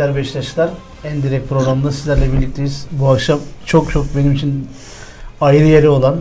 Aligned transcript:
saygıdeğer 0.00 0.16
Beşiktaşlar. 0.16 0.70
En 1.04 1.22
direkt 1.22 1.48
programda 1.48 1.92
sizlerle 1.92 2.32
birlikteyiz. 2.32 2.86
Bu 2.90 3.08
akşam 3.08 3.40
çok 3.66 3.92
çok 3.92 4.16
benim 4.16 4.32
için 4.32 4.68
ayrı 5.40 5.64
yeri 5.64 5.88
olan 5.88 6.20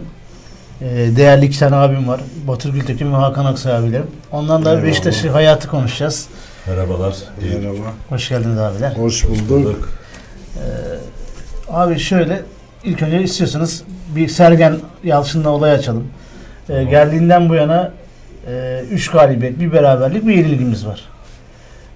e, 0.81 0.85
değerli 1.15 1.45
iki 1.45 1.59
tane 1.59 1.75
abim 1.75 2.07
var. 2.07 2.21
Batur 2.47 2.73
Gültekin 2.73 3.11
ve 3.11 3.15
Hakan 3.15 3.45
Aksay 3.45 3.75
abilerim. 3.75 4.07
Ondan 4.31 4.65
da. 4.65 4.83
Beşiktaş'ı 4.83 5.29
hayatı 5.29 5.67
konuşacağız. 5.67 6.27
Merhabalar. 6.67 7.15
Merhaba. 7.41 7.93
Hoş 8.09 8.29
geldiniz 8.29 8.57
abiler. 8.57 8.91
Hoş 8.95 9.25
bulduk. 9.29 9.89
Abi 11.69 11.99
şöyle 11.99 12.41
ilk 12.83 13.01
önce 13.01 13.23
istiyorsanız 13.23 13.83
bir 14.15 14.27
Sergen 14.27 14.79
Yalçın'la 15.03 15.49
olay 15.49 15.71
açalım. 15.71 16.03
Ee, 16.03 16.67
Tamam. 16.67 16.89
geldiğinden 16.89 17.49
bu 17.49 17.55
yana 17.55 17.91
3 18.91 19.11
galibiyet, 19.11 19.59
bir 19.59 19.71
beraberlik, 19.71 20.27
bir 20.27 20.35
yenilgimiz 20.35 20.85
var. 20.85 21.09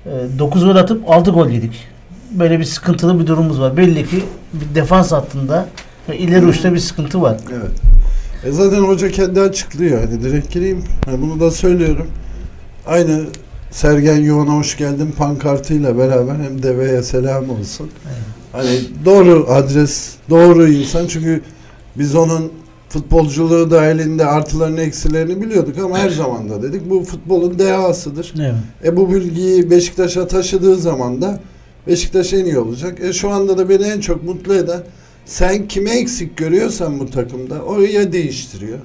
9 0.06 0.66
gol 0.66 0.76
atıp 0.76 1.10
6 1.10 1.32
gol 1.32 1.50
yedik. 1.50 1.88
Böyle 2.32 2.60
bir 2.60 2.66
sıkıntılı 2.66 3.20
bir 3.20 3.28
durumumuz 3.28 3.60
var. 3.60 3.78
Belli 3.78 4.10
ki 4.10 4.24
bir 4.54 4.76
defans 4.76 5.12
hattında 5.12 5.68
ve 6.10 6.18
ileri 6.18 6.46
uçta 6.46 6.74
bir 6.74 6.80
sıkıntı 6.80 7.22
var. 7.22 7.38
Evet. 7.52 7.72
E 8.46 8.52
zaten 8.52 8.82
hoca 8.82 9.12
kendi 9.12 9.42
açıklıyor. 9.42 10.04
Hani 10.04 10.24
direkt 10.24 10.54
gireyim. 10.54 10.84
Hani 11.06 11.22
bunu 11.22 11.40
da 11.40 11.52
söylüyorum. 11.52 12.08
Aynı 12.88 13.24
Sergen 13.72 14.18
Yuvan'a 14.18 14.58
hoş 14.58 14.78
geldin 14.78 15.14
pankartıyla 15.18 15.98
beraber 15.98 16.36
hem 16.36 16.64
deveye 16.64 17.04
selam 17.04 17.50
olsun. 17.50 17.90
Hani 18.52 18.80
doğru 19.06 19.48
adres, 19.50 20.14
doğru 20.30 20.68
insan 20.68 21.08
çünkü 21.08 21.42
biz 21.96 22.16
onun 22.16 22.52
futbolculuğu 22.94 23.72
dahilinde 23.72 24.26
artılarını 24.26 24.82
eksilerini 24.82 25.42
biliyorduk 25.42 25.78
ama 25.78 25.98
her 25.98 26.10
zaman 26.10 26.50
da 26.50 26.64
dedik 26.64 26.90
bu 26.90 27.04
futbolun 27.04 27.60
dehasıdır. 27.60 28.34
Evet. 28.40 28.54
E 28.84 28.98
bu 28.98 29.14
bilgiyi 29.14 29.72
Beşiktaş'a 29.72 30.28
taşıdığı 30.28 30.76
zaman 30.76 31.22
da 31.22 31.40
Beşiktaş 31.88 32.34
en 32.34 32.46
iyi 32.46 32.60
olacak. 32.60 33.00
E 33.04 33.14
şu 33.14 33.30
anda 33.30 33.58
da 33.58 33.70
beni 33.70 33.84
en 33.84 34.00
çok 34.00 34.24
mutlu 34.24 34.56
eden 34.56 34.84
sen 35.26 35.68
kime 35.68 35.92
eksik 35.92 36.38
görüyorsan 36.38 37.00
bu 37.00 37.10
takımda 37.10 37.62
oraya 37.62 38.14
değiştiriyor. 38.14 38.80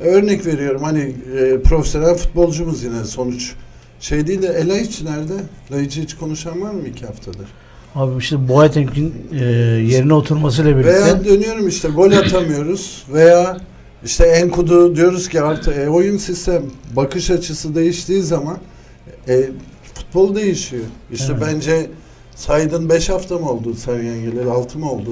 E, 0.00 0.04
örnek 0.04 0.46
veriyorum 0.46 0.82
hani 0.82 1.14
e, 1.38 1.62
profesyonel 1.62 2.14
futbolcumuz 2.14 2.84
yine 2.84 3.04
sonuç 3.04 3.52
şey 4.00 4.26
değil 4.26 4.42
de 4.42 4.46
Elaiç 4.46 5.02
nerede? 5.02 5.34
Elaiç'i 5.70 6.02
hiç 6.02 6.14
konuşan 6.16 6.62
var 6.62 6.70
mı 6.70 6.88
iki 6.88 7.06
haftadır? 7.06 7.46
Abi 7.94 8.18
işte 8.18 8.48
Boateng'in 8.48 9.14
e, 9.32 9.44
yerine 9.84 10.14
oturmasıyla 10.14 10.70
birlikte 10.70 10.92
Veya 10.92 11.24
dönüyorum 11.24 11.68
işte 11.68 11.88
gol 11.88 12.12
atamıyoruz 12.12 13.04
veya 13.12 13.56
işte 14.04 14.24
Enkudu 14.26 14.96
diyoruz 14.96 15.28
ki 15.28 15.42
artık 15.42 15.76
e, 15.76 15.88
oyun 15.88 16.16
sistem 16.16 16.62
bakış 16.96 17.30
açısı 17.30 17.74
değiştiği 17.74 18.22
zaman 18.22 18.58
e, 19.28 19.50
futbol 19.94 20.34
değişiyor. 20.34 20.84
İşte 21.12 21.32
Evet. 21.38 21.42
bence 21.46 21.86
Saydın 22.36 22.88
5 22.88 23.08
hafta 23.08 23.38
mı 23.38 23.50
oldu 23.50 23.74
Sergen 23.74 24.20
Gelir 24.20 24.46
6 24.46 24.78
mı 24.78 24.92
oldu? 24.92 25.10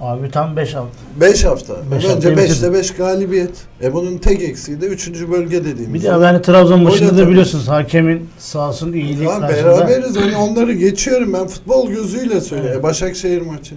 Abi 0.00 0.30
tam 0.30 0.56
5 0.56 0.74
alt. 0.74 0.86
5 1.20 1.44
hafta. 1.44 1.74
Beş 1.74 1.92
bence 1.92 2.08
haftayı 2.08 2.36
5'te 2.36 2.44
bitirdi. 2.50 2.72
5 2.72 2.90
galibiyet. 2.90 3.50
E 3.82 3.92
bunun 3.92 4.18
tek 4.18 4.42
eksiği 4.42 4.80
de 4.80 4.86
3. 4.86 5.10
bölge 5.30 5.64
dediğimiz. 5.64 5.94
Bir 5.94 6.02
de 6.02 6.12
abi 6.12 6.24
hani 6.24 6.42
Trabzon 6.42 6.82
maçında 6.82 7.16
da 7.16 7.28
biliyorsunuz 7.28 7.68
hakemin 7.68 8.28
sağ 8.38 8.68
olsun 8.68 8.92
iyilik 8.92 9.22
Ya 9.28 9.48
beraberiz 9.48 10.16
hani 10.16 10.36
onları 10.36 10.72
geçiyorum 10.72 11.32
ben 11.32 11.46
futbol 11.46 11.90
gözüyle 11.90 12.40
söylüyorum. 12.40 12.72
Evet. 12.74 12.82
Başakşehir 12.82 13.42
maçı. 13.42 13.74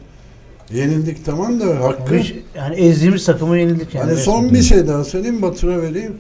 Yenildik 0.73 1.25
tamam 1.25 1.59
da 1.59 1.65
hakkı. 1.65 2.21
Yani 2.57 2.75
ezdiğimiz 2.75 3.25
takımı 3.25 3.57
yenildik 3.57 3.95
yani. 3.95 4.05
Hani 4.05 4.19
son 4.19 4.53
bir 4.53 4.61
şey 4.61 4.87
daha 4.87 5.03
söyleyeyim 5.03 5.41
Batur'a 5.41 5.81
vereyim. 5.81 6.15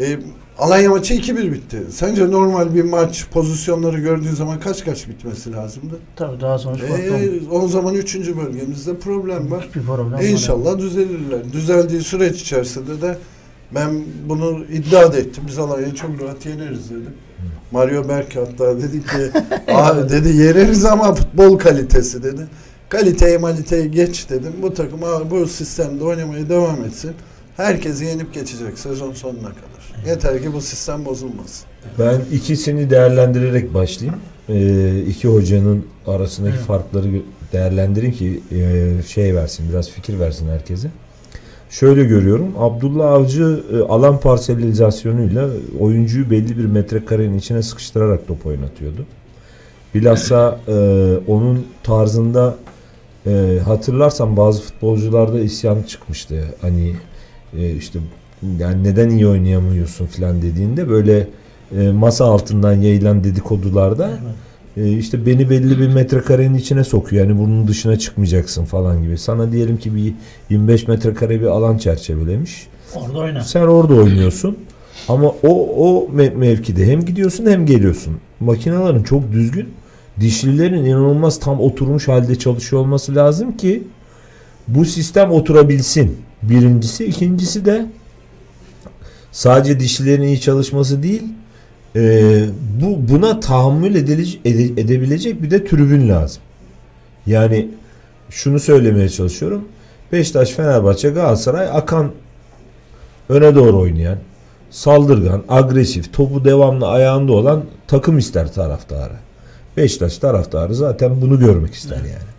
E, 0.00 0.18
Alanya 0.58 0.90
maçı 0.90 1.14
2-1 1.14 1.52
bitti. 1.52 1.82
Sence 1.90 2.30
normal 2.30 2.74
bir 2.74 2.82
maç 2.84 3.26
pozisyonları 3.32 3.98
gördüğün 4.00 4.34
zaman 4.34 4.60
kaç 4.60 4.84
kaç 4.84 5.08
bitmesi 5.08 5.52
lazımdı? 5.52 5.98
Tabii 6.16 6.40
daha 6.40 6.58
sonuç 6.58 6.80
E, 6.82 6.86
farklı. 6.86 7.40
o 7.50 7.68
zaman 7.68 7.94
3. 7.94 8.16
bölgemizde 8.36 8.96
problem 8.98 9.50
var. 9.50 9.68
Bir 9.74 9.82
problem 9.82 10.12
var. 10.12 10.22
İnşallah 10.22 10.78
düzelirler. 10.78 11.52
Düzeldiği 11.52 12.00
süreç 12.00 12.40
içerisinde 12.42 13.02
de 13.02 13.18
ben 13.74 13.90
bunu 14.28 14.64
iddia 14.72 15.12
da 15.12 15.18
ettim. 15.18 15.44
Biz 15.46 15.58
Alanya'yı 15.58 15.94
çok 15.94 16.10
rahat 16.22 16.46
yeneriz 16.46 16.90
dedim. 16.90 17.14
Mario 17.70 18.08
Berk 18.08 18.36
hatta 18.36 18.78
dedi 18.82 19.00
ki 19.02 19.40
abi 19.74 20.08
dedi 20.08 20.28
yeneriz 20.36 20.84
ama 20.84 21.14
futbol 21.14 21.58
kalitesi 21.58 22.22
dedi. 22.22 22.46
Kaliteyi 22.88 23.38
maliteyi 23.38 23.90
geç 23.90 24.30
dedim. 24.30 24.52
Bu 24.62 24.74
takım 24.74 25.04
abi 25.04 25.30
bu 25.30 25.46
sistemde 25.46 26.04
oynamaya 26.04 26.48
devam 26.48 26.84
etsin. 26.84 27.12
Herkesi 27.56 28.04
yenip 28.04 28.34
geçecek 28.34 28.78
sezon 28.78 29.12
sonuna 29.12 29.48
kadar. 29.48 29.79
Yeter 30.06 30.42
ki 30.42 30.52
bu 30.52 30.60
sistem 30.60 31.04
bozulmasın. 31.04 31.66
Ben 31.98 32.20
ikisini 32.32 32.90
değerlendirerek 32.90 33.74
başlayayım. 33.74 34.20
Ee, 34.48 35.00
iki 35.08 35.28
hocanın 35.28 35.86
arasındaki 36.06 36.56
Evet. 36.56 36.66
farkları 36.66 37.06
değerlendirin 37.52 38.12
ki 38.12 38.40
e, 38.52 39.02
şey 39.06 39.34
versin, 39.34 39.66
biraz 39.70 39.90
fikir 39.90 40.18
versin 40.18 40.48
herkese. 40.48 40.88
Şöyle 41.70 42.04
görüyorum. 42.04 42.48
Abdullah 42.58 43.12
Avcı 43.12 43.64
e, 43.72 43.78
alan 43.78 44.20
parselizasyonuyla 44.20 45.48
oyuncuyu 45.80 46.30
belli 46.30 46.58
bir 46.58 46.64
metrekarenin 46.64 47.38
içine 47.38 47.62
sıkıştırarak 47.62 48.26
top 48.28 48.46
oynatıyordu. 48.46 49.06
Bilhassa 49.94 50.60
e, 50.68 50.72
onun 51.26 51.66
tarzında 51.82 52.56
e, 53.26 53.58
hatırlarsan 53.64 54.36
bazı 54.36 54.62
futbolcularda 54.62 55.40
isyan 55.40 55.82
çıkmıştı. 55.82 56.44
Hani 56.60 56.94
e, 57.58 57.70
işte 57.70 57.98
yani 58.58 58.84
neden 58.84 59.10
iyi 59.10 59.26
oynayamıyorsun 59.26 60.06
falan 60.06 60.42
dediğinde 60.42 60.88
böyle 60.88 61.26
e, 61.78 61.90
masa 61.90 62.24
altından 62.24 62.72
yayılan 62.72 63.24
dedikodularda 63.24 64.10
e, 64.76 64.92
işte 64.92 65.26
beni 65.26 65.50
belli 65.50 65.78
bir 65.78 65.88
metrekarenin 65.88 66.54
içine 66.54 66.84
sokuyor. 66.84 67.26
Yani 67.26 67.38
bunun 67.38 67.68
dışına 67.68 67.98
çıkmayacaksın 67.98 68.64
falan 68.64 69.02
gibi. 69.02 69.18
Sana 69.18 69.52
diyelim 69.52 69.76
ki 69.76 69.94
bir 69.94 70.14
25 70.50 70.88
metrekare 70.88 71.40
bir 71.40 71.46
alan 71.46 71.78
çerçevelemiş. 71.78 72.66
Orada 72.94 73.18
oyna. 73.18 73.42
Sen 73.42 73.62
orada 73.62 73.94
oynuyorsun. 73.94 74.56
Ama 75.08 75.28
o 75.28 75.68
o 75.76 76.08
me- 76.16 76.34
mevkide 76.34 76.86
hem 76.86 77.04
gidiyorsun 77.04 77.46
hem 77.46 77.66
geliyorsun. 77.66 78.16
Makinelerin 78.40 79.02
çok 79.02 79.32
düzgün, 79.32 79.68
dişlilerin 80.20 80.84
inanılmaz 80.84 81.40
tam 81.40 81.60
oturmuş 81.60 82.08
halde 82.08 82.34
çalışıyor 82.38 82.82
olması 82.82 83.14
lazım 83.14 83.56
ki 83.56 83.82
bu 84.68 84.84
sistem 84.84 85.30
oturabilsin. 85.30 86.16
Birincisi, 86.42 87.04
ikincisi 87.04 87.64
de 87.64 87.86
sadece 89.32 89.80
dişlilerin 89.80 90.22
iyi 90.22 90.40
çalışması 90.40 91.02
değil, 91.02 91.22
e, 91.96 92.44
bu 92.82 93.08
buna 93.08 93.40
tahammül 93.40 93.94
edile- 93.94 94.38
ede- 94.44 94.80
edebilecek 94.80 95.42
bir 95.42 95.50
de 95.50 95.64
tribün 95.64 96.08
lazım. 96.08 96.42
Yani 97.26 97.68
şunu 98.30 98.60
söylemeye 98.60 99.08
çalışıyorum. 99.08 99.64
Beşiktaş, 100.12 100.50
Fenerbahçe, 100.50 101.10
Galatasaray 101.10 101.68
akan 101.72 102.10
öne 103.28 103.54
doğru 103.54 103.78
oynayan, 103.78 104.18
saldırgan, 104.70 105.42
agresif, 105.48 106.12
topu 106.12 106.44
devamlı 106.44 106.88
ayağında 106.88 107.32
olan 107.32 107.64
takım 107.86 108.18
ister 108.18 108.52
taraftarı. 108.52 109.12
Beşiktaş 109.76 110.18
taraftarı 110.18 110.74
zaten 110.74 111.20
bunu 111.20 111.38
görmek 111.38 111.74
ister 111.74 111.96
yani. 111.96 112.30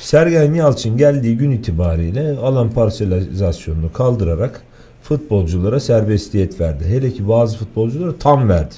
Sergen 0.00 0.54
Yalçın 0.54 0.96
geldiği 0.96 1.36
gün 1.36 1.50
itibariyle 1.50 2.38
alan 2.38 2.70
parselizasyonunu 2.70 3.92
kaldırarak 3.92 4.62
futbolculara 5.02 5.80
serbestiyet 5.80 6.60
verdi. 6.60 6.84
Hele 6.88 7.12
ki 7.12 7.28
bazı 7.28 7.58
futbolculara 7.58 8.12
tam 8.18 8.48
verdi. 8.48 8.74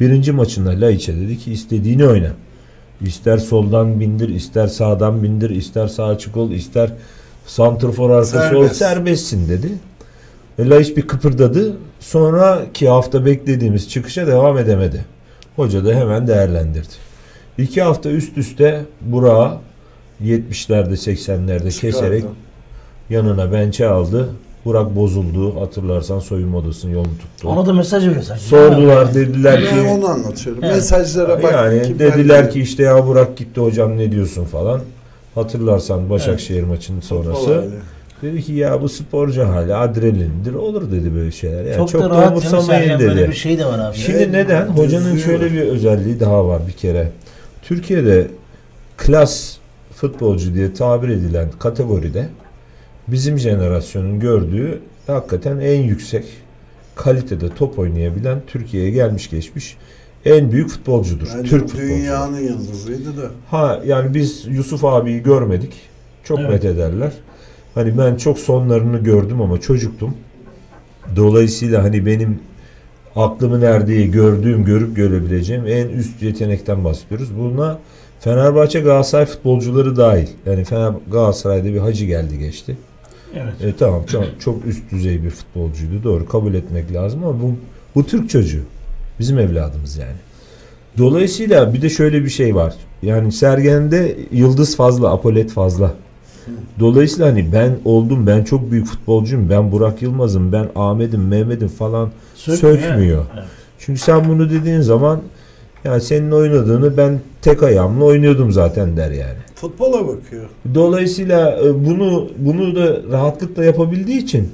Birinci 0.00 0.32
maçında 0.32 0.70
Laiç'e 0.70 1.16
dedi 1.16 1.38
ki 1.38 1.52
istediğini 1.52 2.06
oyna. 2.06 2.30
İster 3.00 3.38
soldan 3.38 4.00
bindir, 4.00 4.28
ister 4.28 4.66
sağdan 4.66 5.22
bindir, 5.22 5.50
ister 5.50 5.88
sağ 5.88 6.04
açık 6.06 6.36
ol, 6.36 6.50
ister 6.50 6.90
santrfor 7.46 8.10
arkası 8.10 8.36
ol, 8.36 8.40
Serbest. 8.42 8.76
serbestsin 8.76 9.48
dedi. 9.48 9.68
Ve 10.58 10.68
Laiç 10.70 10.96
bir 10.96 11.02
kıpırdadı. 11.02 11.76
Sonraki 12.00 12.88
hafta 12.88 13.26
beklediğimiz 13.26 13.88
çıkışa 13.90 14.26
devam 14.26 14.58
edemedi. 14.58 15.04
Hoca 15.56 15.84
da 15.84 15.94
hemen 15.94 16.26
değerlendirdi. 16.26 16.94
İki 17.58 17.82
hafta 17.82 18.10
üst 18.10 18.38
üste 18.38 18.82
Burak'ı 19.00 19.58
70'lerde 20.22 20.92
80'lerde 20.92 21.80
keserek 21.80 22.24
yanına 23.10 23.52
bençe 23.52 23.88
aldı. 23.88 24.28
Burak 24.64 24.96
bozuldu. 24.96 25.60
Hatırlarsan 25.60 26.18
soyunma 26.18 26.58
odasının 26.58 26.92
yolunu 26.92 27.18
tuttu. 27.18 27.48
Ona 27.48 27.66
da 27.66 27.72
mesaj 27.72 28.04
sanki. 28.24 28.42
Sordular 28.42 29.14
dediler 29.14 29.62
Ben 29.72 29.82
ki 29.82 29.88
onu 29.88 30.08
anlatıyorum. 30.08 30.64
Evet. 30.64 30.74
Mesajlara 30.74 31.42
bak. 31.42 31.52
yani 31.52 31.82
kim 31.82 31.98
dediler 31.98 32.50
ki 32.50 32.60
işte 32.60 32.82
ya 32.82 33.06
Burak 33.06 33.36
gitti 33.36 33.60
hocam 33.60 33.98
ne 33.98 34.12
diyorsun 34.12 34.44
falan. 34.44 34.80
Hatırlarsan 35.34 36.10
Başakşehir 36.10 36.62
maçının 36.62 37.00
Futbol 37.00 37.22
sonrası. 37.24 37.64
Dedi 38.22 38.42
ki 38.42 38.52
ya 38.52 38.82
bu 38.82 38.88
sporcu 38.88 39.48
hali 39.48 39.74
adrenalindir 39.74 40.54
olur 40.54 40.92
dedi 40.92 41.14
böyle 41.14 41.30
şeyler. 41.30 41.64
Yani 41.64 41.76
çok, 41.76 41.88
çok, 41.88 42.02
da 42.02 42.10
da 42.10 42.14
rahat 42.14 42.30
umursamayın 42.30 42.98
dedi. 42.98 43.08
Böyle 43.08 43.28
bir 43.28 43.34
şey 43.34 43.58
de 43.58 43.64
var 43.64 43.78
abi. 43.78 43.96
Şimdi 43.96 44.18
Evet, 44.18 44.30
neden? 44.30 44.66
Hocanın 44.66 45.16
şöyle 45.16 45.52
bir 45.52 45.60
özelliği 45.60 46.20
daha 46.20 46.46
var 46.46 46.62
bir 46.68 46.72
kere. 46.72 47.10
Türkiye'de 47.62 48.26
klas 48.96 49.56
futbolcu 49.94 50.54
diye 50.54 50.74
tabir 50.74 51.08
edilen 51.08 51.48
kategoride 51.58 52.28
bizim 53.08 53.38
jenerasyonun 53.38 54.20
gördüğü 54.20 54.80
hakikaten 55.06 55.58
en 55.58 55.82
yüksek 55.82 56.24
kalitede 56.94 57.54
top 57.54 57.78
oynayabilen 57.78 58.38
Türkiye'ye 58.46 58.90
gelmiş 58.90 59.30
geçmiş 59.30 59.76
en 60.24 60.52
büyük 60.52 60.68
futbolcudur. 60.68 61.28
Bence 61.36 61.50
Türk 61.50 61.68
futbolcu. 61.68 61.88
dünyanın 61.88 62.40
yıldızıydı 62.40 63.16
da. 63.16 63.30
Ha 63.50 63.80
yani 63.86 64.14
biz 64.14 64.46
Yusuf 64.46 64.84
abiyi 64.84 65.22
görmedik. 65.22 65.72
Çok 66.24 66.40
Evet. 66.40 66.50
met 66.50 66.64
ederler. 66.64 67.12
Hani 67.74 67.98
ben 67.98 68.16
çok 68.16 68.38
sonlarını 68.38 68.98
gördüm 68.98 69.40
ama 69.40 69.60
çocuktum. 69.60 70.14
Dolayısıyla 71.16 71.82
hani 71.82 72.06
benim 72.06 72.38
aklımın 73.16 73.62
erdiği, 73.62 74.10
gördüğüm, 74.10 74.64
görüp 74.64 74.96
görebileceğim 74.96 75.66
en 75.66 75.88
üst 75.88 76.22
yetenekten 76.22 76.84
bahsediyoruz. 76.84 77.28
Buna 77.38 77.78
Fenerbahçe 78.20 78.80
Galatasaray 78.80 79.26
futbolcuları 79.26 79.96
dahil. 79.96 80.26
Yani 80.46 80.64
Fener 80.64 80.92
Galatasaray'da 81.12 81.64
bir 81.64 81.78
hacı 81.78 82.04
geldi 82.04 82.38
geçti. 82.38 82.76
Evet. 83.36 83.74
E, 83.74 83.76
tamam 83.78 84.02
çok, 84.06 84.24
çok 84.40 84.66
üst 84.66 84.90
düzey 84.90 85.22
bir 85.24 85.30
futbolcuydu. 85.30 86.04
Doğru 86.04 86.28
kabul 86.28 86.54
etmek 86.54 86.92
lazım 86.92 87.24
ama 87.24 87.42
bu, 87.42 87.54
bu 87.94 88.06
Türk 88.06 88.30
çocuğu. 88.30 88.62
Bizim 89.20 89.38
evladımız 89.38 89.96
yani. 89.96 90.16
Dolayısıyla 90.98 91.74
bir 91.74 91.82
de 91.82 91.88
şöyle 91.88 92.24
bir 92.24 92.30
şey 92.30 92.54
var. 92.54 92.74
Yani 93.02 93.32
Sergen'de 93.32 94.16
yıldız 94.32 94.76
fazla, 94.76 95.12
apolet 95.12 95.50
fazla. 95.50 95.94
Dolayısıyla 96.80 97.28
hani 97.28 97.52
ben 97.52 97.76
oldum, 97.84 98.26
ben 98.26 98.44
çok 98.44 98.70
büyük 98.70 98.86
futbolcuyum, 98.86 99.50
ben 99.50 99.72
Burak 99.72 100.02
Yılmaz'ım, 100.02 100.52
ben 100.52 100.68
Ahmet'im, 100.76 101.28
Mehmet'im 101.28 101.68
falan 101.68 102.10
sökmüyor. 102.34 103.24
Evet. 103.34 103.44
Çünkü 103.78 104.00
sen 104.00 104.28
bunu 104.28 104.50
dediğin 104.50 104.80
zaman 104.80 105.20
yani 105.84 106.00
senin 106.00 106.30
oynadığını 106.30 106.96
ben 106.96 107.20
tek 107.42 107.62
ayağımla 107.62 108.04
oynuyordum 108.04 108.52
zaten 108.52 108.96
der 108.96 109.10
yani. 109.10 109.38
Futbola 109.54 110.08
bakıyor. 110.08 110.44
Dolayısıyla 110.74 111.58
e, 111.64 111.84
bunu 111.86 112.28
bunu 112.38 112.76
da 112.76 113.00
rahatlıkla 113.12 113.64
yapabildiği 113.64 114.18
için 114.18 114.48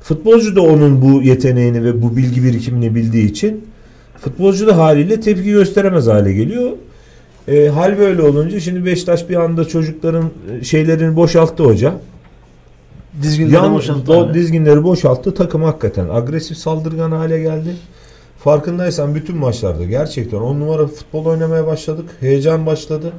futbolcu 0.00 0.56
da 0.56 0.62
onun 0.62 1.02
bu 1.02 1.22
yeteneğini 1.22 1.84
ve 1.84 2.02
bu 2.02 2.16
bilgi 2.16 2.44
birikimini 2.44 2.94
bildiği 2.94 3.30
için 3.30 3.64
futbolcu 4.20 4.66
da 4.66 4.76
haliyle 4.78 5.20
tepki 5.20 5.50
gösteremez 5.50 6.06
hale 6.06 6.32
geliyor. 6.32 6.70
E, 7.48 7.68
hal 7.68 7.98
böyle 7.98 8.22
olunca 8.22 8.60
şimdi 8.60 8.84
Beşiktaş 8.84 9.28
bir 9.28 9.36
anda 9.36 9.64
çocukların 9.64 10.24
e, 10.60 10.64
şeylerini 10.64 11.16
boşalttı 11.16 11.64
hoca. 11.64 11.94
Dizginleri 13.22 13.54
Yan, 13.54 13.74
boşalttı. 13.74 14.12
do- 14.12 14.34
dizginleri 14.34 14.84
boşalttı. 14.84 15.34
Takım 15.34 15.62
hakikaten 15.62 16.08
agresif 16.08 16.56
saldırgan 16.56 17.10
hale 17.10 17.40
geldi. 17.42 17.76
Farkındaysan 18.44 19.14
bütün 19.14 19.36
maçlarda 19.36 19.84
gerçekten 19.84 20.38
on 20.38 20.60
numara 20.60 20.86
futbol 20.86 21.24
oynamaya 21.24 21.66
başladık. 21.66 22.04
Heyecan 22.20 22.66
başladı. 22.66 23.12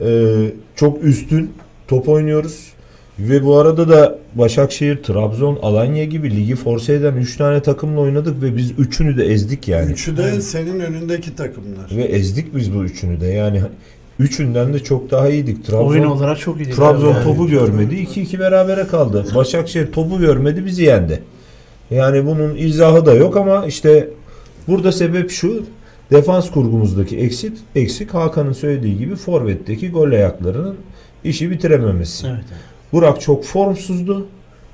Ee, 0.00 0.34
çok 0.76 1.04
üstün 1.04 1.52
top 1.88 2.08
oynuyoruz. 2.08 2.72
Ve 3.18 3.44
bu 3.44 3.56
arada 3.56 3.88
da 3.88 4.18
Başakşehir, 4.34 5.02
Trabzon, 5.02 5.58
Alanya 5.62 6.04
gibi 6.04 6.36
ligi 6.36 6.56
force 6.56 6.92
eden 6.92 7.16
3 7.16 7.36
tane 7.36 7.62
takımla 7.62 8.00
oynadık 8.00 8.42
ve 8.42 8.56
biz 8.56 8.70
üçünü 8.78 9.16
de 9.16 9.24
ezdik 9.24 9.68
yani. 9.68 9.92
Üçü 9.92 10.16
de 10.16 10.40
senin 10.40 10.80
önündeki 10.80 11.36
takımlar. 11.36 11.96
Ve 11.96 12.02
ezdik 12.02 12.56
biz 12.56 12.74
bu 12.74 12.84
üçünü 12.84 13.20
de 13.20 13.26
yani 13.26 13.62
üçünden 14.18 14.74
de 14.74 14.78
çok 14.78 15.10
daha 15.10 15.28
iyiydik. 15.28 15.66
Trabzon, 15.66 15.88
Oyun 15.88 16.04
olarak 16.04 16.38
çok 16.38 16.56
iyiydi. 16.60 16.70
Trabzon 16.70 17.12
Yani. 17.12 17.24
topu 17.24 17.48
görmedi. 17.48 17.94
2-2 17.94 18.38
berabere 18.38 18.86
kaldı. 18.86 19.26
Başakşehir 19.34 19.92
topu 19.92 20.18
görmedi 20.18 20.66
bizi 20.66 20.82
yendi. 20.82 21.22
Yani 21.90 22.26
bunun 22.26 22.54
izahı 22.56 23.06
da 23.06 23.14
yok 23.14 23.36
ama 23.36 23.66
işte 23.66 24.08
burada 24.68 24.92
sebep 24.92 25.30
şu. 25.30 25.64
Defans 26.10 26.50
kurgumuzdaki 26.50 27.18
eksik, 27.18 27.58
eksik 27.74 28.14
Hakan'ın 28.14 28.52
söylediği 28.52 28.98
gibi 28.98 29.16
forvetteki 29.16 29.90
gol 29.90 30.10
ayaklarının 30.10 30.76
işi 31.24 31.50
bitirememesi. 31.50 32.26
Evet. 32.26 32.44
Burak 32.92 33.20
çok 33.20 33.44
formsuzdu. 33.44 34.26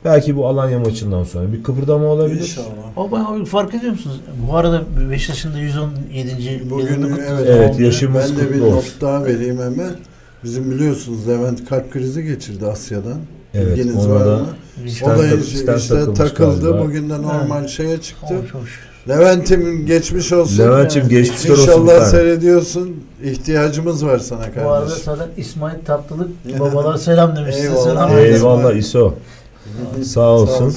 Belki 0.05 0.37
bu 0.37 0.47
Alanya 0.47 0.79
maçından 0.79 1.25
sonra 1.25 1.53
bir 1.53 1.63
kıpırdama 1.63 2.07
olabilir. 2.07 2.41
İnşallah. 2.41 2.67
Ama 2.97 3.29
abi 3.29 3.45
fark 3.45 3.75
ediyor 3.75 3.93
musunuz? 3.93 4.21
Bu 4.49 4.57
arada 4.57 4.83
Beşiktaş'ın 5.11 5.55
da 5.55 5.59
117. 5.59 6.63
Bugün 6.71 7.03
evet, 7.03 7.47
Evet, 7.49 7.81
yaşımız 7.81 8.39
Ben 8.39 8.47
de 8.47 8.55
bir 8.55 8.61
not 8.61 9.01
daha 9.01 9.25
vereyim 9.25 9.59
hemen. 9.59 9.91
Bizim 10.45 10.71
biliyorsunuz 10.71 11.29
Levent 11.29 11.69
kalp 11.69 11.93
krizi 11.93 12.25
geçirdi 12.25 12.67
Asya'dan. 12.67 13.19
Evet, 13.55 13.77
Bilginiz 13.77 14.09
var 14.09 14.27
da 14.27 14.37
mı? 14.37 14.47
O 15.03 15.09
da 15.09 15.27
işte, 15.77 16.15
takıldı. 16.15 16.61
galiba. 16.61 16.85
Bugün 16.85 17.11
de 17.11 17.23
normal 17.23 17.67
şeye 17.67 18.01
çıktı. 18.01 18.35
Çok 18.53 18.69
şükür. 18.69 18.88
Levent'im 19.09 19.87
geçmiş 19.87 20.33
olsun. 20.33 20.59
Levent'ciğim 20.59 21.09
Evet. 21.13 21.19
geçmişler 21.19 21.51
olsun. 21.51 21.63
İnşallah 21.63 22.05
seyrediyorsun. 22.05 22.97
İhtiyacımız 23.25 24.07
var 24.07 24.19
sana 24.19 24.41
Bu 24.65 24.69
arada 24.71 24.81
kardeşim. 24.81 25.03
sana 25.05 25.27
İsmail 25.37 25.79
Tatlılık 25.85 26.29
babalara 26.61 26.99
selam 26.99 27.37
demiş. 27.37 27.57
Eyvallah. 27.61 27.85
selam. 27.85 28.19
Eyvallah 28.19 28.75
İso. 28.75 29.15
Sağ 30.05 30.21
olsun. 30.31 30.75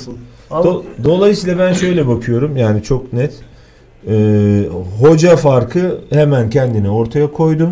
Abi, 0.52 0.68
Do- 0.68 0.84
Dolayısıyla 1.04 1.60
ben 1.60 1.74
şöyle 1.74 2.08
bakıyorum 2.08 2.58
yani 2.58 2.84
çok 2.84 3.14
net. 3.14 3.34
Ee, 4.08 4.64
hoca 5.00 5.36
farkı 5.36 5.98
hemen 6.10 6.50
kendini 6.50 6.90
ortaya 6.90 7.32
koydu. 7.32 7.70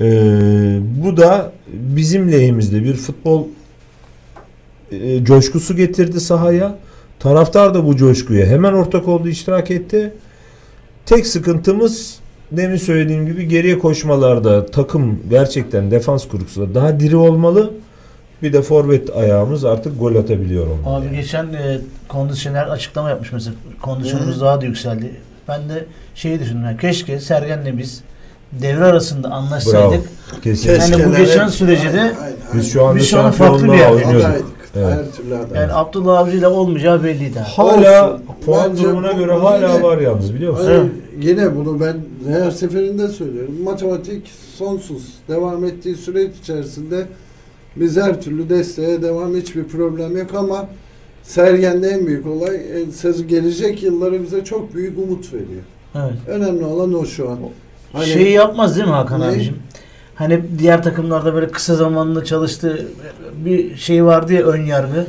Ee, 0.00 0.78
bu 1.04 1.16
da 1.16 1.52
bizim 1.72 2.32
lehimizde 2.32 2.84
bir 2.84 2.94
futbol 2.94 3.44
e, 4.92 5.24
coşkusu 5.24 5.76
getirdi 5.76 6.20
sahaya. 6.20 6.74
Taraftar 7.20 7.74
da 7.74 7.86
bu 7.86 7.96
coşkuya 7.96 8.46
hemen 8.46 8.72
ortak 8.72 9.08
oldu, 9.08 9.28
iştirak 9.28 9.70
etti. 9.70 10.12
Tek 11.06 11.26
sıkıntımız 11.26 12.18
demin 12.52 12.76
söylediğim 12.76 13.26
gibi 13.26 13.48
geriye 13.48 13.78
koşmalarda 13.78 14.66
takım 14.66 15.20
gerçekten 15.30 15.90
defans 15.90 16.28
kurgusunda 16.28 16.74
daha 16.74 17.00
diri 17.00 17.16
olmalı. 17.16 17.70
Bir 18.42 18.52
de 18.52 18.62
forvet 18.62 19.16
ayağımız 19.16 19.64
artık 19.64 20.00
gol 20.00 20.14
atabiliyor 20.14 20.66
olmalı. 20.66 20.96
abi 20.96 21.16
geçen 21.16 21.44
e, 21.44 21.78
kondisyoner 22.08 22.66
açıklama 22.66 23.10
yapmış 23.10 23.32
mesela. 23.32 23.54
Kondisyonumuz 23.82 24.40
daha 24.40 24.60
da 24.60 24.64
yükseldi. 24.64 25.12
Ben 25.48 25.68
de 25.68 25.84
şeyi 26.14 26.40
düşündüm. 26.40 26.64
yani 26.64 26.76
keşke 26.80 27.20
Sergen'le 27.20 27.78
biz 27.78 28.02
devre 28.52 28.84
arasında 28.84 29.28
Bravo. 29.28 29.36
anlaşsaydık. 29.36 30.08
Kesinlikle. 30.42 30.92
Yani 30.92 31.06
bu 31.06 31.16
geçen 31.16 31.48
sürece 31.48 31.92
de 31.92 32.00
Aynen, 32.00 32.14
aynen, 32.22 32.36
Biz 32.54 32.72
şu 32.72 32.84
anda 32.84 32.98
Biz 32.98 33.08
şu 33.08 33.20
an 33.20 33.30
farklı 33.30 33.64
bir 33.72 33.78
yerde. 33.78 34.42
Evet. 34.78 34.88
Her 34.94 35.12
türlü 35.12 35.34
aday. 35.36 35.60
yani 35.62 35.72
Abdullah 35.72 36.18
Avcı 36.18 36.36
ile 36.36 36.46
olmayacağı 36.46 37.04
belliydi. 37.04 37.38
Hala 37.38 38.12
Olsun. 38.12 38.22
puan 38.44 38.70
Bence 38.70 38.82
durumuna 38.84 39.14
bu- 39.14 39.18
göre 39.18 39.32
hala 39.32 39.72
yine- 39.72 39.82
var 39.82 39.98
yalnız 39.98 40.34
biliyor 40.34 40.52
musun? 40.52 40.66
Hani 40.66 40.88
yine 41.26 41.56
bunu 41.56 41.80
ben 41.80 41.96
her 42.32 42.50
seferinde 42.50 43.08
söylüyorum. 43.08 43.54
Matematik 43.64 44.30
sonsuz. 44.54 45.02
Devam 45.28 45.64
ettiği 45.64 45.94
süreç 45.94 46.30
içerisinde 46.42 47.06
biz 47.76 47.96
her 47.96 48.20
türlü 48.20 48.48
desteğe 48.48 49.02
devam 49.02 49.34
hiçbir 49.36 49.64
problem 49.64 50.16
yok 50.16 50.34
ama 50.34 50.66
Sergen'de 51.22 51.88
en 51.88 52.06
büyük 52.06 52.26
olay 52.26 52.56
e, 52.56 52.86
sezon 52.92 53.28
gelecek 53.28 53.82
yıllara 53.82 54.22
bize 54.22 54.44
çok 54.44 54.74
büyük 54.74 54.98
umut 54.98 55.32
veriyor. 55.34 55.62
Evet. 55.94 56.12
Önemli 56.28 56.64
olan 56.64 56.94
o 56.94 57.04
şu 57.04 57.30
an. 57.30 57.38
Hani 57.92 58.06
Şeyi 58.06 58.30
yapmaz 58.32 58.76
değil 58.76 58.86
mi 58.88 58.92
Hakan 58.92 59.20
Ne? 59.20 59.24
abicim? 59.24 59.56
Hani 60.16 60.40
diğer 60.58 60.82
takımlarda 60.82 61.34
böyle 61.34 61.48
kısa 61.48 61.74
zamanlı 61.74 62.24
çalıştığı 62.24 62.86
bir 63.44 63.76
şey 63.76 64.04
vardı 64.04 64.32
ya 64.32 64.42
ön 64.42 64.62
yargı. 64.62 65.06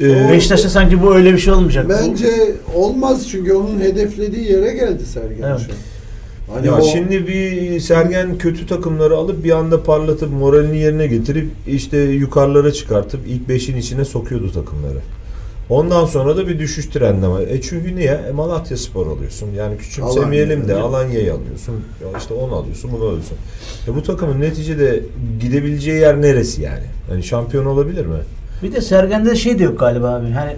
Ee, 0.00 0.28
Beşiktaş'ta 0.32 0.68
sanki 0.68 1.02
bu 1.02 1.14
öyle 1.14 1.32
bir 1.32 1.38
şey 1.38 1.52
olmayacak. 1.54 1.86
bence 1.88 2.30
olmaz 2.74 3.28
çünkü 3.30 3.52
onun 3.52 3.80
hedeflediği 3.80 4.52
yere 4.52 4.72
geldi 4.72 5.06
Sergen 5.06 5.42
Evet. 5.48 5.60
şu 5.60 5.72
an. 5.72 6.54
Hani 6.54 6.66
ya 6.66 6.78
o- 6.78 6.82
şimdi 6.82 7.26
bir 7.28 7.80
Sergen 7.80 8.38
kötü 8.38 8.66
takımları 8.66 9.16
alıp 9.16 9.44
bir 9.44 9.50
anda 9.50 9.82
parlatıp 9.82 10.32
moralini 10.32 10.78
yerine 10.78 11.06
getirip 11.06 11.50
işte 11.66 11.98
yukarılara 11.98 12.72
çıkartıp 12.72 13.20
ilk 13.28 13.48
beşin 13.48 13.76
içine 13.76 14.04
sokuyordu 14.04 14.52
takımları. 14.52 14.98
Ondan 15.70 16.04
sonra 16.04 16.36
da 16.36 16.48
bir 16.48 16.58
düşüş 16.58 16.86
trendi 16.86 17.28
var. 17.28 17.40
E 17.40 17.60
çünkü 17.60 17.96
niye? 17.96 18.20
E 18.28 18.32
Malatya 18.32 18.76
Spor 18.76 19.06
alıyorsun. 19.06 19.48
Yani 19.56 19.78
küçümsemeyelim 19.78 20.68
de 20.68 20.72
Alanya. 20.74 20.86
Alanya'yı 20.86 21.34
alıyorsun. 21.34 21.74
Ya 22.02 22.18
işte 22.18 22.34
onu 22.34 22.54
alıyorsun, 22.54 22.92
bunu 22.92 23.04
alıyorsun. 23.04 23.36
E 23.88 23.94
bu 23.94 24.02
takımın 24.02 24.40
neticede 24.40 25.02
gidebileceği 25.40 26.00
yer 26.00 26.22
neresi 26.22 26.62
yani? 26.62 26.84
Hani 27.08 27.22
şampiyon 27.22 27.66
olabilir 27.66 28.06
mi? 28.06 28.16
Bir 28.62 28.72
de 28.72 28.80
Sergen'de 28.80 29.36
şey 29.36 29.58
de 29.58 29.64
yok 29.64 29.80
galiba 29.80 30.10
abi. 30.10 30.30
Hani 30.30 30.56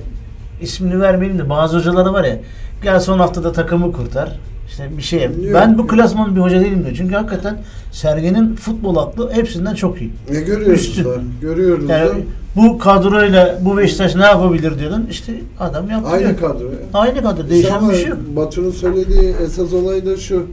ismini 0.61 1.01
vermeyeyim 1.01 1.39
de 1.39 1.49
bazı 1.51 1.77
hocaları 1.79 2.13
var 2.13 2.25
ya. 2.25 2.39
Gel 2.83 3.01
son 3.01 3.19
haftada 3.19 3.53
takımı 3.53 3.93
kurtar. 3.93 4.39
İşte 4.77 4.97
bir 4.97 5.03
şey. 5.03 5.23
Yok. 5.23 5.33
Ben 5.55 5.79
bu 5.79 5.87
klasman 5.87 6.37
bir 6.37 6.41
hoca 6.41 6.61
değilim 6.61 6.85
diyor. 6.85 6.97
Çünkü 6.97 7.15
hakikaten 7.15 7.59
Sergen'in 7.93 8.55
futbol 8.57 8.97
aklı 8.97 9.33
hepsinden 9.33 9.75
çok 9.75 10.01
iyi. 10.01 10.13
Ne 10.33 10.41
görüyoruz 10.41 10.81
Üstün. 10.81 11.05
da. 11.05 11.15
Görüyoruz 11.41 11.89
Yani 11.91 12.09
da. 12.09 12.15
bu 12.57 12.79
kadroyla 12.79 13.59
bu 13.63 13.77
Beşiktaş 13.77 14.15
ne 14.15 14.25
yapabilir 14.25 14.79
diyordun. 14.79 15.07
İşte 15.11 15.33
adam 15.61 15.91
yaptı. 15.91 16.11
Aynı 16.11 16.37
kadro. 16.37 16.65
ya. 16.65 16.77
Aynı 16.95 17.23
kadro. 17.23 17.43
İşte 17.43 17.51
Değişen 17.51 17.75
ama 17.75 17.91
bir 17.93 17.97
şey 17.97 18.07
yok. 18.07 18.19
Batu'nun 18.37 18.71
söylediği 18.71 19.35
esas 19.45 19.73
olay 19.73 20.07
da 20.07 20.17
şu. 20.17 20.47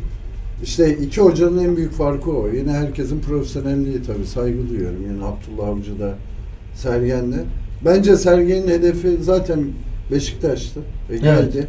İşte 0.63 0.97
iki 0.97 1.21
hocanın 1.21 1.63
en 1.63 1.77
büyük 1.77 1.93
farkı 1.93 2.31
o. 2.31 2.47
Yine 2.47 2.71
herkesin 2.71 3.19
profesyonelliği 3.19 4.01
tabii. 4.07 4.25
Saygı 4.25 4.69
duyuyorum. 4.69 4.97
Yine 5.01 5.23
Abdullah 5.25 5.67
Avcı'da, 5.67 6.13
Sergen'de. 6.75 7.37
Bence 7.85 8.17
Sergen'in 8.17 8.67
hedefi 8.67 9.17
zaten 9.21 9.59
Beşiktaş'tı. 10.11 10.79
E 11.11 11.17
geldi. 11.17 11.67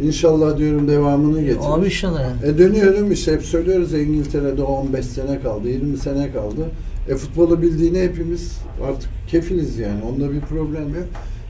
İnşallah 0.00 0.58
diyorum 0.58 0.88
devamını 0.88 1.40
getirir. 1.40 1.60
Abi 1.68 1.86
inşallah 1.86 2.20
yani. 2.20 2.52
E 2.52 2.58
dönüyorum 2.58 3.12
işte 3.12 3.32
hep 3.32 3.42
söylüyoruz 3.42 3.94
İngiltere'de 3.94 4.62
15 4.62 5.06
sene 5.06 5.40
kaldı, 5.40 5.68
20 5.68 5.96
sene 5.96 6.32
kaldı. 6.32 6.70
E 7.08 7.14
futbolu 7.14 7.62
bildiğini 7.62 8.00
hepimiz 8.00 8.52
artık 8.88 9.10
kefiliz 9.28 9.78
yani. 9.78 10.00
Onda 10.04 10.32
bir 10.32 10.40
problem 10.40 10.88
yok. 10.88 11.06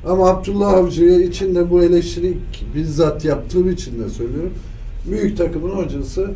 Ama 0.06 0.28
Abdullah 0.28 0.72
Avcı'ya 0.72 1.20
için 1.20 1.54
de 1.54 1.70
bu 1.70 1.82
eleştiri 1.82 2.38
bizzat 2.74 3.24
yaptığım 3.24 3.70
için 3.70 4.04
de 4.04 4.08
söylüyorum. 4.08 4.52
büyük 5.10 5.38
takımın 5.38 5.70
hocası 5.70 6.30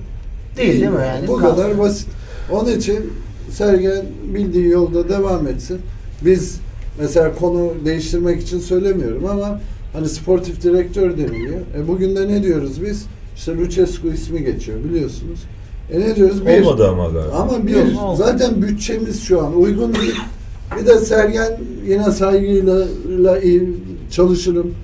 Değil 0.57 0.81
değil 0.81 0.93
mi 0.93 1.01
yani? 1.07 1.29
Bu 1.29 1.37
kadar 1.37 1.79
basit. 1.79 2.09
Onun 2.53 2.79
için 2.79 3.13
Sergen 3.51 4.05
bildiği 4.35 4.69
yolda 4.69 5.09
devam 5.09 5.47
etsin. 5.47 5.79
Biz 6.25 6.61
mesela 7.01 7.35
konu 7.35 7.73
değiştirmek 7.85 8.43
için 8.43 8.59
söylemiyorum 8.59 9.27
ama 9.27 9.61
hani 9.97 10.09
sportif 10.09 10.63
direktör 10.63 11.19
deniliyor. 11.19 11.61
E 11.79 11.89
bugün 11.89 12.17
de 12.17 12.29
ne 12.29 12.43
diyoruz 12.43 12.83
biz? 12.85 13.07
İşte 13.37 13.57
Lucescu 13.57 14.09
ismi 14.13 14.45
geçiyor 14.45 14.79
biliyorsunuz. 14.85 15.39
E 15.93 16.01
ne 16.01 16.17
diyoruz? 16.17 16.47
Bir, 16.47 16.63
Olmadı 16.63 16.89
ama 16.89 17.05
galiba. 17.09 17.33
ama 17.37 17.67
bir 17.67 17.73
Yok, 17.77 18.17
zaten 18.17 18.63
bütçemiz 18.63 19.23
şu 19.23 19.41
an 19.47 19.57
uygun 19.61 19.95
değil. 19.95 20.15
Bir 20.81 20.87
de 20.87 20.99
Sergen 20.99 21.59
yine 21.89 22.11
saygıyla 22.11 22.79
la- 23.19 23.39
iyi 23.41 23.69
çalışırım. 24.11 24.75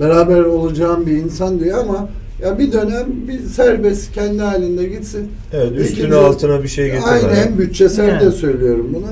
Beraber 0.00 0.40
olacağım 0.40 1.06
bir 1.06 1.12
insan 1.12 1.60
diyor 1.60 1.78
ama 1.78 2.08
ya 2.42 2.58
bir 2.58 2.72
dönem 2.72 3.06
bir 3.28 3.40
serbest 3.46 4.12
kendi 4.12 4.42
halinde 4.42 4.84
gitsin. 4.86 5.28
Evet 5.52 5.72
üstüne 5.78 6.04
İkinci- 6.06 6.14
altına 6.16 6.62
bir 6.62 6.68
şey 6.68 6.86
getirme. 6.86 7.06
Aynen 7.06 7.58
bütçesel 7.58 8.06
de 8.20 8.24
Yani. 8.24 8.32
söylüyorum 8.32 8.88
bunu. 8.94 9.06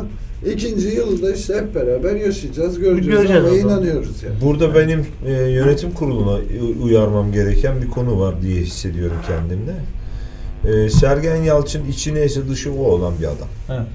İkinci 0.46 0.88
yılda 0.88 1.32
işte 1.34 1.54
hep 1.54 1.74
beraber 1.74 2.16
yaşayacağız, 2.16 2.78
göreceğiz, 2.78 3.18
Göreceğiz 3.18 3.44
ama 3.44 3.54
o 3.54 3.58
zaman. 3.58 3.76
inanıyoruz 3.78 4.22
yani. 4.22 4.34
Burada 4.42 4.74
benim 4.74 5.06
e, 5.26 5.32
yönetim 5.32 5.92
kuruluna 5.92 6.32
u- 6.38 6.84
uyarmam 6.84 7.32
gereken 7.32 7.82
bir 7.82 7.88
konu 7.88 8.20
var 8.20 8.42
diye 8.42 8.60
hissediyorum 8.60 9.16
kendimde. 9.26 9.74
E, 10.84 10.90
Sergen 10.90 11.36
Yalçın 11.36 11.88
içi 11.88 12.14
neyse 12.14 12.48
dışı 12.48 12.72
o 12.72 12.84
olan 12.84 13.14
bir 13.20 13.24
adam. 13.24 13.48
Evet. 13.70 13.86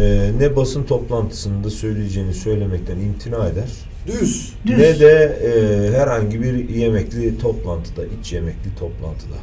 E, 0.00 0.30
ne 0.38 0.56
basın 0.56 0.82
toplantısında 0.82 1.70
söyleyeceğini 1.70 2.34
söylemekten 2.34 2.96
imtina 2.98 3.46
eder. 3.48 3.68
Düz. 4.06 4.52
Düz. 4.66 4.78
Ne 4.78 5.00
de 5.00 5.38
e, 5.44 5.98
herhangi 5.98 6.42
bir 6.42 6.68
yemekli 6.68 7.38
toplantıda, 7.38 8.02
iç 8.20 8.32
yemekli 8.32 8.74
toplantıda. 8.78 9.34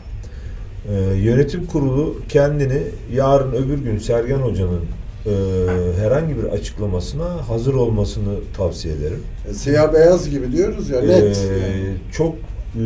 E, 0.93 1.17
yönetim 1.17 1.65
kurulu 1.65 2.21
kendini 2.29 2.81
yarın 3.13 3.51
öbür 3.51 3.77
gün 3.77 3.97
Sergen 3.97 4.37
Hoca'nın 4.37 4.81
e, 5.29 6.03
herhangi 6.03 6.37
bir 6.37 6.43
açıklamasına 6.43 7.49
hazır 7.49 7.73
olmasını 7.73 8.33
tavsiye 8.57 8.93
ederim. 8.93 9.19
E, 9.49 9.53
siyah 9.53 9.93
beyaz 9.93 10.29
gibi 10.29 10.51
diyoruz 10.51 10.89
ya 10.89 11.01
net. 11.01 11.37
Yani. 11.37 11.93
çok 12.11 12.35
e, 12.35 12.81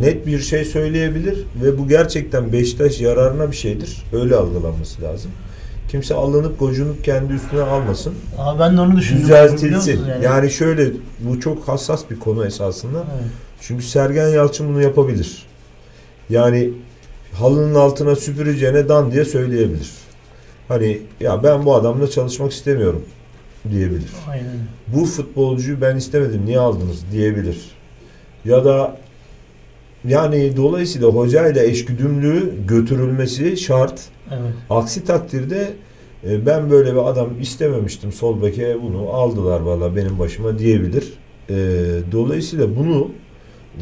net 0.00 0.26
bir 0.26 0.38
şey 0.38 0.64
söyleyebilir 0.64 1.44
ve 1.62 1.78
bu 1.78 1.88
gerçekten 1.88 2.52
Beşiktaş 2.52 3.00
yararına 3.00 3.50
bir 3.50 3.56
şeydir. 3.56 4.02
Öyle 4.12 4.36
algılanması 4.36 5.02
lazım. 5.02 5.30
Kimse 5.88 6.14
alınıp 6.14 6.58
gocunup 6.58 7.04
kendi 7.04 7.32
üstüne 7.32 7.62
almasın. 7.62 8.14
Aa, 8.38 8.58
ben 8.58 8.76
de 8.76 8.80
onu 8.80 8.96
düşündüm. 8.96 9.22
Düzeltilsin. 9.22 9.74
musunuz 9.74 10.08
Yani. 10.24 10.50
şöyle 10.50 10.90
bu 11.20 11.40
çok 11.40 11.68
hassas 11.68 12.10
bir 12.10 12.18
konu 12.18 12.46
esasında. 12.46 12.98
Evet. 12.98 13.30
Çünkü 13.60 13.84
Sergen 13.84 14.28
Yalçın 14.28 14.68
bunu 14.68 14.82
yapabilir. 14.82 15.46
Yani 16.30 16.70
halının 17.32 17.74
altına 17.74 18.16
süpüreceğine 18.16 18.88
dan 18.88 19.12
diye 19.12 19.24
söyleyebilir. 19.24 19.90
Hani 20.68 20.98
ya 21.20 21.42
ben 21.42 21.64
bu 21.64 21.74
adamla 21.74 22.10
çalışmak 22.10 22.52
istemiyorum 22.52 23.04
diyebilir 23.70 24.10
Aynen. 24.30 24.56
bu 24.88 25.04
futbolcuyu 25.04 25.80
ben 25.80 25.96
istemedim 25.96 26.42
niye 26.46 26.58
aldınız 26.58 27.04
diyebilir. 27.12 27.70
Ya 28.44 28.64
da 28.64 28.96
yani 30.08 30.56
dolayısıyla 30.56 31.08
hocayla 31.08 31.62
eşgüdümlüğü 31.62 32.52
götürülmesi 32.68 33.56
şart. 33.56 34.00
Evet. 34.30 34.52
Aksi 34.70 35.04
takdirde 35.04 35.72
e, 36.28 36.46
ben 36.46 36.70
böyle 36.70 36.92
bir 36.92 37.10
adam 37.10 37.40
istememiştim 37.40 38.12
sol 38.12 38.42
beke 38.42 38.82
bunu 38.82 39.10
aldılar 39.10 39.60
valla 39.60 39.96
benim 39.96 40.18
başıma 40.18 40.58
diyebilir. 40.58 41.12
E, 41.50 41.54
dolayısıyla 42.12 42.76
bunu 42.76 43.10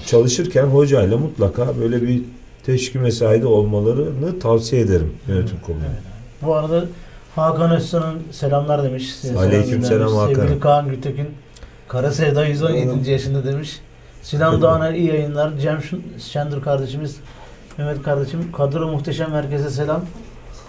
çalışırken 0.07 0.67
hocayla 0.67 1.19
mutlaka 1.19 1.79
böyle 1.81 2.03
bir 2.03 2.23
teşkil 2.67 3.01
mesaide 3.01 3.47
olmalarını 3.47 4.39
tavsiye 4.39 4.83
ederim 4.83 5.13
yönetim 5.29 5.57
kuruluna. 5.67 5.85
Evet. 5.85 6.14
Bu 6.47 6.55
arada 6.55 6.85
Hakan 7.37 7.71
Özcan'ın 7.71 8.23
selamlar 8.33 8.83
demiş. 8.83 9.15
Size 9.15 9.39
Aleyküm 9.39 9.83
selam. 9.83 10.13
Hakan. 10.13 10.35
Sevgili 10.35 10.61
Kaan 10.61 10.89
Gültekin. 10.89 11.29
Kara 11.89 12.11
Sevda 12.11 12.47
117. 12.47 13.11
yaşında 13.11 13.45
demiş. 13.45 13.81
Sinan 14.23 14.63
Doğan'a 14.63 14.91
iyi 14.91 15.09
yayınlar. 15.09 15.59
Cem 15.59 15.79
Şendur 16.19 16.63
kardeşimiz, 16.63 17.17
Mehmet 17.79 18.03
kardeşim. 18.03 18.53
Kadro 18.53 18.89
muhteşem 18.89 19.33
herkese 19.33 19.71
selam. 19.71 20.01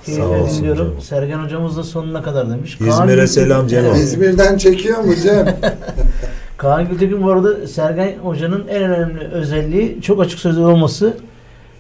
Keyifle 0.05 0.49
dinliyorum. 0.51 0.91
Cem. 0.91 1.01
Sergen 1.01 1.39
hocamız 1.39 1.77
da 1.77 1.83
sonuna 1.83 2.23
kadar 2.23 2.49
demiş. 2.49 2.77
İzmir'e 2.81 3.27
selam 3.27 3.67
Cem. 3.67 3.85
İzmir'den 3.95 4.57
çekiyor 4.57 4.99
mu 4.99 5.15
Cem? 5.23 5.57
Kaan 6.57 6.89
Gültekin 6.89 7.23
bu 7.23 7.31
arada 7.31 7.67
Sergen 7.67 8.17
Hoca'nın 8.17 8.67
en 8.67 8.83
önemli 8.83 9.19
özelliği 9.19 10.01
çok 10.01 10.21
açık 10.21 10.39
sözlü 10.39 10.61
olması. 10.61 11.17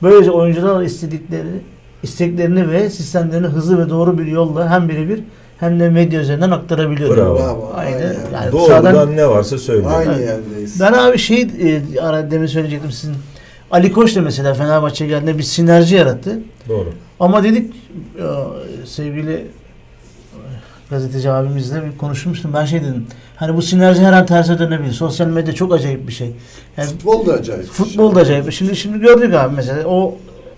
Böylece 0.03 0.31
oyuncular 0.31 0.81
istedikleri 0.81 1.61
isteklerini 2.05 2.69
ve 2.71 2.89
sistemlerini 2.89 3.47
hızlı 3.47 3.85
ve 3.85 3.89
doğru 3.89 4.17
bir 4.17 4.25
yolla 4.25 4.69
hem 4.71 4.89
birebir 4.89 5.19
hem 5.59 5.79
de 5.79 5.89
medya 5.89 6.21
üzerinden 6.21 6.51
aktarabiliyor. 6.51 7.17
Bravo. 7.17 7.35
Bravo. 7.39 7.71
Aynen. 7.75 7.97
Aynen. 7.97 8.15
Yani 8.33 8.51
Doğrudan 8.51 8.81
sahadan- 8.81 9.17
ne 9.17 9.27
varsa 9.27 9.57
söyle. 9.57 9.87
Aynı 9.87 10.21
yerdeyiz. 10.21 10.79
ben 10.79 10.93
abi 10.93 11.17
şey 11.17 11.41
e, 11.41 11.81
ara 12.01 12.31
demin 12.31 12.47
söyleyecektim 12.47 12.91
sizin 12.91 13.15
Ali 13.71 13.91
Koç 13.91 14.15
da 14.15 14.21
mesela 14.21 14.53
Fenerbahçe'ye 14.53 15.09
geldiğinde 15.09 15.37
bir 15.37 15.43
sinerji 15.43 15.95
yarattı. 15.95 16.39
Doğru. 16.69 16.89
Ama 17.19 17.43
dedik 17.43 17.73
e, 18.19 18.25
sevgili 18.85 19.45
gazeteci 20.89 21.31
abimizle 21.31 21.83
bir 21.85 21.97
konuşmuştum. 21.97 22.51
Ben 22.53 22.65
şey 22.65 22.81
dedim. 22.81 23.05
Hani 23.35 23.55
bu 23.57 23.61
sinerji 23.61 24.01
her 24.01 24.13
an 24.13 24.25
terse 24.25 24.59
dönebilir. 24.59 24.91
Sosyal 24.91 25.27
medya 25.27 25.53
çok 25.53 25.73
acayip 25.73 26.07
bir 26.07 26.13
şey. 26.13 26.31
Yani 26.77 26.89
Futbol 26.89 27.25
da 27.25 27.33
acayip. 27.33 27.63
şey. 27.63 27.71
Futbol 27.71 28.15
da 28.15 28.19
acayip. 28.19 28.51
Şimdi 28.51 28.75
şimdi 28.75 28.99
gördük 28.99 29.33
abi 29.33 29.55
mesela 29.55 29.87
o 29.87 30.15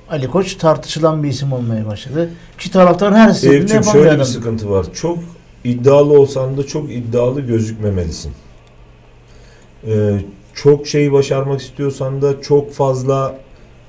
Ali 0.10 0.28
Koç 0.28 0.56
tartışılan 0.56 1.24
bir 1.24 1.30
isim 1.30 1.54
olmaya 1.54 1.86
başladı. 1.86 2.30
Ki 2.58 2.72
taraftar 2.72 3.16
her 3.16 3.30
Eyüp'cüğüm 3.50 3.78
yapan 3.78 3.92
şöyle 3.92 4.10
bir 4.10 4.16
adam. 4.16 4.26
sıkıntı 4.26 4.70
var. 4.70 4.86
Çok 4.94 5.18
iddialı 5.64 6.20
olsan 6.20 6.58
da 6.58 6.68
çok 6.68 6.92
iddialı 6.92 7.42
gözükmemelisin. 7.42 8.32
Ee, 9.88 10.20
çok 10.54 10.88
şey 10.88 11.12
başarmak 11.12 11.62
istiyorsan 11.62 12.22
da 12.22 12.42
çok 12.42 12.74
fazla 12.74 13.36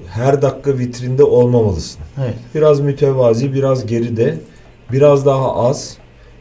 her 0.08 0.42
dakika 0.42 0.78
vitrinde 0.78 1.24
olmamalısın. 1.24 2.00
Evet. 2.24 2.34
Biraz 2.54 2.80
mütevazi, 2.80 3.54
biraz 3.54 3.86
geride, 3.86 4.38
biraz 4.92 5.26
daha 5.26 5.56
az. 5.56 5.96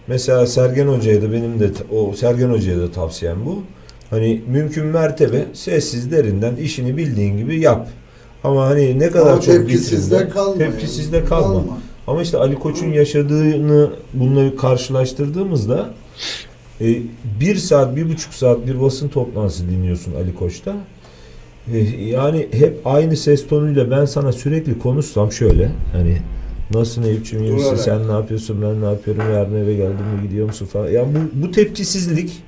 Mesela 0.07 0.47
Sergen 0.47 0.87
Hoca'ya 0.87 1.21
da 1.21 1.31
benim 1.31 1.59
de 1.59 1.71
o 1.95 2.13
Sergen 2.13 2.49
Hoca'ya 2.49 2.79
da 2.79 2.91
tavsiyem 2.91 3.45
bu. 3.45 3.63
Hani 4.09 4.41
mümkün 4.47 4.85
mertebe 4.85 5.45
sessiz 5.53 6.11
derinden 6.11 6.55
işini 6.55 6.97
bildiğin 6.97 7.37
gibi 7.37 7.59
yap. 7.59 7.87
Ama 8.43 8.65
hani 8.65 8.99
ne 8.99 9.09
kadar 9.09 9.31
Ama 9.31 9.41
çok 9.41 9.55
tepkisizde 9.55 10.29
kalma. 10.29 10.57
Tepkisizde 10.57 11.25
kalma. 11.25 11.63
Ama 12.07 12.21
işte 12.21 12.37
Ali 12.37 12.55
Koç'un 12.55 12.87
yaşadığını 12.87 13.89
bununla 14.13 14.55
karşılaştırdığımızda 14.55 15.89
e, 16.81 16.95
bir 17.39 17.55
saat, 17.55 17.95
bir 17.95 18.09
buçuk 18.09 18.33
saat 18.33 18.67
bir 18.67 18.81
basın 18.81 19.07
toplantısı 19.07 19.69
dinliyorsun 19.69 20.15
Ali 20.15 20.35
Koç'ta. 20.35 20.75
E, 21.73 21.77
yani 22.05 22.47
hep 22.51 22.81
aynı 22.85 23.17
ses 23.17 23.47
tonuyla 23.47 23.91
ben 23.91 24.05
sana 24.05 24.31
sürekli 24.31 24.79
konuşsam 24.79 25.31
şöyle 25.31 25.71
hani 25.91 26.17
nasılsın 26.73 27.03
Eyüp'cüğüm 27.03 27.59
sen 27.77 28.07
ne 28.07 28.11
yapıyorsun 28.11 28.61
ben 28.61 28.81
ne 28.81 28.85
yapıyorum 28.85 29.23
yarın 29.33 29.55
eve 29.55 29.73
geldim 29.73 30.05
mi 30.15 30.27
gidiyor 30.27 30.47
musun 30.47 30.65
falan. 30.65 30.89
Yani 30.89 31.07
bu, 31.15 31.41
bu 31.43 31.51
tepkisizlik 31.51 32.43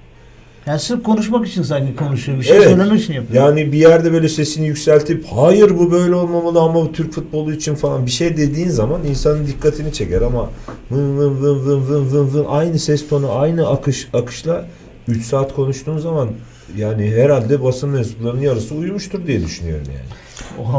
Yani 0.66 0.80
sırf 0.80 1.04
konuşmak 1.04 1.48
için 1.48 1.64
sanki 1.64 1.96
konuşuyor. 1.96 2.40
Bir 2.40 2.44
şey 2.44 2.58
Evet. 2.58 2.68
söylemek 2.68 3.02
için 3.02 3.14
yapıyor. 3.14 3.44
Yani 3.46 3.72
bir 3.72 3.78
yerde 3.78 4.14
böyle 4.14 4.30
sesini 4.30 4.68
yükseltip 4.68 5.26
hayır 5.36 5.78
bu 5.80 5.92
böyle 5.92 6.16
olmamalı 6.16 6.60
ama 6.60 6.76
bu 6.76 6.92
Türk 6.92 7.14
futbolu 7.14 7.54
için 7.54 7.76
falan 7.76 8.06
bir 8.06 8.12
şey 8.12 8.38
dediğin 8.38 8.70
zaman 8.70 9.04
insanın 9.06 9.48
dikkatini 9.48 9.94
çeker 9.94 10.22
ama 10.22 10.50
vın 10.92 11.18
vın 11.18 11.42
vın 11.42 11.66
vın 11.66 11.88
vın 11.90 12.12
vın 12.12 12.34
vın 12.34 12.46
aynı 12.50 12.80
ses 12.80 13.08
tonu 13.10 13.32
aynı 13.32 13.68
akış 13.68 14.10
akışla 14.14 14.68
3 15.08 15.26
saat 15.26 15.56
konuştuğun 15.56 15.98
zaman 15.98 16.30
yani 16.78 17.12
herhalde 17.12 17.64
basın 17.64 17.90
mensuplarının 17.90 18.42
yarısı 18.42 18.76
uyumuştur 18.76 19.28
diye 19.28 19.42
düşünüyorum 19.46 19.88
yani. 19.88 20.06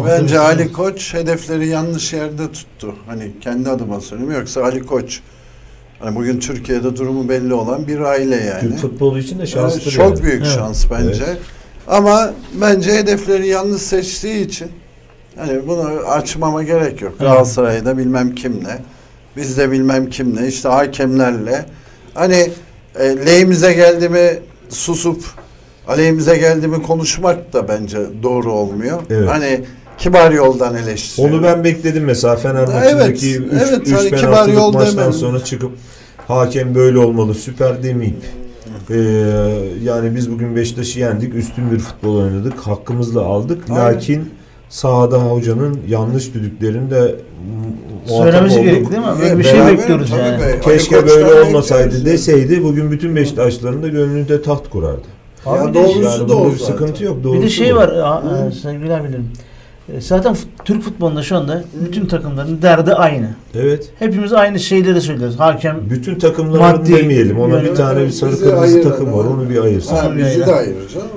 Bence. 0.06 0.38
Ali 0.38 0.72
Koç 0.72 1.14
hedefleri 1.14 1.68
yanlış 1.68 2.12
yerde 2.12 2.52
tuttu. 2.52 2.94
Hani 3.06 3.30
kendi 3.40 3.68
adıma 3.70 4.00
söylüyorum. 4.00 4.36
Yoksa 4.38 4.62
Ali 4.62 4.86
Koç 4.86 5.20
hani 6.00 6.16
bugün 6.16 6.40
Türkiye'de 6.40 6.96
durumu 6.96 7.28
belli 7.28 7.54
olan 7.54 7.86
bir 7.86 8.00
aile 8.00 8.36
yani. 8.36 8.60
Türk 8.60 8.78
futbolu 8.78 9.18
için 9.18 9.34
de 9.38 9.42
Evet, 9.42 9.48
şanslıdır 9.48 9.90
çok 9.90 10.16
yani. 10.16 10.22
büyük 10.22 10.42
Evet. 10.42 10.54
şans 10.54 10.84
bence. 10.90 11.24
Evet. 11.28 11.38
Ama 11.88 12.32
bence 12.60 12.92
hedefleri 12.92 13.46
yanlış 13.46 13.82
seçtiği 13.82 14.46
için 14.46 14.68
hani 15.36 15.68
bunu 15.68 15.82
açmama 16.06 16.62
gerek 16.62 17.02
yok. 17.02 17.18
Galatasaray'da 17.18 17.98
bilmem 17.98 18.34
kimle, 18.34 18.78
bizde 19.36 19.70
bilmem 19.70 20.10
kimle, 20.10 20.48
işte 20.48 20.68
hakemlerle. 20.68 21.64
Hani 22.14 22.50
e, 22.98 23.04
lehimize 23.26 23.72
geldi 23.72 24.08
mi 24.08 24.38
susup 24.68 25.24
aleyhimize 25.88 26.36
geldi 26.36 26.68
mi 26.68 26.82
konuşmak 26.82 27.52
da 27.52 27.68
bence 27.68 27.98
doğru 28.22 28.52
olmuyor. 28.52 29.02
Evet. 29.10 29.28
Hani 29.28 29.60
kibar 30.00 30.30
yoldan 30.32 30.74
eleştiriyor. 30.76 31.34
Onu 31.34 31.42
ben 31.42 31.64
bekledim 31.64 32.04
mesela 32.04 32.36
Fener 32.36 32.68
maçındaki 32.68 33.40
Evet, 33.52 33.82
3 33.86 33.92
evet, 33.92 33.92
hani 33.92 34.08
kibar 34.10 34.20
penaltılık 34.20 34.54
yol 34.56 34.72
maçtan 34.72 34.96
demem. 34.98 35.12
sonra 35.12 35.44
çıkıp 35.44 35.70
hakem 36.28 36.74
böyle 36.74 36.98
olmalı 36.98 37.34
süper 37.34 37.82
demeyip 37.82 38.16
e, 38.90 38.96
yani 39.84 40.16
biz 40.16 40.30
bugün 40.30 40.56
Beşiktaş'ı 40.56 41.00
yendik 41.00 41.34
üstün 41.34 41.70
bir 41.70 41.78
futbol 41.78 42.16
oynadık 42.16 42.58
hakkımızla 42.60 43.20
aldık 43.22 43.62
Aynen. 43.70 43.84
lakin 43.94 44.30
sahada 44.68 45.18
hocanın 45.18 45.78
yanlış 45.88 46.34
düdüklerini 46.34 46.90
de 46.90 47.14
Söylemesi 48.06 48.62
gerek 48.62 48.90
değil 48.90 49.02
mi? 49.02 49.06
Böyle 49.22 49.38
bir 49.38 49.44
şey 49.44 49.66
bekliyoruz 49.66 50.10
yani. 50.10 50.40
be. 50.42 50.60
Keşke 50.60 51.06
böyle 51.06 51.40
olmasaydı 51.40 52.04
deseydi 52.04 52.64
bugün 52.64 52.90
bütün 52.90 53.16
Beşiktaşların 53.16 53.82
da 53.82 53.88
gönlünde 53.88 54.42
taht 54.42 54.70
kurardı. 54.70 55.02
Abi 55.46 55.58
Ya 55.58 55.68
bir 55.68 55.74
doğrusu 55.74 56.02
Yani 56.02 56.28
da 56.28 56.36
o 56.36 56.46
bir 56.52 56.58
zaten. 56.58 56.64
sıkıntı 56.72 57.04
yok. 57.04 57.18
Bir 57.18 57.24
Doğrusu 57.24 57.42
de 57.42 57.48
şey 57.50 57.76
var 57.76 57.88
a- 57.88 58.22
Hı. 58.24 58.48
e, 58.48 58.52
sevgili 58.52 58.94
abilerim. 58.94 59.28
E, 59.96 60.00
Zaten 60.00 60.36
Türk 60.64 60.82
futbolunda 60.82 61.22
şu 61.22 61.36
anda 61.36 61.64
bütün 61.86 62.06
takımların 62.06 62.62
derdi 62.62 62.94
aynı. 62.94 63.28
Evet. 63.54 63.90
Hepimiz 63.98 64.32
aynı 64.32 64.60
şeyleri 64.60 65.00
söylüyoruz. 65.00 65.40
Hakem 65.40 65.80
Bütün 65.90 66.14
takımların 66.18 66.62
Maddi 66.62 66.92
demeyelim. 66.96 67.40
Ona 67.40 67.54
yönü- 67.58 67.70
bir 67.70 67.74
tane 67.74 68.04
bir 68.04 68.10
sarı 68.10 68.38
kırmızı 68.40 68.82
takım 68.82 69.12
var. 69.12 69.24
Onu 69.24 69.50
bir 69.50 69.62
ayırsın. 69.62 69.96
Ha, 69.96 70.12
bizi 70.18 70.40
de 70.46 70.54
ayırır 70.54 70.88
canım. 70.88 71.08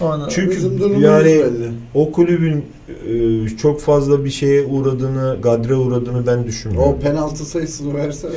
ona, 0.00 0.28
Çünkü 0.28 0.62
yani 1.00 1.24
belli. 1.24 1.70
o 1.94 2.12
kulübün 2.12 2.64
e, 3.08 3.48
çok 3.48 3.80
fazla 3.80 4.24
bir 4.24 4.30
şeye 4.30 4.64
uğradığını, 4.66 5.36
gadre 5.42 5.74
uğradığını 5.74 6.26
ben 6.26 6.44
düşünmüyorum. 6.46 6.92
O 6.92 6.98
penaltı 6.98 7.44
sayısını 7.44 7.94
versene. 7.94 8.32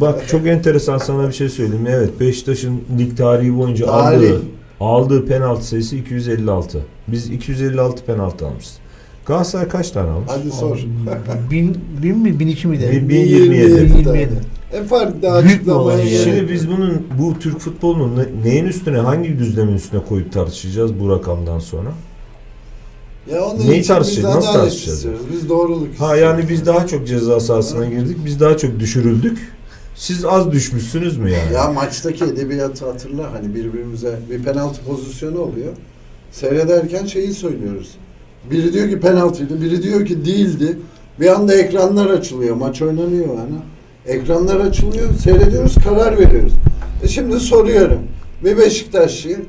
Bak 0.00 0.28
çok 0.28 0.46
enteresan 0.46 0.98
sana 0.98 1.28
bir 1.28 1.32
şey 1.32 1.48
söyleyeyim. 1.48 1.86
Evet 1.90 2.20
Beşiktaş'ın 2.20 2.80
lig 2.98 3.16
tarihi 3.16 3.56
boyunca 3.58 3.86
Tarih. 3.86 4.16
aldığı, 4.18 4.42
aldığı 4.80 5.26
penaltı 5.26 5.66
sayısı 5.66 5.96
256. 5.96 6.78
Biz 7.08 7.30
256 7.30 8.04
penaltı 8.04 8.46
almışız. 8.46 8.78
Galatasaray 9.26 9.68
kaç 9.68 9.90
tane 9.90 10.10
almış? 10.10 10.28
Hadi 10.30 10.50
sor. 10.52 10.78
bin, 11.50 11.78
bin 12.02 12.18
mi? 12.18 12.38
Bin 12.40 12.48
iki 12.48 12.68
miydi? 12.68 12.88
Bin- 12.92 13.08
Bin, 13.08 13.08
1027. 13.08 13.70
1027. 13.94 14.28
E 14.72 14.82
fark 14.82 15.22
daha 15.22 15.36
açıklamaya 15.36 16.04
gerek 16.04 16.24
Şimdi 16.24 16.52
biz 16.52 16.68
bunun 16.68 17.06
bu 17.18 17.38
Türk 17.38 17.58
futbolunun 17.58 18.16
ne- 18.16 18.48
neyin 18.50 18.64
üstüne 18.64 18.98
hangi 18.98 19.38
düzlemin 19.38 19.74
üstüne 19.74 20.00
koyup 20.08 20.32
tartışacağız 20.32 21.00
bu 21.00 21.10
rakamdan 21.10 21.58
sonra? 21.58 21.88
Ya 23.32 23.44
onun 23.44 23.68
Neyi 23.70 23.82
tartışacağız? 23.82 24.34
Nasıl 24.34 24.52
tartışacağız? 24.52 24.96
istiyoruz. 24.98 25.20
Biz 25.32 25.48
doğruluk 25.48 25.88
Ha 25.98 26.16
yani 26.16 26.48
biz 26.48 26.66
daha 26.66 26.86
çok 26.86 27.06
ceza 27.06 27.40
sahasına 27.40 27.86
girdik. 27.86 28.16
Biz 28.24 28.40
daha 28.40 28.56
çok 28.56 28.80
düşürüldük. 28.80 29.52
Siz 29.94 30.24
az 30.24 30.52
düşmüşsünüz 30.52 31.16
mü 31.18 31.30
yani? 31.30 31.52
Ya 31.54 31.72
maçtaki 31.72 32.24
edebiyatı 32.24 32.86
hatırla 32.86 33.32
hani 33.32 33.54
birbirimize 33.54 34.18
bir 34.30 34.42
penaltı 34.42 34.80
pozisyonu 34.82 35.38
oluyor. 35.38 35.72
Seyrederken 36.32 37.06
şeyi 37.06 37.34
söylüyoruz. 37.34 37.90
Biri 38.50 38.72
diyor 38.72 38.88
ki 38.90 39.00
penaltıydı, 39.00 39.60
biri 39.62 39.82
diyor 39.82 40.06
ki 40.06 40.24
değildi. 40.24 40.78
Bir 41.20 41.34
anda 41.34 41.54
ekranlar 41.54 42.06
açılıyor, 42.10 42.56
maç 42.56 42.82
oynanıyor 42.82 43.26
yani. 43.28 43.56
Ekranlar 44.06 44.60
açılıyor, 44.60 45.14
seyrediyoruz, 45.22 45.74
karar 45.84 46.18
veriyoruz. 46.18 46.52
E 47.02 47.08
şimdi 47.08 47.40
soruyorum. 47.40 47.98
Bir 48.44 48.58
Beşiktaşlıyım. 48.58 49.44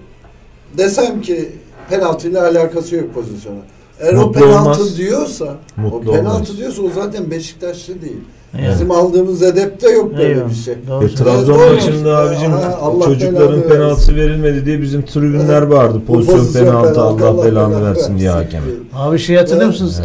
Desem 0.78 1.22
ki 1.22 1.50
penaltıyla 1.90 2.44
alakası 2.48 2.96
yok 2.96 3.14
pozisyona. 3.14 3.58
Eğer 4.00 4.14
o 4.14 4.18
Mutlu 4.18 4.34
penaltı 4.42 4.82
olmaz. 4.82 4.98
diyorsa, 4.98 5.56
Mutlu 5.78 6.12
o 6.12 6.14
penaltı 6.16 6.36
olmaz. 6.36 6.58
diyorsa 6.58 6.82
o 6.82 6.90
zaten 6.96 7.32
Beşiktaşlı 7.32 8.02
değil. 8.02 8.18
Evet. 8.60 8.70
Bizim 8.74 8.92
aldığımız 8.92 9.42
edepte 9.44 9.90
yok 9.90 10.18
böyle 10.18 10.30
Eyvallah. 10.30 10.50
bir 10.50 10.56
şey. 10.56 10.74
E. 10.74 11.16
Trabzon 11.16 11.74
maçında 11.74 12.18
abicim 12.18 12.52
Ha, 12.52 12.78
Allah 12.82 13.06
çocukların 13.06 13.62
penaltısı 13.62 14.16
verilmedi 14.16 14.66
diye 14.66 14.82
bizim 14.82 15.02
tribünler 15.06 15.62
Evet. 15.62 15.72
vardı. 15.72 16.02
Pozisyon, 16.08 16.38
pozisyon 16.38 16.66
penaltı, 16.66 17.02
Allah 17.02 17.46
belanı 17.46 17.86
versin 17.86 18.18
diye 18.20 18.30
hakem. 18.30 18.62
Abi 18.94 19.20
şey 19.20 19.36
hatırlıyor 19.36 19.68
musunuz? 19.68 20.00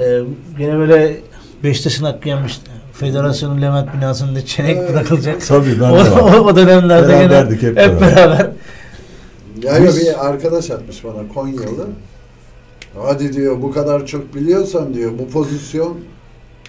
Ee, 0.00 0.20
gene 0.58 0.78
böyle 0.78 1.16
Beşiktaş'ın 1.64 2.04
hakkı 2.04 2.28
yenmiş. 2.28 2.60
Federasyonun 2.92 3.62
Levent 3.62 3.94
binasında 3.96 4.46
çenek 4.46 4.76
Evet. 4.76 4.90
bırakılacak. 4.92 5.46
Tabii 5.48 5.80
ben 5.80 5.90
o, 5.90 6.04
de 6.04 6.10
o, 6.10 6.44
o 6.44 6.56
dönemlerde 6.56 7.12
gene 7.12 7.30
Beraberdik 7.30 7.62
hep 7.62 7.68
hep 7.78 8.00
beraber. 8.00 8.16
beraber. 8.16 8.50
Ya 9.62 9.72
ya 9.78 9.84
Biz- 9.84 10.00
bir 10.00 10.26
arkadaş 10.26 10.70
atmış 10.70 11.04
bana 11.04 11.28
Konyalı. 11.34 11.86
Hadi 13.02 13.32
diyor 13.32 13.62
bu 13.62 13.72
kadar 13.72 14.06
çok 14.06 14.34
biliyorsan 14.34 14.94
diyor 14.94 15.12
bu 15.18 15.28
pozisyon 15.28 15.96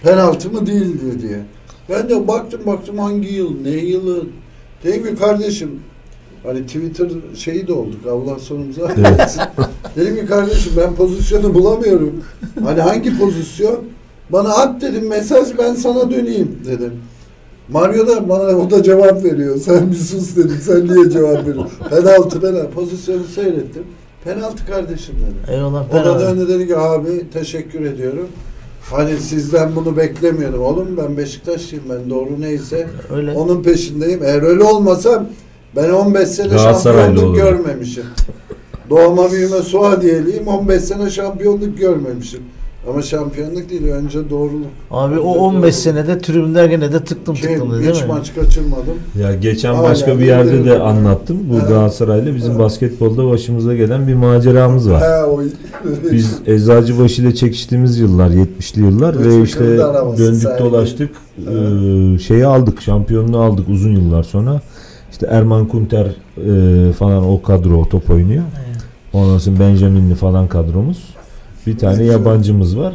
penaltı 0.02 0.50
mı 0.50 0.66
değil 0.66 1.00
diyor 1.00 1.20
diye. 1.22 1.40
Ben 1.88 2.08
de 2.08 2.28
baktım 2.28 2.60
baktım 2.66 2.98
hangi 2.98 3.34
yıl 3.34 3.60
ne 3.62 3.70
yılı. 3.70 4.24
Dedim 4.84 5.04
ki 5.04 5.16
kardeşim 5.22 5.80
hani 6.42 6.66
Twitter 6.66 7.08
şeyi 7.34 7.68
de 7.68 7.72
olduk 7.72 8.06
Allah 8.10 8.38
sonumuza 8.38 8.94
Evet. 8.98 9.38
Dedim 9.96 10.16
ki 10.16 10.26
kardeşim 10.26 10.72
ben 10.76 10.94
pozisyonu 10.94 11.54
bulamıyorum. 11.54 12.24
Hani 12.64 12.80
hangi 12.80 13.18
pozisyon? 13.18 13.78
Bana 14.30 14.54
at 14.54 14.82
dedim 14.82 15.08
mesaj 15.08 15.58
ben 15.58 15.74
sana 15.74 16.10
döneyim 16.10 16.58
dedim. 16.66 16.92
Mario 17.68 18.08
da 18.08 18.28
bana 18.28 18.42
o 18.42 18.70
da 18.70 18.82
cevap 18.82 19.24
veriyor. 19.24 19.56
Sen 19.60 19.90
bir 19.90 19.96
sus 19.96 20.36
dedim. 20.36 20.58
Sen 20.62 20.88
niye 20.88 21.10
cevap 21.10 21.46
veriyorsun? 21.46 21.78
penaltı 21.90 22.40
penaltı. 22.40 22.70
Pozisyonu 22.70 23.24
seyrettim. 23.24 23.82
Penaltı 24.24 24.66
kardeşim 24.66 25.14
dedi. 25.14 25.52
Eyvallah. 25.56 25.94
O 25.94 26.04
da 26.04 26.20
döndü 26.20 26.48
dedi 26.48 26.66
ki 26.66 26.76
abi 26.76 27.30
teşekkür 27.32 27.80
ediyorum. 27.80 28.28
Hani 28.90 29.16
sizden 29.16 29.76
bunu 29.76 29.96
beklemiyordum. 29.96 30.62
Oğlum 30.62 30.96
ben 30.96 31.16
Beşiktaşlıyım 31.16 31.84
ben 31.90 32.10
doğru 32.10 32.40
neyse 32.40 32.88
Öyle. 33.14 33.32
onun 33.32 33.62
peşindeyim. 33.62 34.22
Eğer 34.22 34.42
öyle 34.42 34.62
olmasam 34.64 35.26
ben 35.76 35.90
15 35.90 36.28
sene 36.28 36.58
şampiyonluk 36.58 37.24
olur. 37.24 37.34
görmemişim. 37.36 38.04
Doğma 38.90 39.32
büyüme 39.32 39.58
Suadiyeliyim 39.62 40.48
15 40.48 40.82
sene 40.82 41.10
şampiyonluk 41.10 41.78
görmemişim. 41.78 42.42
Ama 42.90 43.02
şampiyonluk 43.02 43.70
değil 43.70 43.86
önce 43.86 44.30
doğruluk. 44.30 44.66
Abi 44.90 45.18
o 45.18 45.34
15 45.34 45.74
senede 45.74 46.18
tribünler 46.18 46.64
gene 46.64 46.92
de 46.92 47.04
tıktım 47.04 47.34
Ki 47.34 47.42
tıktım 47.42 47.72
değil 47.80 47.90
hiç 47.94 48.02
mi? 48.02 48.08
maç 48.08 48.34
kaçırmadım. 48.34 48.94
Ya 49.20 49.34
geçen 49.34 49.74
Hala 49.74 49.82
başka 49.88 50.18
bir 50.18 50.24
yerde 50.24 50.64
de 50.64 50.78
anlattım. 50.78 51.38
Bu 51.50 51.54
Evet. 51.54 51.68
Galatasaray'la 51.68 52.34
bizim 52.34 52.50
Evet. 52.50 52.60
basketbolda 52.60 53.30
başımıza 53.30 53.74
gelen 53.74 54.06
bir 54.06 54.14
maceramız 54.14 54.90
var. 54.90 55.02
He, 55.02 55.24
o... 55.24 55.40
Biz 56.12 56.38
Eczacıbaşı 56.46 57.22
ile 57.22 57.34
çekiştiğimiz 57.34 57.98
yıllar, 57.98 58.30
70'li 58.30 58.80
yıllar 58.80 59.24
ve 59.24 59.42
işte 59.42 59.64
döndük 60.18 60.42
sergi. 60.42 60.64
dolaştık. 60.64 61.10
Ee, 61.38 62.18
şeyi 62.18 62.46
aldık, 62.46 62.82
şampiyonluğu 62.82 63.38
aldık 63.38 63.68
uzun 63.68 63.92
yıllar 63.92 64.22
sonra. 64.22 64.60
İşte 65.12 65.26
Erman 65.30 65.68
Kunter 65.68 66.06
e, 66.06 66.92
falan 66.92 67.24
o 67.30 67.42
kadro 67.42 67.88
top 67.88 68.10
oynuyor. 68.10 68.42
Evet. 68.56 68.76
Ondan 69.12 69.38
sonra 69.38 69.60
Benjamin'li 69.60 70.14
falan 70.14 70.48
kadromuz. 70.48 71.15
Bir 71.66 71.78
tane 71.78 72.02
Evet. 72.02 72.12
yabancımız 72.12 72.78
var. 72.78 72.94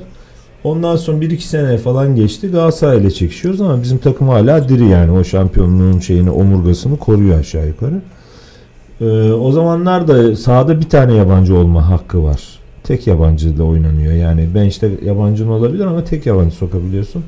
Ondan 0.64 0.96
sonra 0.96 1.18
1-2 1.22 1.40
sene 1.40 1.78
falan 1.78 2.16
geçti. 2.16 2.48
Galatasaray 2.52 2.98
ile 2.98 3.12
çekişiyoruz 3.12 3.62
ama 3.62 3.84
bizim 3.84 3.98
takım 3.98 4.28
hala 4.30 4.70
diri 4.70 4.88
yani. 4.88 5.12
O 5.12 5.24
şampiyonluğun 5.24 6.00
şeyini, 6.00 6.32
omurgasını 6.32 6.98
koruyor 6.98 7.40
aşağı 7.40 7.68
yukarı. 7.68 8.02
Ee, 9.02 9.32
o 9.32 9.52
zamanlar 9.52 10.08
da 10.08 10.36
sahada 10.36 10.80
bir 10.82 10.90
tane 10.90 11.14
yabancı 11.14 11.56
olma 11.56 11.90
hakkı 11.90 12.24
var. 12.24 12.42
Tek 12.84 13.08
yabancı 13.08 13.58
da 13.58 13.64
oynanıyor. 13.64 14.14
Yani 14.14 14.50
ben 14.56 14.66
işte 14.66 14.92
yabancın 15.06 15.48
olabilir 15.48 15.86
ama 15.86 16.04
tek 16.04 16.26
yabancı 16.26 16.56
sokabiliyorsun. 16.56 17.24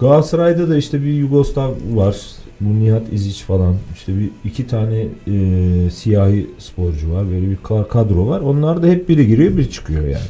Galatasaray'da 0.00 0.68
da 0.68 0.76
işte 0.76 1.02
bir 1.02 1.12
Yugoslav 1.12 1.70
var. 1.94 2.16
Bu 2.62 2.80
Nihat 2.84 3.12
İziç 3.12 3.42
falan. 3.42 3.74
İşte 3.94 4.18
bir 4.18 4.30
iki 4.44 4.66
tane 4.66 5.06
e, 5.26 5.90
siyahi 5.90 6.50
sporcu 6.58 7.12
var. 7.12 7.30
Böyle 7.30 7.50
bir 7.50 7.56
ka- 7.56 7.88
kadro 7.88 8.26
var. 8.28 8.40
Onlar 8.40 8.82
da 8.82 8.86
hep 8.86 9.08
biri 9.08 9.26
giriyor, 9.26 9.56
biri 9.56 9.70
çıkıyor 9.70 10.02
yani. 10.04 10.26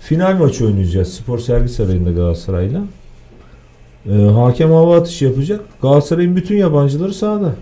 Final 0.00 0.38
maçı 0.38 0.66
oynayacağız. 0.66 1.08
Spor 1.14 1.38
Sergi 1.38 1.68
Sarayı'nda 1.68 2.10
Galatasaray'la. 2.10 2.82
E, 4.06 4.12
hakem 4.12 4.70
hava 4.70 4.96
atışı 4.96 5.24
yapacak. 5.24 5.60
Galatasaray'ın 5.82 6.36
bütün 6.36 6.56
yabancıları 6.56 7.14
sahada. 7.14 7.54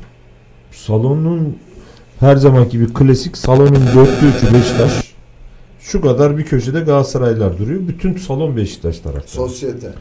Salonun 0.72 1.56
her 2.20 2.36
zamanki 2.36 2.80
bir 2.80 2.94
klasik 2.94 3.36
salonun 3.36 3.82
dörtte 3.94 4.26
üçü 4.36 4.54
Beşiktaş. 4.54 5.14
Şu 5.80 6.00
kadar 6.00 6.38
bir 6.38 6.44
köşede 6.44 6.80
Galatasaraylılar 6.80 7.58
duruyor. 7.58 7.80
Bütün 7.88 8.16
salon 8.16 8.56
Beşiktaş 8.56 8.98
taraftarı. 8.98 9.26
Sosyete. 9.48 9.92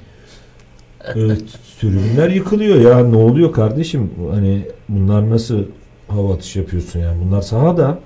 Ee, 1.09 1.37
tribünler 1.79 2.29
yıkılıyor 2.29 2.81
ya. 2.81 3.03
Ne 3.07 3.17
oluyor 3.17 3.51
kardeşim? 3.51 4.11
Hani 4.31 4.61
bunlar 4.89 5.29
nasıl 5.29 5.59
hava 6.07 6.33
atışı 6.33 6.59
yapıyorsun 6.59 6.99
yani? 6.99 7.17
Bunlar 7.25 7.41
sahada 7.41 7.99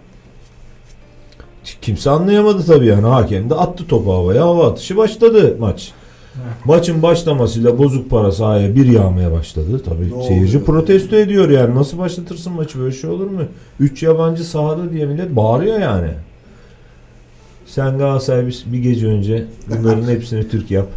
kimse 1.82 2.10
anlayamadı 2.10 2.66
tabii 2.66 2.86
yani. 2.86 3.08
Hakem 3.08 3.50
de 3.50 3.56
attı 3.56 3.88
topu 3.88 4.14
havaya. 4.14 4.42
Hava 4.46 4.68
atışı 4.72 4.98
başladı 4.98 5.56
maç. 5.60 5.92
Maçın 6.66 7.02
başlamasıyla 7.02 7.78
bozuk 7.78 8.10
para 8.10 8.32
sahaya 8.32 8.76
bir 8.76 8.86
yağmaya 8.86 9.32
başladı. 9.32 9.82
Tabii 9.86 10.20
Ne 10.20 10.24
seyirci 10.24 10.64
protesto 10.64 11.16
ediyor 11.16 11.50
yani. 11.50 11.76
Nasıl 11.76 11.98
başlatırsın 11.98 12.54
maçı? 12.54 12.80
Böyle 12.80 12.96
şey 12.96 13.10
olur 13.10 13.28
mu? 13.28 13.42
3 13.80 14.04
yabancı 14.04 14.44
sahada 14.44 14.94
diye 14.94 15.06
millet 15.06 15.36
bağırıyor 15.36 15.80
yani. 15.80 16.10
Sen 17.66 17.98
Galatasaray 17.98 18.52
bir 18.66 18.78
gece 18.78 19.08
önce 19.08 19.46
bunların 19.70 20.08
hepsini 20.08 20.50
Türk 20.50 20.72
yap 20.72 20.88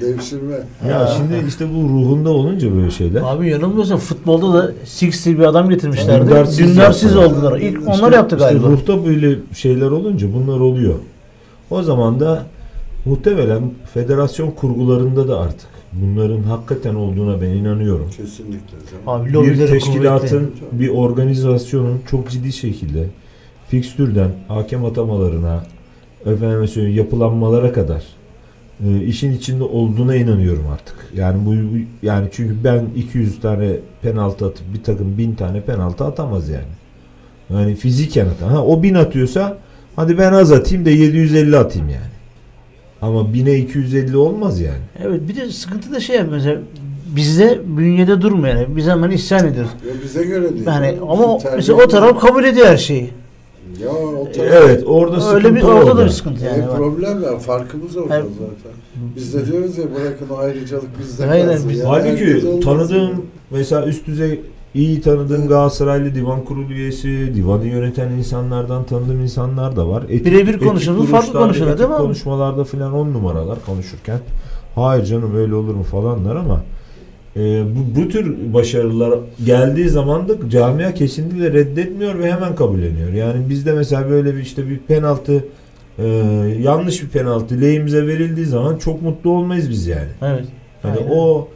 Devşirme. 0.00 0.54
ya 0.88 1.00
Ha. 1.00 1.06
şimdi 1.16 1.48
işte 1.48 1.66
bu 1.74 1.88
ruhunda 1.88 2.30
olunca 2.30 2.74
böyle 2.76 2.90
şeyler. 2.90 3.22
Abi 3.24 3.48
yanılmıyorsam 3.50 3.98
futbolda 3.98 4.54
da 4.54 4.72
Six 4.84 5.24
diye 5.26 5.38
bir 5.38 5.42
adam 5.44 5.70
getirmişlerdi. 5.70 6.26
Dündarsiz 6.26 6.58
Dündarsiz, 6.58 7.16
oldular. 7.16 7.58
İlk 7.58 7.78
İşte- 7.78 7.90
onlar 7.92 8.12
yaptı 8.12 8.36
işte 8.36 8.48
galiba. 8.48 8.66
ruhta 8.68 9.06
böyle 9.06 9.36
şeyler 9.54 9.90
olunca 9.90 10.28
bunlar 10.34 10.60
oluyor. 10.60 10.94
O 11.70 11.82
zaman 11.82 12.20
da 12.20 12.46
muhtemelen 13.04 13.62
federasyon 13.94 14.50
kurgularında 14.50 15.28
da 15.28 15.40
artık 15.40 15.68
bunların 15.92 16.42
hakikaten 16.42 16.94
olduğuna 16.94 17.40
ben 17.40 17.48
inanıyorum. 17.48 18.06
Kesinlikle. 18.16 18.76
Abi 19.06 19.28
Bir 19.28 19.66
teşkilatın, 19.66 20.38
kuvvetli. 20.38 20.80
bir 20.80 20.88
organizasyonun 20.88 22.00
çok 22.10 22.30
ciddi 22.30 22.52
şekilde 22.52 23.06
fikstürden 23.68 24.30
hakem 24.48 24.84
atamalarına 24.84 25.64
söyleyeyim 26.66 26.98
yapılanmalara 26.98 27.72
kadar 27.72 28.02
e, 28.88 29.04
işin 29.04 29.32
içinde 29.32 29.64
olduğuna 29.64 30.14
inanıyorum 30.16 30.66
artık. 30.72 30.94
Yani 31.16 31.46
bu 31.46 31.50
bu- 31.50 32.06
yani 32.06 32.28
çünkü 32.32 32.64
ben 32.64 32.84
200 32.96 33.40
tane 33.40 33.70
penaltı 34.02 34.46
atıp 34.46 34.74
bir 34.74 34.82
takım 34.82 35.18
1000 35.18 35.34
tane 35.34 35.60
penaltı 35.60 36.04
atamaz 36.04 36.48
yani. 36.48 36.64
Yani 37.50 37.74
fiziken 37.74 38.26
atar. 38.26 38.48
Ha 38.48 38.64
o 38.64 38.82
1000 38.82 38.94
atıyorsa 38.94 39.58
hadi 39.96 40.18
ben 40.18 40.32
az 40.32 40.52
atayım 40.52 40.84
da 40.84 40.90
750 40.90 41.56
atayım 41.58 41.88
yani. 41.88 42.12
Ama 43.02 43.20
1000'e 43.20 43.58
250 43.58 44.16
olmaz 44.16 44.60
yani. 44.60 44.82
Evet 45.04 45.20
bir 45.28 45.36
de 45.36 45.50
sıkıntı 45.50 45.92
da 45.92 46.00
şey 46.00 46.22
mesela 46.22 46.58
bizde 47.16 47.60
bünyede 47.66 48.20
durmuyor 48.22 48.54
yani. 48.56 48.76
Biz 48.76 48.86
hemen 48.86 49.10
isyan 49.10 49.46
ediyoruz. 49.46 49.70
Ya 49.88 49.94
bize 50.04 50.24
göre 50.24 50.54
değil. 50.54 50.66
Yani 50.66 50.94
ama 51.08 51.38
mesela 51.56 51.78
o 51.84 51.88
taraf 51.88 52.20
kabul 52.20 52.44
ediyor 52.44 52.66
her 52.66 52.76
şeyi. 52.76 53.10
Ya 53.84 53.90
o 53.90 54.32
taraf. 54.32 54.52
Evet 54.52 54.84
orada 54.86 55.20
sıkıntı 55.20 55.36
Öyle 55.48 55.54
bir 55.56 55.62
orada 55.62 55.86
da 55.86 55.90
orada. 55.92 56.04
bir 56.04 56.10
sıkıntı 56.10 56.44
yani. 56.44 56.58
Yani 56.58 56.68
var. 56.68 56.76
problem 56.76 57.22
var. 57.22 57.38
Farkımız 57.40 57.96
orada 57.96 58.14
Hayır. 58.14 58.24
zaten. 58.24 58.72
Biz 59.16 59.34
de 59.34 59.46
diyoruz 59.46 59.78
ya 59.78 59.84
bırakın 59.84 60.26
o 60.34 60.36
ayrıcalık 60.38 60.98
bizde 61.00 61.26
Hayır, 61.26 61.46
kalsın. 61.46 61.68
biz- 61.70 61.78
Yani 61.78 61.88
Halbuki 61.88 62.60
tanıdığım 62.60 63.26
mesela 63.50 63.86
üst 63.86 64.06
düzey 64.06 64.40
iyi 64.74 65.00
tanıdığım 65.00 65.48
Galatasaraylı 65.48 66.14
divan 66.14 66.44
kurulu 66.44 66.72
üyesi, 66.72 67.32
divanı 67.34 67.64
yöneten 67.66 68.08
insanlardan 68.10 68.84
tanıdığım 68.84 69.20
insanlar 69.22 69.76
da 69.76 69.88
var. 69.88 70.08
Birebir 70.08 70.54
etik 70.54 70.64
konuşuldu, 70.68 71.02
farklı 71.04 71.48
etik 71.48 71.78
değil 71.78 71.90
mi 71.90 71.96
konuşmalarda 71.96 72.64
falan 72.64 72.92
on 72.92 73.12
numaralar 73.12 73.58
konuşurken 73.66 74.18
hayır 74.74 75.04
canım 75.04 75.36
öyle 75.36 75.54
olur 75.54 75.74
mu 75.74 75.82
falanlar 75.82 76.36
ama 76.36 76.60
e, 77.36 77.64
bu, 77.76 78.00
bu 78.00 78.08
tür 78.08 78.54
başarılar 78.54 79.18
geldiği 79.44 79.88
zaman 79.88 80.28
da 80.28 80.50
camia 80.50 80.94
kesinlikle 80.94 81.52
reddetmiyor 81.52 82.18
ve 82.18 82.32
hemen 82.32 82.54
kabulleniyor. 82.54 83.12
Yani 83.12 83.48
bizde 83.48 83.72
mesela 83.72 84.10
böyle 84.10 84.34
bir 84.34 84.40
işte 84.40 84.68
bir 84.68 84.78
penaltı 84.78 85.44
e, 85.98 86.06
yanlış 86.60 87.02
bir 87.02 87.08
penaltı 87.08 87.60
lehimize 87.60 88.06
verildiği 88.06 88.46
zaman 88.46 88.76
çok 88.76 89.02
mutlu 89.02 89.30
olmayız 89.30 89.70
biz 89.70 89.86
yani. 89.86 90.08
Evet. 90.22 90.44
Hani 90.82 90.98
Aynen. 90.98 91.10
o 91.10 91.48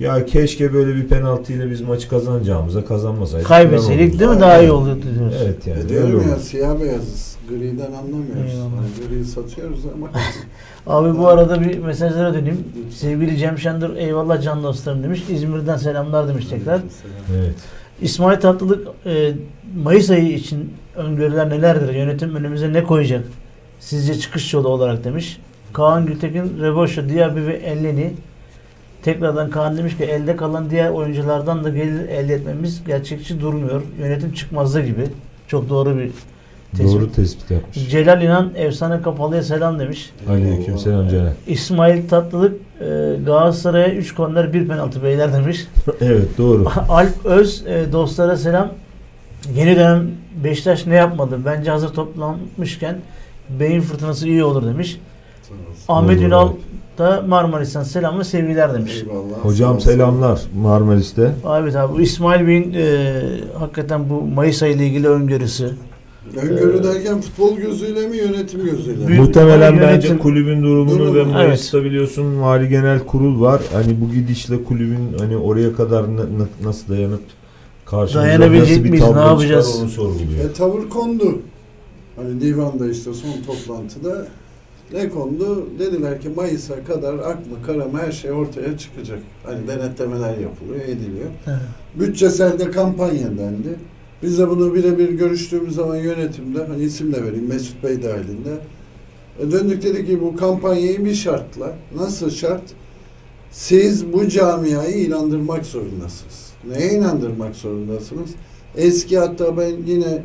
ya 0.00 0.26
keşke 0.26 0.72
böyle 0.72 0.94
bir 0.94 1.08
penaltıyla 1.08 1.70
biz 1.70 1.80
maçı 1.80 2.08
kazanacağımıza 2.08 2.84
kazanmasaydık. 2.84 3.48
Kaybetseydik 3.48 4.18
değil 4.18 4.30
mi 4.30 4.40
daha 4.40 4.60
iyi 4.60 4.70
olurdu 4.70 5.02
diyoruz. 5.14 5.36
Evet 5.44 5.66
yani. 5.66 5.80
E 5.80 5.88
diyorum 5.88 6.24
ya 6.30 6.36
siyah 6.36 6.80
beyazız. 6.80 7.36
Griden 7.48 7.92
anlamıyoruz. 7.92 8.52
Hani 8.54 9.08
griyi 9.08 9.24
satıyoruz 9.24 9.80
ama 9.94 10.10
Abi 10.86 11.18
bu 11.18 11.28
arada 11.28 11.60
bir 11.60 11.78
mesajlara 11.78 12.34
döneyim. 12.34 12.64
Sevgili 12.94 13.36
Cem 13.38 13.58
Şendur 13.58 13.96
eyvallah 13.96 14.42
can 14.42 14.62
dostlarım 14.62 15.02
demiş. 15.02 15.22
İzmir'den 15.30 15.76
selamlar 15.76 16.28
demiş 16.28 16.46
tekrar. 16.46 16.80
Evet. 17.36 17.54
İsmail 18.00 18.40
Tatlılık 18.40 18.88
e, 19.06 19.32
Mayıs 19.82 20.10
ayı 20.10 20.32
için 20.32 20.72
öngörüler 20.96 21.50
nelerdir? 21.50 21.94
Yönetim 21.94 22.36
önümüze 22.36 22.72
ne 22.72 22.84
koyacak? 22.84 23.24
Sizce 23.80 24.18
çıkış 24.18 24.54
yolu 24.54 24.68
olarak 24.68 25.04
demiş. 25.04 25.40
Kaan 25.72 26.06
Gültekin, 26.06 26.60
Reboşo, 26.62 27.08
Diaby 27.08 27.46
ve 27.46 27.54
Elleni. 27.54 28.12
Tekrardan 29.02 29.50
Kaan 29.50 29.76
demiş 29.76 29.96
ki 29.96 30.04
elde 30.04 30.36
kalan 30.36 30.70
diğer 30.70 30.90
oyunculardan 30.90 31.64
da 31.64 31.68
gelir 31.68 32.08
elde 32.08 32.34
etmemiz 32.34 32.84
gerçekçi 32.86 33.40
durmuyor. 33.40 33.82
Yönetim 33.98 34.32
çıkmazda 34.32 34.80
gibi. 34.80 35.06
Çok 35.48 35.68
doğru 35.68 35.98
bir 35.98 36.10
tespit. 36.76 37.00
Doğru 37.00 37.12
tespit 37.12 37.50
yapmış. 37.50 37.88
Celal 37.90 38.22
İnan 38.22 38.50
efsane 38.54 39.02
kapalıya 39.02 39.42
selam 39.42 39.78
demiş. 39.78 40.10
Aleyküm 40.28 40.78
selam 40.78 41.08
Celal. 41.08 41.32
İsmail 41.46 42.08
Tatlılık 42.08 42.54
e, 42.80 42.84
Galatasaray'a 43.26 43.94
3 43.94 44.14
korner 44.14 44.52
1 44.52 44.68
penaltı 44.68 45.02
beyler 45.02 45.32
demiş. 45.32 45.66
Evet 46.00 46.38
doğru. 46.38 46.66
Alp 46.88 47.26
Öz 47.26 47.64
e, 47.66 47.92
dostlara 47.92 48.36
selam. 48.36 48.68
Yeni 49.54 49.76
dönem 49.76 50.10
Beşiktaş 50.44 50.86
ne 50.86 50.94
yapmadı? 50.94 51.38
Bence 51.46 51.70
hazır 51.70 51.88
toplanmışken 51.88 52.96
beyin 53.60 53.80
fırtınası 53.80 54.28
iyi 54.28 54.44
olur 54.44 54.66
demiş. 54.66 55.00
Ahmet 55.88 56.18
Olur, 56.18 56.26
Ünal 56.26 56.48
da 56.98 57.24
Marmaris'ten 57.28 57.82
selam 57.82 58.18
ve 58.18 58.24
sevgiler 58.24 58.74
demiş. 58.74 59.02
Eyvallah. 59.02 59.36
Hocam 59.42 59.80
selamlar 59.80 60.40
Marmaris'te. 60.62 61.32
Evet 61.60 61.76
abi 61.76 61.92
bu 61.92 62.00
İsmail 62.00 62.46
Bey'in 62.46 62.74
e, 62.74 63.12
hakikaten 63.58 64.10
bu 64.10 64.22
Mayıs 64.22 64.62
ayı 64.62 64.74
ile 64.74 64.86
ilgili 64.86 65.08
öngörüsü. 65.08 65.74
Öngörü 66.36 66.84
derken 66.84 67.20
futbol 67.20 67.56
gözüyle 67.56 68.08
mi 68.08 68.16
yönetim 68.16 68.64
gözüyle 68.64 69.06
mi? 69.06 69.18
Muhtemelen 69.18 69.72
Yönetim- 69.74 69.88
bence 69.88 70.18
kulübün 70.18 70.62
durumunu 70.62 70.98
Durumu. 70.98 71.14
ve 71.14 71.24
Mayıs'ta 71.24 71.84
biliyorsun 71.84 72.24
mali 72.26 72.68
genel 72.68 72.98
kurul 72.98 73.40
var. 73.40 73.62
Hani 73.72 74.00
bu 74.00 74.14
gidişle 74.14 74.64
kulübün 74.64 75.18
hani 75.18 75.36
oraya 75.36 75.72
kadar 75.72 76.02
na- 76.16 76.22
na- 76.22 76.66
nasıl 76.68 76.88
dayanıp 76.88 77.20
karşımıza 77.86 78.20
Dayanabilecek 78.28 78.68
nasıl 78.70 78.84
bir 78.84 78.90
miyiz, 78.90 79.04
ne 79.14 79.20
yapacağız? 79.20 79.66
çıkar 79.66 79.82
onu 79.82 79.90
sorguluyor. 79.90 80.44
E, 80.44 80.52
tavır 80.52 80.88
kondu. 80.88 81.38
Hani 82.16 82.40
divanda 82.40 82.90
işte 82.90 83.10
son 83.14 83.32
toplantıda 83.46 84.26
ne 84.92 85.08
kondu? 85.08 85.66
Dediler 85.78 86.20
ki 86.20 86.28
Mayıs'a 86.36 86.84
kadar 86.84 87.14
aklı 87.14 87.62
karama 87.66 87.98
her 88.02 88.12
şey 88.12 88.32
ortaya 88.32 88.78
çıkacak. 88.78 89.18
Hani 89.46 89.68
denetlemeler 89.68 90.38
yapılıyor, 90.38 90.84
ediliyor. 90.84 91.28
Evet. 91.46 91.58
Bütçesel 92.00 92.58
de 92.58 92.70
kampanya 92.70 93.26
dendi. 93.38 93.68
Biz 94.22 94.38
de 94.38 94.48
bunu 94.48 94.74
birebir 94.74 95.08
görüştüğümüz 95.08 95.74
zaman 95.74 95.96
yönetimde, 95.96 96.64
hani 96.64 96.82
isim 96.84 97.12
de 97.12 97.24
vereyim 97.24 97.48
Mesut 97.48 97.84
Bey 97.84 98.02
dahilinde. 98.02 98.50
E 99.40 99.52
döndük 99.52 99.82
dedik 99.82 100.06
ki 100.06 100.20
bu 100.20 100.36
kampanyayı 100.36 101.04
bir 101.04 101.14
şartla. 101.14 101.72
Nasıl 101.96 102.30
şart? 102.30 102.62
Siz 103.50 104.12
bu 104.12 104.28
camiayı 104.28 105.04
inandırmak 105.06 105.66
zorundasınız. 105.66 106.52
Neye 106.68 106.92
inandırmak 106.92 107.56
zorundasınız? 107.56 108.30
Eski 108.76 109.18
hatta 109.18 109.56
ben 109.56 109.72
yine 109.86 110.22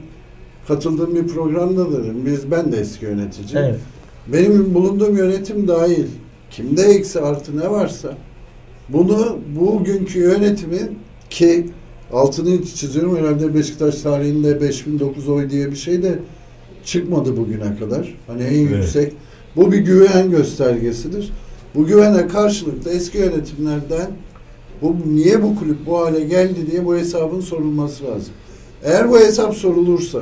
katıldığım 0.68 1.16
bir 1.16 1.28
programda 1.28 1.92
dedim. 1.92 2.26
Biz 2.26 2.52
ben 2.52 2.72
de 2.72 2.78
eski 2.78 3.06
yöneticiyim. 3.06 3.66
Evet. 3.66 3.80
Benim 4.28 4.74
bulunduğum 4.74 5.18
yönetim 5.18 5.68
dahil 5.68 6.06
kimde 6.52 6.82
eksi 6.82 7.22
artı 7.22 7.58
ne 7.58 7.72
varsa 7.72 8.18
bunu 8.90 9.38
bugünkü 9.60 10.20
yönetimin 10.20 11.00
ki 11.30 11.66
altını 12.14 12.66
çiziyorum 12.66 13.18
herhalde 13.18 13.56
Beşiktaş 13.56 14.02
tarihinde 14.02 14.62
5009 14.62 15.30
oy 15.30 15.50
diye 15.50 15.72
bir 15.72 15.76
şey 15.76 16.04
de 16.04 16.20
çıkmadı 16.86 17.38
bugüne 17.38 17.78
kadar. 17.80 18.16
Hani 18.28 18.44
en 18.44 18.68
Evet. 18.68 18.72
yüksek. 18.72 19.14
Bu 19.56 19.72
bir 19.72 19.78
güven 19.78 20.32
göstergesidir. 20.32 21.32
Bu 21.76 21.86
güvene 21.86 22.28
karşılık 22.28 22.86
da 22.86 22.90
eski 22.92 23.18
yönetimlerden 23.18 24.08
bu 24.82 24.96
niye 25.14 25.44
bu 25.44 25.56
kulüp 25.56 25.86
bu 25.86 26.00
hale 26.00 26.20
geldi 26.24 26.72
diye 26.72 26.86
bu 26.86 26.96
hesabın 26.96 27.42
sorulması 27.42 28.04
lazım. 28.06 28.34
Eğer 28.84 29.10
bu 29.10 29.20
hesap 29.20 29.56
sorulursa 29.56 30.22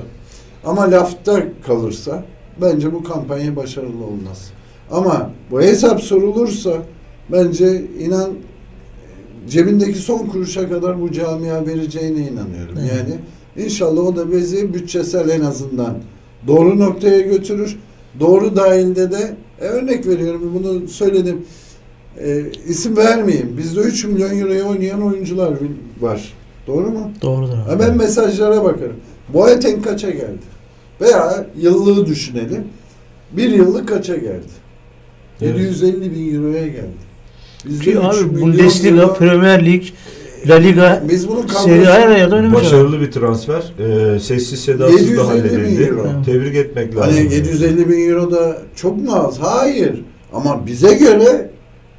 ama 0.66 0.92
lafta 0.92 1.44
kalırsa 1.68 2.26
bence 2.62 2.94
bu 2.94 3.04
kampanya 3.04 3.56
başarılı 3.56 4.04
olmaz. 4.06 4.52
Ama 4.92 5.32
bu 5.52 5.62
hesap 5.62 6.02
sorulursa 6.02 6.78
bence 7.32 7.86
inan 8.00 8.32
cebindeki 9.50 10.00
son 10.00 10.18
kuruşa 10.18 10.70
kadar 10.70 11.02
bu 11.02 11.12
camia 11.12 11.66
vereceğine 11.66 12.20
inanıyorum. 12.20 12.78
Evet. 12.80 12.92
Yani 12.98 13.20
inşallah 13.66 14.02
o 14.02 14.16
da 14.16 14.32
bizi 14.32 14.74
bütçesel 14.74 15.30
en 15.30 15.42
azından 15.42 15.98
doğru 16.48 16.80
noktaya 16.80 17.22
götürür. 17.22 17.78
Doğru 18.20 18.56
dahilde 18.56 19.12
de 19.12 19.36
e, 19.62 19.66
örnek 19.66 20.08
veriyorum 20.08 20.52
bunu 20.54 20.88
söyledim. 20.88 21.46
E, 22.20 22.44
isim 22.68 22.98
vermeyeyim. 22.98 23.58
Bizde 23.58 23.80
3 23.80 24.06
milyon 24.06 24.40
euroya 24.40 24.64
oynayan 24.64 25.02
oyuncular 25.02 25.54
var. 26.02 26.34
Doğru 26.68 26.90
mu? 26.90 27.12
Doğrudur 27.22 27.54
abi. 27.54 27.70
Ha, 27.70 27.80
ben 27.80 27.98
mesajlara 27.98 28.64
bakarım. 28.64 28.96
Boateng 29.34 29.84
kaça 29.84 30.10
geldi? 30.10 30.56
Veya 31.02 31.46
yıllığı 31.58 32.06
düşünelim. 32.06 32.64
Bir 33.32 33.50
yıllık 33.50 33.88
kaça 33.88 34.16
geldi? 34.16 34.66
Evet. 35.42 35.60
750 35.60 36.16
bin 36.16 36.36
euroya 36.36 36.68
geldi. 36.68 37.05
Ki 37.84 38.00
abi 38.00 38.42
Bundesliga, 38.42 39.14
Premier 39.14 39.66
Lig, 39.66 39.84
La 40.48 40.56
Liga 40.56 41.04
Biz 41.10 41.28
bunun 41.28 41.48
Seri 41.48 41.86
her 41.86 42.18
yerde 42.18 42.36
oynamış 42.36 42.54
adam. 42.60 42.66
Başarılı 42.66 43.02
bir 43.02 43.12
transfer. 43.12 43.64
Ee, 43.80 44.20
sessiz 44.20 44.60
sedasız 44.60 45.02
750 45.02 45.18
da 45.18 45.24
bin 45.24 45.28
halledildi. 45.28 45.84
euro. 45.84 46.08
Tebrik 46.26 46.56
etmek 46.56 46.96
lazım. 46.96 47.14
Hani 47.14 47.34
750 47.34 47.90
bin 47.90 48.10
euro 48.10 48.32
da 48.32 48.58
çok 48.76 48.98
mu 48.98 49.16
az? 49.16 49.40
Hayır. 49.40 50.02
Ama 50.34 50.68
bize 50.68 50.94
göre 50.94 51.50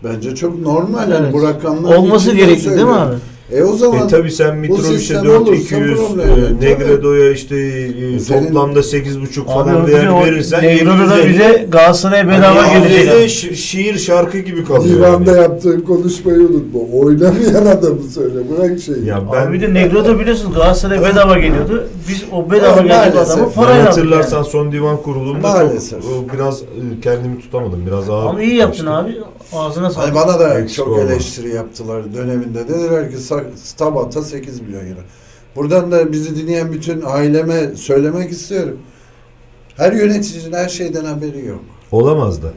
bence 0.04 0.34
çok 0.34 0.58
normal. 0.58 1.10
Yani 1.10 1.22
Evet. 1.24 1.32
bu 1.32 1.42
rakamlar 1.42 1.96
olması 1.96 2.32
gerekli 2.32 2.70
değil 2.70 2.86
mi 2.86 2.92
abi? 2.92 3.14
E 3.52 3.62
o 3.62 3.76
zaman 3.76 4.06
E 4.06 4.08
tabi 4.08 4.30
sen 4.30 4.56
Mitrovic'e 4.56 4.98
sistem 4.98 5.24
4 5.24 5.40
olursa 5.48 5.54
200, 5.62 5.98
problem 6.00 6.28
e. 6.28 6.60
Negredo'ya 6.66 7.30
işte 7.32 7.56
e, 7.56 8.18
Senin- 8.18 8.46
toplamda 8.46 8.78
8,5 8.80 9.40
Abi 9.40 9.46
falan 9.46 9.86
değer 9.86 10.24
verirsen 10.24 10.62
Negro'da 10.62 11.16
750 11.18 11.28
bize 11.28 11.66
Galatasaray'a 11.70 12.28
bedava 12.28 12.62
Hani 12.74 12.88
gelecek. 12.88 13.30
şi- 13.30 13.54
şiir 13.54 13.98
şarkı 13.98 14.38
gibi 14.38 14.64
kalıyor. 14.64 14.96
divanda 14.98 15.30
yani. 15.30 15.40
yaptığın 15.42 15.80
konuşmayı 15.80 16.38
unutma. 16.38 16.80
Oynamayan 16.98 17.66
adamı 17.66 18.02
söyle. 18.14 18.34
Bırak 18.50 18.80
şeyi. 18.80 19.04
Ya 19.06 19.22
ben 19.32 19.46
Abi 19.46 19.52
bir 19.52 19.60
de 19.62 19.74
Negro'da 19.74 20.20
biliyorsun 20.20 20.52
Galatasaray'a 20.52 21.02
bedava 21.04 21.38
geliyordu. 21.38 21.88
Biz 22.08 22.24
o 22.32 22.50
bedava 22.50 22.82
maalesef. 22.82 23.16
adamı 23.36 23.52
parayla 23.52 23.76
aldık. 23.82 23.88
hatırlarsan 23.88 24.36
yani. 24.36 24.46
son 24.46 24.72
divan 24.72 24.96
kurulunda 25.02 25.38
Maalesef. 25.48 26.02
çok 26.02 26.32
biraz 26.34 26.62
e, 26.62 26.66
kendimi 27.02 27.38
tutamadım. 27.40 27.86
Biraz 27.86 28.10
ağır. 28.10 28.26
Ama 28.26 28.42
iyi 28.42 28.54
yaptın 28.54 28.86
abi. 28.86 29.14
Ağzına 29.52 29.90
sağlık. 29.90 30.06
Hani 30.08 30.14
bana 30.14 30.38
da 30.40 30.60
Eksik 30.60 30.76
çok 30.76 30.88
olma. 30.88 31.00
eleştiri 31.02 31.48
yaptılar 31.54 32.14
döneminde. 32.14 32.68
Dediler 32.68 33.10
ki 33.10 33.16
Stabat'a 33.56 34.22
8 34.22 34.60
milyon 34.60 34.86
euro. 34.86 35.00
Buradan 35.56 35.92
da 35.92 36.12
bizi 36.12 36.36
dinleyen 36.36 36.72
bütün 36.72 37.02
aileme 37.06 37.76
söylemek 37.76 38.30
istiyorum. 38.30 38.78
Her 39.76 39.92
yöneticinin 39.92 40.52
her 40.52 40.68
şeyden 40.68 41.04
haberi 41.04 41.46
yok. 41.46 41.60
Olamaz 41.92 42.42
da. 42.42 42.48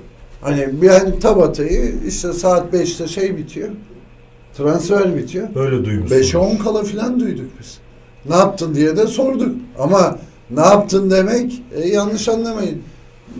Hani 0.42 0.82
bir 0.82 0.90
hani 0.90 1.20
Tabata'yı 1.20 1.94
işte 2.08 2.34
saat 2.34 2.74
5'te 2.74 3.08
şey 3.08 3.38
bitiyor. 3.38 3.70
Transfer 4.58 5.18
bitiyor. 5.18 5.48
Öyle 5.56 5.86
duymuşsunuz. 5.86 6.22
5'e 6.22 6.38
10 6.38 6.56
kala 6.56 6.84
filan 6.84 7.20
duyduk 7.20 7.52
biz. 7.60 7.78
Ne 8.30 8.36
yaptın 8.36 8.76
diye 8.76 8.98
de 8.98 9.08
sorduk. 9.08 9.56
Ama 9.80 10.20
ne 10.52 10.62
yaptın 10.62 11.12
demek 11.12 11.64
e, 11.76 11.88
yanlış 11.88 12.30
anlamayın. 12.30 12.82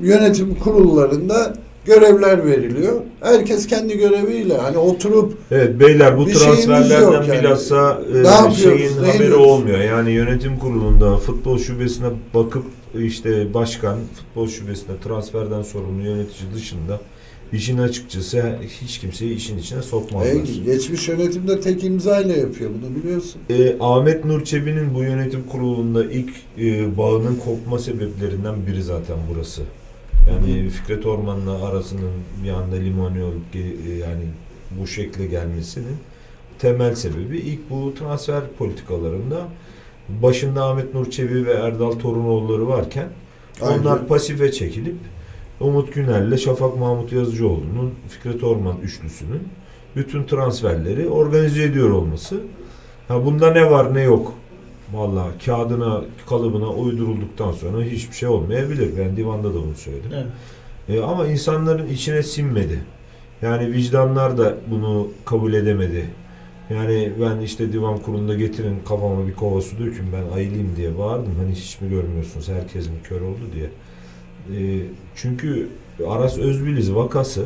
Yönetim 0.02 0.56
kurullarında 0.56 1.54
görevler 1.86 2.46
veriliyor. 2.46 3.02
Herkes 3.22 3.68
kendi 3.68 3.98
göreviyle 3.98 4.58
hani 4.58 4.78
oturup 4.78 5.34
Evet 5.52 5.80
beyler 5.80 6.18
bu 6.18 6.28
Bir 6.28 6.34
transferlerden 6.34 7.12
yani. 7.12 7.32
bilhassa 7.44 8.02
e, 8.16 8.24
Ne 8.50 8.56
şeyin 8.56 8.80
ne 9.02 9.08
haberi 9.08 9.16
ediyoruz? 9.24 9.46
olmuyor. 9.48 9.80
Yani 9.80 10.12
yönetim 10.12 10.60
kurulunda 10.60 11.18
futbol 11.18 11.58
şubesine 11.60 12.08
bakıp 12.34 12.64
işte 13.00 13.54
başkan 13.54 13.98
futbol 14.16 14.48
şubesinde 14.48 14.92
transferden 15.04 15.62
sorumlu 15.62 16.06
yönetici 16.06 16.54
dışında 16.56 17.00
işin 17.54 17.78
açıkçası 17.78 18.44
hiç 18.82 18.98
kimseyi 19.00 19.36
işin 19.36 19.58
içine 19.58 19.82
sokmazlar. 19.82 20.32
e, 20.32 20.64
geçmiş 20.66 21.08
yönetimde 21.08 21.60
tek 21.62 21.84
imzayla 21.84 22.36
yapıyor 22.36 22.70
bunu 22.82 22.96
biliyorsun. 22.96 23.42
E, 23.50 23.76
Ahmet 23.80 24.26
Nur 24.26 24.44
Çebi'nin 24.44 24.96
bu 24.96 25.04
yönetim 25.04 25.44
kurulunda 25.52 26.04
ilk 26.06 26.30
e, 26.60 26.98
bağının 26.98 27.36
kopma 27.46 27.80
sebeplerinden 27.80 28.56
biri 28.68 28.84
zaten 28.84 29.16
burası. 29.34 29.62
Yani 30.30 30.70
Fikret 30.70 31.06
Orman'la 31.06 31.66
arasının 31.66 32.12
bir 32.44 32.50
anda 32.50 32.76
limoni 32.76 33.24
olup 33.24 33.56
e, 33.56 33.94
yani 33.94 34.24
bu 34.72 34.88
şekle 34.88 35.26
gelmesinin 35.26 35.98
temel 36.60 36.96
sebebi 36.96 37.38
ilk 37.38 37.70
bu 37.70 37.94
transfer 38.00 38.42
politikalarında 38.58 39.48
başında 40.10 40.66
Ahmet 40.66 40.94
Nur 40.94 41.12
Çebi 41.12 41.46
ve 41.46 41.54
Erdal 41.54 41.92
Torunoğulları 41.92 42.68
varken 42.68 43.08
Aynen. 43.62 43.80
onlar 43.80 44.08
pasife 44.08 44.52
çekilip 44.52 44.96
Umut 45.60 45.94
Güner'le 45.94 46.38
Şafak 46.38 46.78
Mahmut 46.78 47.12
Yazıcıoğlu'nun 47.12 47.94
Fikret 48.10 48.44
Orman 48.44 48.78
üçlüsünün 48.84 49.48
bütün 49.96 50.24
transferleri 50.24 51.10
organize 51.10 51.64
ediyor 51.64 51.90
olması. 51.90 52.40
Ha 53.08 53.26
bunda 53.26 53.52
ne 53.52 53.72
var 53.72 53.96
ne 53.96 54.02
yok. 54.02 54.34
Vallahi 54.94 55.46
kağıdına, 55.46 56.02
kalıbına 56.30 56.70
uydurulduktan 56.70 57.52
sonra 57.52 57.84
hiçbir 57.84 58.16
şey 58.16 58.30
olmayabilir. 58.30 58.98
Ben 58.98 59.18
divanda 59.18 59.50
da 59.50 59.56
bunu 59.56 59.76
söyledim. 59.76 60.12
Evet. 60.14 60.28
E, 60.90 61.04
ama 61.04 61.28
insanların 61.28 61.88
içine 61.88 62.24
sinmedi. 62.24 62.80
Yani 63.42 63.74
vicdanlar 63.74 64.38
da 64.38 64.58
bunu 64.72 65.08
kabul 65.26 65.54
edemedi. 65.54 66.06
Yani 66.70 67.12
ben 67.22 67.40
işte 67.40 67.74
divan 67.74 67.98
kurulunda 67.98 68.36
getirin 68.36 68.80
kafama 68.88 69.28
bir 69.28 69.34
kova 69.34 69.62
su 69.62 69.80
dökün 69.80 70.06
ben 70.14 70.36
ayılayım 70.36 70.76
diye 70.76 70.98
bağırdım. 70.98 71.36
Hani 71.38 71.56
hiç 71.56 71.82
mi 71.82 71.90
görmüyorsunuz 71.90 72.50
herkes 72.50 72.88
mi 72.88 72.96
kör 73.04 73.22
oldu 73.22 73.40
diye. 73.54 73.70
E, 74.60 74.84
çünkü 75.16 75.70
Aras 76.08 76.38
Özbiliz 76.38 76.96
vakası 76.96 77.46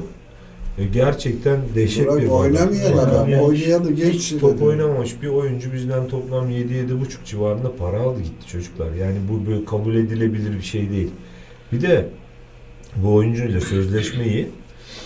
e, 0.77 0.85
gerçekten 0.85 1.59
dehşet 1.75 2.07
Burak 2.07 2.21
bir 2.21 2.27
oynamayan 2.27 2.93
adam, 2.93 3.09
Oynamayan, 3.09 3.43
oynayanı 3.43 3.91
geç 3.91 4.13
hiç 4.13 4.29
top 4.39 4.55
dedi. 4.55 4.63
oynamamış 4.63 5.21
bir 5.21 5.27
oyuncu 5.27 5.73
bizden 5.73 6.07
toplam 6.07 6.49
7-7,5 6.51 6.89
civarında 7.25 7.75
para 7.75 7.99
aldı 7.99 8.19
gitti 8.21 8.47
çocuklar. 8.47 8.93
Yani 8.93 9.15
bu 9.29 9.49
böyle 9.51 9.65
kabul 9.65 9.95
edilebilir 9.95 10.53
bir 10.57 10.61
şey 10.61 10.89
değil. 10.89 11.09
Bir 11.71 11.81
de 11.81 12.05
bu 12.95 13.13
oyuncuyla 13.13 13.61
sözleşmeyi 13.61 14.47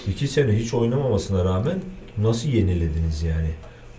iki 0.08 0.28
sene 0.28 0.52
hiç 0.58 0.74
oynamamasına 0.74 1.46
rağmen 1.46 1.80
nasıl 2.18 2.50
yenilediniz 2.50 3.24
yani? 3.24 3.50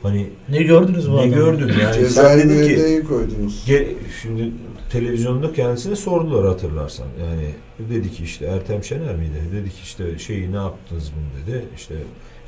Hani 0.03 0.27
Ne 0.49 0.63
gördünüz 0.63 1.11
bu 1.11 1.17
ne 1.17 1.21
adamı? 1.21 1.35
gördün 1.35 1.69
yani? 1.83 2.09
Ki 2.41 2.47
müeyyideyi 2.47 3.03
koydunuz. 3.05 3.65
Ge- 3.69 3.89
şimdi 4.23 4.51
televizyonda 4.91 5.53
kendisine 5.53 5.97
sordular 5.97 6.47
hatırlarsan. 6.47 7.07
Yani 7.21 7.51
dedi 7.91 8.13
ki 8.13 8.25
işte 8.25 8.47
Ertem 8.47 8.85
Şener 8.85 9.15
miydi? 9.15 9.41
Dedi 9.53 9.69
ki 9.71 9.77
işte 9.83 10.19
şeyi 10.19 10.53
ne 10.53 10.57
yaptınız 10.57 11.11
bunu 11.17 11.47
dedi. 11.47 11.65
İşte 11.77 11.95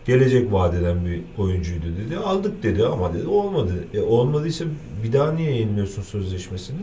gelecek 0.06 0.52
vadeden 0.52 1.06
bir 1.06 1.20
oyuncuydu 1.42 1.86
dedi. 2.06 2.16
Aldık 2.16 2.62
dedi 2.62 2.86
ama 2.86 3.14
dedi 3.14 3.26
olmadı. 3.26 3.72
E, 3.94 4.00
olmadıysa 4.00 4.64
bir 5.04 5.12
daha 5.12 5.32
niye 5.32 5.50
yeniliyorsun 5.56 6.02
sözleşmesini? 6.02 6.80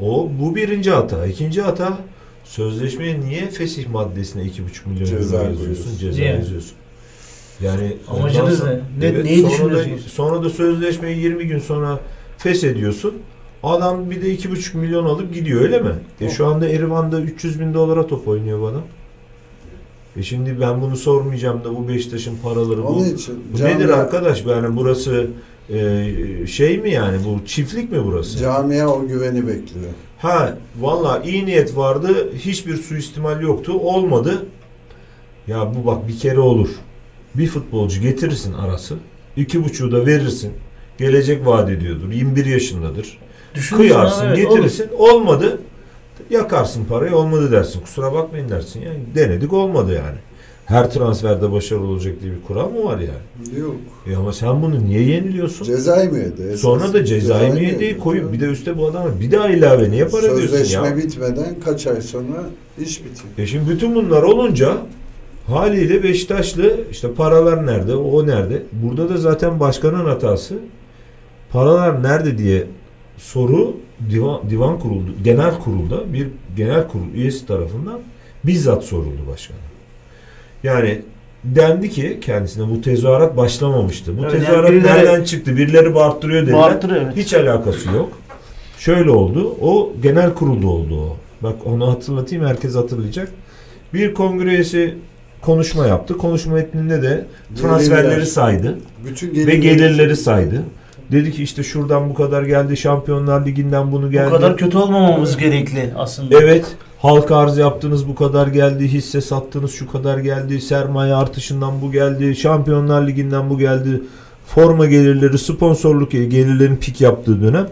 O 0.00 0.30
bu 0.40 0.56
birinci 0.56 0.90
hata. 0.90 1.26
İkinci 1.26 1.62
hata 1.62 1.98
sözleşmeye 2.44 3.20
niye 3.20 3.46
fesih 3.46 3.88
maddesine 3.88 4.42
2,5 4.42 4.88
milyon 4.88 5.04
Ceza 5.04 5.36
euro 5.36 5.48
yazıyorsun? 5.50 5.98
Ceza 5.98 6.22
yazıyorsun. 6.22 6.72
Yani 7.60 7.96
Amacınız 8.08 8.64
ne? 8.64 8.80
Evet, 9.02 9.24
neyi 9.24 9.42
sonra 9.42 9.74
da- 9.74 9.78
düşünüyorsunuz? 9.78 10.12
sonra 10.12 10.44
da 10.44 10.50
sözleşmeyi 10.50 11.18
20 11.18 11.46
gün 11.46 11.58
sonra 11.58 12.00
feshediyorsun. 12.38 13.14
Adam 13.62 14.10
bir 14.10 14.22
de 14.22 14.34
2,5 14.34 14.76
milyon 14.76 15.04
alıp 15.04 15.34
gidiyor 15.34 15.60
öyle 15.60 15.80
mi? 15.80 15.90
E 16.20 16.28
şu 16.28 16.46
anda 16.46 16.68
Erivan'da 16.68 17.20
300 17.20 17.60
bin 17.60 17.74
dolara 17.74 18.06
top 18.06 18.28
oynuyor 18.28 18.60
bu 18.60 18.66
adam. 18.66 18.82
E 20.16 20.22
şimdi 20.22 20.60
ben 20.60 20.80
bunu 20.80 20.96
sormayacağım 20.96 21.64
da 21.64 21.76
bu 21.76 21.88
Beşiktaş'ın 21.88 22.36
paraları 22.42 22.82
bu. 22.82 22.86
Onun 22.86 23.14
için 23.14 23.34
Bu 23.52 23.58
camia- 23.58 23.74
nedir 23.76 23.88
arkadaş? 23.88 24.44
Yani 24.46 24.76
burası 24.76 25.26
e, 25.70 26.46
şey 26.46 26.78
mi 26.78 26.90
yani 26.90 27.18
bu 27.24 27.46
çiftlik 27.46 27.92
mi 27.92 27.98
burası? 28.04 28.38
Camia 28.38 28.86
o 28.88 29.06
güveni 29.06 29.46
bekliyor. 29.46 29.90
Ha 30.18 30.58
valla 30.80 31.22
iyi 31.24 31.46
niyet 31.46 31.76
vardı. 31.76 32.32
Hiçbir 32.38 32.76
suistimal 32.76 33.40
yoktu. 33.42 33.72
Olmadı. 33.72 34.46
Ya 35.46 35.74
bu 35.74 35.86
bak 35.86 36.08
bir 36.08 36.18
kere 36.18 36.40
olur. 36.40 36.68
Bir 37.34 37.46
futbolcu 37.46 38.00
getirirsin 38.00 38.52
arası. 38.52 38.96
iki 39.36 39.64
buçuğu 39.64 39.92
da 39.92 40.06
verirsin. 40.06 40.52
Gelecek 40.98 41.46
vaat 41.46 41.70
ediyordur. 41.70 42.12
21 42.12 42.46
yaşındadır. 42.46 43.18
Düşünürsün 43.54 43.88
Kıyarsın, 43.88 44.26
evet, 44.26 44.36
getirirsin. 44.36 44.86
Olmadı. 44.98 45.58
Yakarsın 46.30 46.84
parayı. 46.84 47.16
Olmadı 47.16 47.52
dersin. 47.52 47.80
Kusura 47.80 48.12
bakmayın 48.12 48.48
dersin. 48.48 48.80
Yani 48.80 48.98
denedik 49.14 49.52
olmadı 49.52 49.92
yani. 49.94 50.18
Her 50.66 50.90
transferde 50.90 51.52
başarılı 51.52 51.86
olacak 51.86 52.14
diye 52.22 52.32
bir 52.32 52.42
kural 52.46 52.70
mı 52.70 52.84
var 52.84 52.98
yani? 52.98 53.60
Yok. 53.60 53.76
E 54.10 54.16
ama 54.16 54.32
sen 54.32 54.62
bunu 54.62 54.84
niye 54.84 55.02
yeniliyorsun? 55.02 55.64
Cezayı 55.64 56.10
mı 56.10 56.18
yedi? 56.18 56.42
Esas 56.42 56.60
Sonra 56.60 56.92
da 56.92 57.04
cezai 57.04 57.48
mı 57.48 57.54
müeyyideyi 57.54 57.90
yedi? 57.90 58.00
koyup 58.00 58.32
bir 58.32 58.40
de 58.40 58.44
üste 58.44 58.78
bu 58.78 58.86
adama 58.86 59.20
bir 59.20 59.30
daha 59.30 59.48
ilave 59.48 59.90
niye 59.90 60.04
para 60.08 60.22
ödüyorsun 60.22 60.46
Sözleşme 60.56 60.86
ya? 60.88 60.96
bitmeden 60.96 61.54
kaç 61.64 61.86
ay 61.86 62.00
sonra 62.00 62.44
iş 62.78 62.98
bitiyor. 62.98 63.24
E 63.38 63.46
şimdi 63.46 63.70
bütün 63.70 63.94
bunlar 63.94 64.22
olunca 64.22 64.76
haliyle 65.46 66.02
Beşiktaşlı 66.02 66.76
işte 66.90 67.12
paralar 67.14 67.66
nerede, 67.66 67.94
o 67.94 68.26
nerede? 68.26 68.62
Burada 68.72 69.08
da 69.08 69.16
zaten 69.16 69.60
başkanın 69.60 70.04
hatası. 70.04 70.54
Paralar 71.52 72.02
nerede 72.02 72.38
diye 72.38 72.66
soru 73.20 73.76
divan, 74.10 74.50
divan 74.50 74.78
kurulu, 74.78 75.02
genel 75.24 75.58
kurulda 75.58 76.12
bir 76.12 76.28
genel 76.56 76.88
kurul 76.88 77.14
üyesi 77.14 77.46
tarafından 77.46 78.00
bizzat 78.44 78.84
soruldu 78.84 79.20
başkana. 79.32 79.58
Yani 80.62 81.02
dendi 81.44 81.90
ki 81.90 82.18
kendisine 82.20 82.70
bu 82.70 82.80
tezahürat 82.80 83.36
başlamamıştı. 83.36 84.18
Bu 84.18 84.22
Evet, 84.22 84.34
yani 84.34 84.44
tezahürat 84.44 84.70
birileri- 84.70 84.86
nereden 84.86 85.24
çıktı? 85.24 85.56
Birileri 85.56 85.94
bağırttırıyor 85.94 86.42
dediler. 86.42 86.58
Bağırttırıyor, 86.58 87.02
evet. 87.02 87.16
Hiç 87.16 87.34
alakası 87.34 87.88
yok. 87.90 88.18
Şöyle 88.78 89.10
oldu. 89.10 89.56
O 89.60 89.92
genel 90.02 90.34
kurulda 90.34 90.66
oldu 90.66 91.00
o. 91.00 91.16
Bak 91.42 91.54
onu 91.64 91.90
hatırlatayım 91.90 92.46
herkes 92.46 92.74
hatırlayacak. 92.74 93.28
Bir 93.94 94.14
kongre 94.14 94.48
üyesi 94.48 94.94
konuşma 95.40 95.86
yaptı. 95.86 96.18
Konuşma 96.18 96.54
metninde 96.54 97.02
de 97.02 97.26
transferleri 97.60 98.26
saydı 98.26 98.78
Bütün 99.04 99.46
ve 99.46 99.54
gelirleri 99.56 100.16
saydı. 100.16 100.62
Dedi 101.12 101.32
ki 101.32 101.42
işte 101.42 101.62
şuradan 101.62 102.10
bu 102.10 102.14
kadar 102.14 102.42
geldi. 102.42 102.76
Şampiyonlar 102.76 103.46
Ligi'nden 103.46 103.92
bunu 103.92 104.10
geldi. 104.10 104.30
Bu 104.30 104.34
kadar 104.36 104.56
kötü 104.56 104.78
olmamamız 104.78 105.36
gerekli 105.36 105.92
aslında. 105.96 106.40
Evet. 106.42 106.66
Halka 106.98 107.36
arz 107.36 107.58
yaptınız 107.58 108.08
bu 108.08 108.14
kadar 108.14 108.46
geldi. 108.46 108.88
Hisse 108.88 109.20
sattınız 109.20 109.72
şu 109.72 109.92
kadar 109.92 110.18
geldi. 110.18 110.60
Sermaye 110.60 111.14
artışından 111.14 111.80
bu 111.82 111.92
geldi. 111.92 112.36
Şampiyonlar 112.36 113.06
Ligi'nden 113.06 113.50
bu 113.50 113.58
geldi. 113.58 114.00
Forma 114.46 114.86
gelirleri, 114.86 115.38
sponsorluk 115.38 116.10
gelirlerin 116.10 116.76
pik 116.76 117.00
yaptığı 117.00 117.42
dönem. 117.42 117.68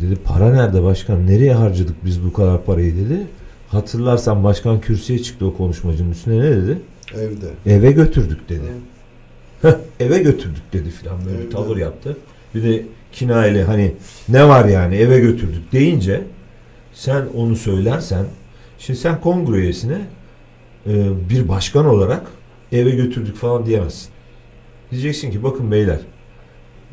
Dedi 0.00 0.16
para 0.24 0.50
nerede 0.52 0.82
başkan? 0.82 1.26
Nereye 1.26 1.54
harcadık 1.54 2.04
biz 2.04 2.24
bu 2.24 2.32
kadar 2.32 2.64
parayı 2.64 2.94
dedi. 2.94 3.26
Hatırlarsan 3.68 4.44
başkan 4.44 4.80
kürsüye 4.80 5.18
çıktı 5.18 5.46
o 5.46 5.56
konuşmacının 5.56 6.10
üstüne 6.10 6.38
ne 6.38 6.50
dedi? 6.50 6.78
Evde. 7.14 7.74
Eve 7.76 7.92
götürdük 7.92 8.48
dedi. 8.48 8.72
Eve 10.00 10.18
götürdük 10.18 10.72
dedi 10.72 10.90
filan 10.90 11.16
böyle 11.26 11.38
Evet. 11.42 11.52
tavır 11.52 11.76
yaptı. 11.76 12.16
Bir 12.54 12.62
de 12.62 12.82
kinayeli 13.12 13.62
hani 13.62 13.92
ne 14.28 14.48
var 14.48 14.64
yani 14.64 14.96
eve 14.96 15.20
götürdük 15.20 15.72
deyince 15.72 16.22
sen 16.94 17.22
onu 17.36 17.56
söylersen 17.56 18.24
şimdi 18.78 18.98
sen 18.98 19.20
kongre 19.20 19.56
üyesine 19.56 19.98
e, 20.86 21.08
bir 21.30 21.48
başkan 21.48 21.86
olarak 21.86 22.22
eve 22.72 22.90
götürdük 22.90 23.36
falan 23.36 23.66
diyemezsin. 23.66 24.08
Diyeceksin 24.90 25.30
ki 25.30 25.42
bakın 25.42 25.70
beyler 25.70 25.98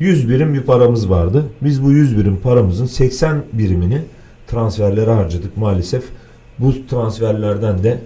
100 0.00 0.28
birim 0.28 0.54
bir 0.54 0.60
paramız 0.60 1.10
vardı. 1.10 1.44
Biz 1.60 1.84
bu 1.84 1.92
100 1.92 2.18
birim 2.18 2.36
paramızın 2.36 2.86
80 2.86 3.42
birimini 3.52 4.02
transferlere 4.46 5.10
harcadık 5.10 5.56
maalesef. 5.56 6.04
Bu 6.58 6.86
transferlerden 6.86 7.82
de 7.82 8.00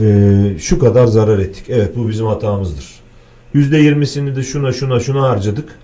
e, 0.00 0.58
şu 0.58 0.78
kadar 0.78 1.06
zarar 1.06 1.38
ettik. 1.38 1.64
Evet 1.68 1.96
bu 1.96 2.08
bizim 2.08 2.26
hatamızdır. 2.26 3.00
%20'sini 3.54 4.36
de 4.36 4.42
şuna 4.42 4.72
şuna 4.72 5.00
şuna 5.00 5.22
harcadık. 5.22 5.78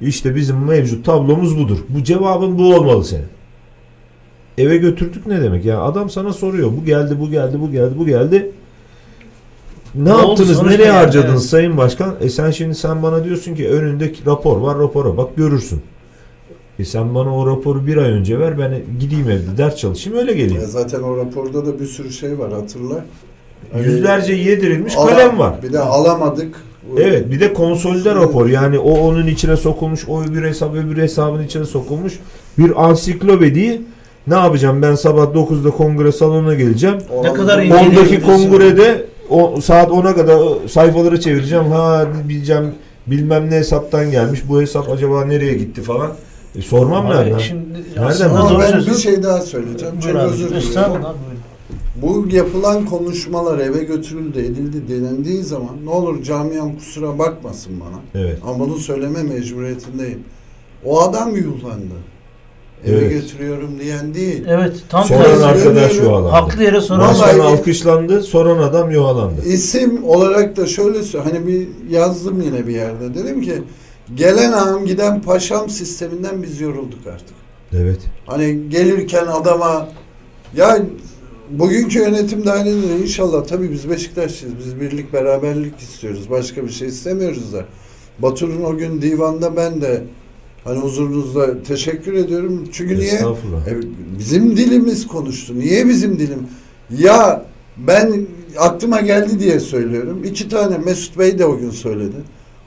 İşte 0.00 0.34
bizim 0.34 0.64
mevcut 0.64 1.04
tablomuz 1.06 1.58
budur. 1.58 1.78
Bu 1.88 2.04
cevabın 2.04 2.58
bu 2.58 2.74
olmalı 2.74 3.04
senin. 3.04 3.24
eve 4.58 4.76
götürdük 4.76 5.26
ne 5.26 5.42
demek? 5.42 5.64
Yani 5.64 5.80
adam 5.80 6.10
sana 6.10 6.32
soruyor. 6.32 6.70
Bu 6.80 6.84
geldi, 6.84 7.16
bu 7.20 7.30
geldi, 7.30 7.60
bu 7.60 7.70
geldi, 7.70 7.94
bu 7.98 8.06
geldi. 8.06 8.50
Ne, 9.94 10.04
Ne 10.04 10.08
yaptınız? 10.18 10.62
Nereye 10.62 10.84
yani? 10.84 10.96
harcadınız 10.96 11.30
Evet. 11.42 11.50
Sayın 11.50 11.76
Başkan? 11.76 12.14
E 12.20 12.28
sen 12.28 12.50
şimdi 12.50 12.74
sen 12.74 13.02
bana 13.02 13.24
diyorsun 13.24 13.54
ki 13.54 13.68
önündeki 13.68 14.26
rapor 14.26 14.56
var, 14.56 14.78
rapora 14.78 15.16
bak 15.16 15.36
görürsün. 15.36 15.82
E 16.78 16.84
sen 16.84 17.14
bana 17.14 17.36
o 17.36 17.46
raporu 17.46 17.86
bir 17.86 17.96
ay 17.96 18.10
önce 18.10 18.38
ver 18.38 18.58
ben 18.58 18.82
gideyim 19.00 19.30
evde 19.30 19.56
ders 19.58 19.76
çalışayım 19.76 20.18
öyle 20.18 20.32
geleyim. 20.32 20.60
Ya 20.60 20.66
zaten 20.66 21.02
o 21.02 21.16
raporda 21.16 21.66
da 21.66 21.80
bir 21.80 21.86
sürü 21.86 22.10
şey 22.12 22.38
var 22.38 22.52
hatırla. 22.52 23.04
Hani 23.72 23.84
Yüzlerce 23.84 24.32
yedirilmiş 24.32 24.96
ala- 24.96 25.10
kalem 25.10 25.38
var. 25.38 25.62
Bir 25.62 25.72
de 25.72 25.78
alamadık. 25.80 26.56
Evet 26.98 27.30
bir 27.30 27.40
de 27.40 27.52
konsolide 27.52 28.14
rapor. 28.14 28.46
Yani 28.48 28.78
o 28.78 28.90
onun 29.00 29.26
içine 29.26 29.56
sokulmuş 29.56 30.08
o 30.08 30.22
öbür 30.22 30.44
hesap 30.48 30.74
öbür 30.74 30.96
hesabın 31.02 31.42
içine 31.42 31.64
sokulmuş 31.64 32.18
bir 32.58 32.84
ansiklopediyi 32.88 33.82
ne 34.26 34.34
yapacağım? 34.34 34.82
Ben 34.82 34.94
sabah 34.94 35.22
9'da 35.34 35.70
kongre 35.70 36.12
salonuna 36.12 36.54
geleceğim. 36.54 36.96
Ona- 37.16 37.32
kadar 37.32 37.56
ona- 37.58 37.64
ince- 37.64 37.72
10'daki 37.74 37.86
İnceleyebilirsin. 37.86 38.26
kongrede 38.50 39.06
o 39.30 39.60
saat 39.60 39.90
10'a 39.90 40.14
kadar 40.14 40.34
o 40.36 40.58
sayfaları 40.68 41.20
çevireceğim. 41.20 41.64
Ha 41.64 42.06
diyeceğim 42.28 42.74
bilmem 43.06 43.50
ne 43.50 43.54
hesaptan 43.56 44.10
gelmiş. 44.10 44.40
Bu 44.48 44.60
hesap 44.60 44.88
acaba 44.90 45.24
nereye 45.24 45.54
gitti 45.54 45.82
falan. 45.82 46.10
E, 46.58 46.62
sormam 46.62 47.06
Abi 47.06 47.16
nereden? 47.16 47.38
Şimdi 47.38 47.64
Nereden 47.96 48.08
aslında 48.10 48.60
ben 48.60 48.80
bir 48.86 48.94
şey 48.94 49.22
daha 49.22 49.40
söyleyeceğim. 49.40 49.94
Abi. 50.12 50.18
özür 50.18 50.48
dilerim. 50.48 50.62
Bu 52.02 52.24
yapılan 52.32 52.84
konuşmalar 52.86 53.58
eve 53.58 53.84
götürüldü, 53.84 54.38
edildi 54.38 54.88
denendiği 54.88 55.42
zaman 55.42 55.76
ne 55.84 55.90
olur 55.90 56.22
camiam 56.22 56.76
kusura 56.76 57.18
bakmasın 57.18 57.72
bana. 57.80 58.24
evet 58.24 58.38
Ama 58.46 58.58
bunu 58.58 58.76
söyleme 58.76 59.22
mecburiyetindeyim. 59.22 60.20
O 60.84 61.00
adam 61.00 61.36
yuhlandı. 61.36 61.94
Eve 62.86 62.96
Evet. 62.96 63.10
götürüyorum 63.12 63.70
diyen 63.80 64.14
değil. 64.14 64.44
Evet 64.48 64.72
tam 64.88 65.04
soran 65.04 65.40
arkadaş 65.42 65.96
yuvalandı 65.96 66.28
Haklı 66.28 66.62
yere 66.62 66.80
soran 66.80 67.00
Vallahi- 67.00 67.20
başkan 67.20 67.38
alkışlandı 67.40 68.22
soran 68.22 68.58
adam 68.58 68.90
yuvalandı 68.90 69.42
İsim 69.46 70.04
olarak 70.04 70.56
da 70.56 70.66
şöyle 70.66 70.98
hani 71.24 71.46
bir 71.46 71.68
yazdım 71.90 72.40
yine 72.42 72.66
bir 72.66 72.74
yerde. 72.74 73.14
Dedim 73.14 73.40
ki 73.40 73.62
gelen 74.14 74.52
ağam 74.52 74.86
giden 74.86 75.22
paşam 75.22 75.70
sisteminden 75.70 76.42
biz 76.42 76.60
yorulduk 76.60 77.06
artık. 77.14 77.36
evet 77.72 78.00
Hani 78.26 78.68
gelirken 78.68 79.26
adama 79.26 79.88
ya 80.56 80.78
bugünkü 81.50 81.98
yönetim 81.98 82.46
dahilinde 82.46 83.02
inşallah 83.02 83.46
tabii 83.46 83.70
biz 83.72 83.90
Beşiktaşlıyız. 83.90 84.54
Biz 84.58 84.80
birlik 84.80 85.12
beraberlik 85.12 85.78
istiyoruz. 85.80 86.30
Başka 86.30 86.64
bir 86.64 86.70
şey 86.70 86.88
istemiyoruz 86.88 87.52
da. 87.52 87.64
Batur'un 88.18 88.64
o 88.64 88.76
gün 88.76 89.02
divanda 89.02 89.56
ben 89.56 89.80
de 89.80 90.02
hani 90.64 90.78
huzurunuzda 90.78 91.62
teşekkür 91.62 92.14
ediyorum. 92.14 92.68
Çünkü 92.72 92.98
niye? 92.98 93.14
E, 93.14 93.74
bizim 94.18 94.56
dilimiz 94.56 95.06
konuştu. 95.06 95.58
Niye 95.58 95.88
bizim 95.88 96.18
dilim? 96.18 96.46
Ya 96.98 97.44
ben 97.76 98.26
aklıma 98.58 99.00
geldi 99.00 99.40
diye 99.40 99.60
söylüyorum. 99.60 100.22
İki 100.24 100.48
tane 100.48 100.78
Mesut 100.78 101.18
Bey 101.18 101.38
de 101.38 101.46
o 101.46 101.58
gün 101.58 101.70
söyledi. 101.70 102.16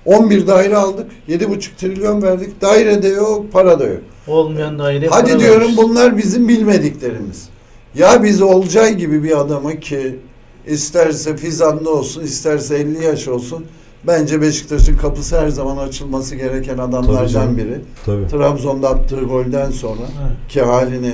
11 0.05 0.47
daire 0.47 0.75
aldık. 0.75 1.07
7,5 1.29 1.75
trilyon 1.77 2.21
verdik. 2.21 2.61
Daire 2.61 3.03
de 3.03 3.07
yok, 3.07 3.51
para 3.51 3.79
da 3.79 3.85
yok. 3.85 4.01
olmayan 4.27 4.79
daire. 4.79 5.07
Hadi 5.09 5.29
para 5.31 5.39
diyorum 5.39 5.61
vermiş. 5.61 5.77
bunlar 5.77 6.17
bizim 6.17 6.47
bilmediklerimiz. 6.47 7.49
Ya 7.95 8.23
biz 8.23 8.41
Olcay 8.41 8.95
gibi 8.97 9.23
bir 9.23 9.39
adamı 9.39 9.79
ki 9.79 10.19
isterse 10.67 11.38
Fizanlı 11.38 11.89
olsun, 11.95 12.23
isterse 12.23 12.75
50 12.75 13.03
yaş 13.03 13.27
olsun. 13.27 13.65
Bence 14.08 14.41
Beşiktaş'ın 14.41 14.97
kapısı 14.97 15.39
her 15.41 15.49
zaman 15.49 15.77
açılması 15.77 16.36
gereken 16.36 16.77
adamlardan 16.77 17.58
biri. 17.58 17.82
tabii 18.06 18.27
Trabzon'da 18.27 18.89
attığı 18.89 19.19
golden 19.21 19.71
sonra 19.71 20.01
Evet. 20.01 20.49
ki 20.49 20.62
haline 20.62 21.13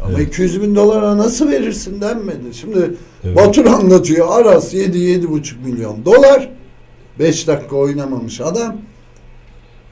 ama 0.00 0.10
Evet. 0.18 0.28
200 0.28 0.62
bin 0.62 0.74
dolara 0.74 1.18
nasıl 1.18 1.50
verirsin 1.50 2.00
denmedi. 2.00 2.54
Şimdi 2.54 2.90
evet. 3.24 3.36
Batur 3.36 3.66
anlatıyor. 3.66 4.26
Aras 4.30 4.74
7 4.74 4.98
7,5 4.98 5.54
milyon 5.64 6.04
dolar. 6.04 6.48
5 7.18 7.48
dakika 7.48 7.76
oynamamış 7.76 8.40
adam. 8.40 8.76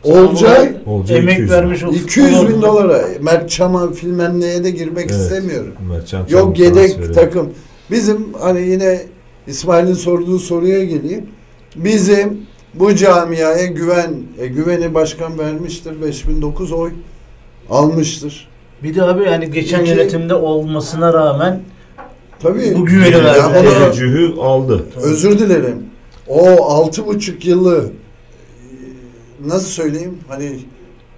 Olcay 0.05 0.73
Olcay 0.87 1.19
emek 1.19 1.33
200 1.35 1.51
vermiş 1.51 1.85
o 1.85 1.91
200 1.93 2.49
bin 2.49 2.63
dolara. 2.63 3.05
Mert 3.21 3.51
Çam'a 3.51 3.93
filmen 3.93 4.41
neye 4.41 4.65
de 4.65 4.71
girmek 4.71 5.11
Evet. 5.11 5.21
istemiyorum. 5.21 5.73
Mertcan 5.91 6.07
Çamlık 6.07 6.31
Yok 6.31 6.59
yedek 6.59 6.75
transferi. 6.95 7.13
takım. 7.13 7.51
Bizim 7.91 8.33
hani 8.41 8.61
yine 8.61 9.01
İsmail'in 9.47 9.95
sorduğu 9.95 10.39
soruya 10.39 10.85
geleyim. 10.85 11.27
Bizim 11.77 12.41
bu 12.75 12.95
camiaya 12.95 13.67
güven, 13.67 14.15
e, 14.39 14.47
güveni 14.47 14.95
başkan 14.95 15.39
vermiştir. 15.39 16.03
5009 16.03 16.73
oy 16.73 16.91
almıştır. 17.71 18.49
Bir 18.83 18.95
de 18.95 19.03
abi 19.03 19.23
yani 19.25 19.51
geçen 19.51 19.81
İki- 19.81 19.91
yönetimde 19.91 20.35
olmasına 20.35 21.13
rağmen 21.13 21.61
Tabii. 22.43 22.75
Bu 22.77 22.85
güveni 22.87 23.15
Ya 23.15 23.25
verdi. 23.25 23.41
onu- 23.47 23.71
Teveccühü 23.71 24.35
aldı. 24.41 24.85
Özür 25.03 25.39
dilerim. 25.39 25.77
O 26.29 26.65
altı 26.65 27.07
buçuk 27.07 27.47
yılı 27.47 27.91
nasıl 29.47 29.69
söyleyeyim? 29.69 30.19
Hani 30.29 30.59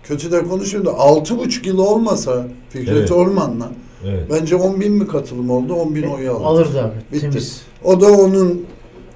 kötü 0.02 0.32
de 0.32 0.42
konuşuyorum 0.42 0.92
da 0.92 0.98
altı 0.98 1.38
buçuk 1.38 1.66
yıl 1.66 1.78
olmasa 1.78 2.46
Fikret 2.70 2.88
Evet. 2.96 3.12
Orman'la 3.12 3.70
Evet. 4.08 4.24
bence 4.30 4.56
10 4.56 4.80
bin 4.80 4.92
mi 4.92 5.06
katılım 5.06 5.50
oldu? 5.50 5.74
10 5.74 5.94
bin 5.94 6.02
oyu 6.02 6.32
aldı. 6.32 6.44
alırdı 6.44 6.82
abi. 6.82 6.92
Bitti. 7.12 7.20
Temiz. 7.20 7.60
O 7.84 8.00
da 8.00 8.12
onun 8.12 8.62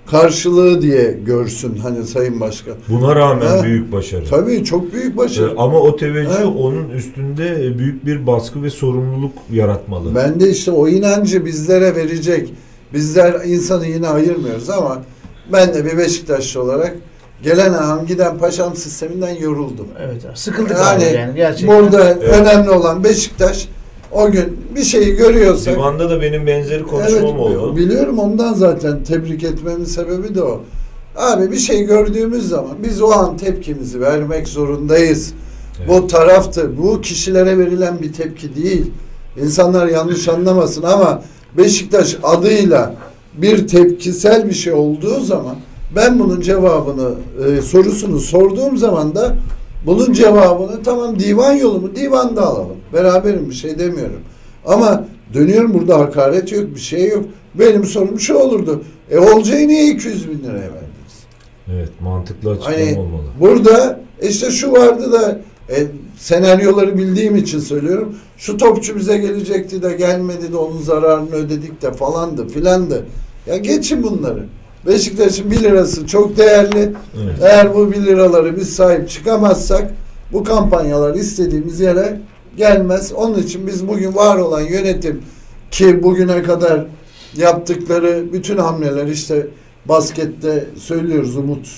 karşılığı 0.07 0.83
diye 0.83 1.19
görsün 1.27 1.77
hani 1.77 2.05
Sayın 2.05 2.41
Başkan. 2.41 2.75
Buna 2.89 3.17
rağmen 3.17 3.47
Ha. 3.47 3.63
büyük 3.65 3.93
başarı. 3.93 4.25
Tabii 4.31 4.65
çok 4.65 4.93
büyük 4.93 5.15
Ee, 5.15 5.17
başarı. 5.17 5.55
Ama 5.59 5.79
o 5.81 5.97
teveccüh 5.97 6.57
onun 6.57 6.89
üstünde 6.91 7.67
e, 7.67 7.79
büyük 7.79 8.07
bir 8.07 8.27
baskı 8.27 8.63
ve 8.63 8.71
sorumluluk 8.71 9.33
yaratmalı. 9.53 10.15
Ben 10.15 10.41
de 10.41 10.51
işte 10.51 10.71
o 10.71 10.89
inancı 10.89 11.45
bizlere 11.47 11.97
verecek. 11.97 12.55
Bizler 12.95 13.45
insanı 13.45 13.87
yine 13.87 14.09
ayırmıyoruz 14.09 14.71
ama 14.71 15.03
ben 15.53 15.75
de 15.75 15.85
bir 15.85 15.99
Beşiktaşlı 15.99 16.63
olarak 16.63 16.97
gelen 17.45 17.73
ağam 17.73 18.07
giden 18.07 18.39
paşam 18.39 18.77
sisteminden 18.77 19.35
yoruldum. 19.35 19.89
Evet 20.01 20.25
abi. 20.25 20.37
Sıkıldık 20.37 20.77
Yani 20.77 21.05
abi 21.05 21.17
yani 21.17 21.35
gerçekten. 21.35 21.83
Burada 21.83 22.11
Evet. 22.11 22.23
önemli 22.23 22.71
olan 22.71 23.05
Beşiktaş 23.05 23.69
o 24.13 24.31
gün 24.31 24.59
bir 24.75 24.83
şeyi 24.83 25.17
görüyorsak 25.17 25.75
Divanda 25.75 26.11
da 26.11 26.23
benim 26.23 26.47
benzeri 26.47 26.83
konuşmam 26.83 27.25
evet, 27.25 27.35
oldu. 27.35 27.77
biliyorum 27.77 28.19
ondan 28.19 28.55
zaten 28.55 29.05
tebrik 29.05 29.45
etmemin 29.45 29.85
sebebi 29.85 30.35
de 30.35 30.43
o. 30.43 30.61
Abi 31.17 31.53
bir 31.53 31.57
şey 31.57 31.85
gördüğümüz 31.85 32.49
zaman 32.49 32.73
biz 32.83 33.03
o 33.03 33.11
an 33.11 33.37
tepkimizi 33.37 34.01
vermek 34.01 34.49
zorundayız. 34.49 35.33
Evet. 35.79 35.89
Bu 35.89 36.07
taraftı. 36.07 36.79
Bu 36.79 37.01
kişilere 37.01 37.59
verilen 37.59 38.03
bir 38.03 38.13
tepki 38.13 38.57
değil. 38.57 38.91
İnsanlar 39.43 39.87
yanlış 39.87 40.29
anlamasın 40.29 40.83
ama 40.83 41.23
Beşiktaş 41.59 42.17
adıyla 42.23 42.95
bir 43.35 43.69
tepkisel 43.69 44.49
bir 44.49 44.55
şey 44.55 44.73
olduğu 44.73 45.21
zaman 45.21 45.57
ben 45.97 46.19
bunun 46.19 46.41
cevabını 46.41 47.11
e, 47.47 47.63
sorusunu 47.63 48.19
sorduğum 48.21 48.77
zaman 48.77 49.15
da 49.15 49.37
bunun 49.87 50.13
cevabını 50.13 50.83
tamam 50.83 51.19
divan 51.19 51.53
yolu 51.53 51.81
mu 51.81 51.97
divanda 51.97 52.43
alalım. 52.47 52.77
Beraberim 52.93 53.51
bir 53.51 53.55
şey 53.55 53.79
demiyorum. 53.79 54.21
Ama 54.67 55.05
dönüyorum 55.35 55.75
burada 55.75 55.99
hakaret 55.99 56.53
yok 56.53 56.75
bir 56.75 56.81
şey 56.81 57.09
yok. 57.09 57.25
Benim 57.55 57.85
sorum 57.85 58.21
şu 58.21 58.35
olurdu. 58.35 58.83
E 59.11 59.19
Olcay'ı 59.19 59.69
niye 59.69 59.91
200 59.91 60.29
bin 60.29 60.39
liraya 60.39 60.55
verdiniz? 60.61 61.15
Evet, 61.75 61.89
mantıklı 62.01 62.51
açıklama 62.51 62.77
Hani 62.77 62.99
olmalı. 62.99 63.23
burada 63.41 64.01
işte 64.23 64.51
şu 64.51 64.73
vardı 64.73 65.13
da 65.13 65.39
e, 65.71 65.87
senaryoları 66.19 66.99
bildiğim 66.99 67.37
için 67.37 67.59
söylüyorum. 67.59 68.17
Şu 68.37 68.57
topçu 68.57 68.97
bize 68.97 69.17
gelecekti 69.19 69.83
de 69.83 69.93
gelmedi 69.93 70.53
de 70.53 70.57
onun 70.57 70.83
zararını 70.83 71.35
ödedik 71.35 71.83
de 71.83 71.93
falandı 71.93 72.49
filandı. 72.49 73.07
Ya 73.47 73.57
geçin 73.57 74.03
bunları. 74.03 74.47
Beşiktaş'ın 74.87 75.51
1 75.51 75.63
lirası 75.63 76.07
çok 76.07 76.37
değerli. 76.37 76.93
Evet. 77.25 77.35
Eğer 77.43 77.75
bu 77.75 77.93
1 77.93 77.97
liraları 77.97 78.57
biz 78.57 78.77
sahip 78.77 79.09
çıkamazsak 79.09 79.91
bu 80.33 80.45
kampanyalar 80.45 81.15
istediğimiz 81.15 81.81
yere 81.81 82.21
gelmez. 82.57 83.13
Onun 83.13 83.39
için 83.39 83.67
biz 83.67 83.89
bugün 83.89 84.15
var 84.15 84.37
olan 84.37 84.61
yönetim 84.61 85.23
ki 85.71 86.03
bugüne 86.03 86.43
kadar 86.43 86.87
yaptıkları 87.37 88.33
bütün 88.33 88.57
hamleler 88.59 89.07
işte 89.07 89.47
baskette 89.87 90.65
söylüyoruz 90.77 91.37
Umut 91.37 91.69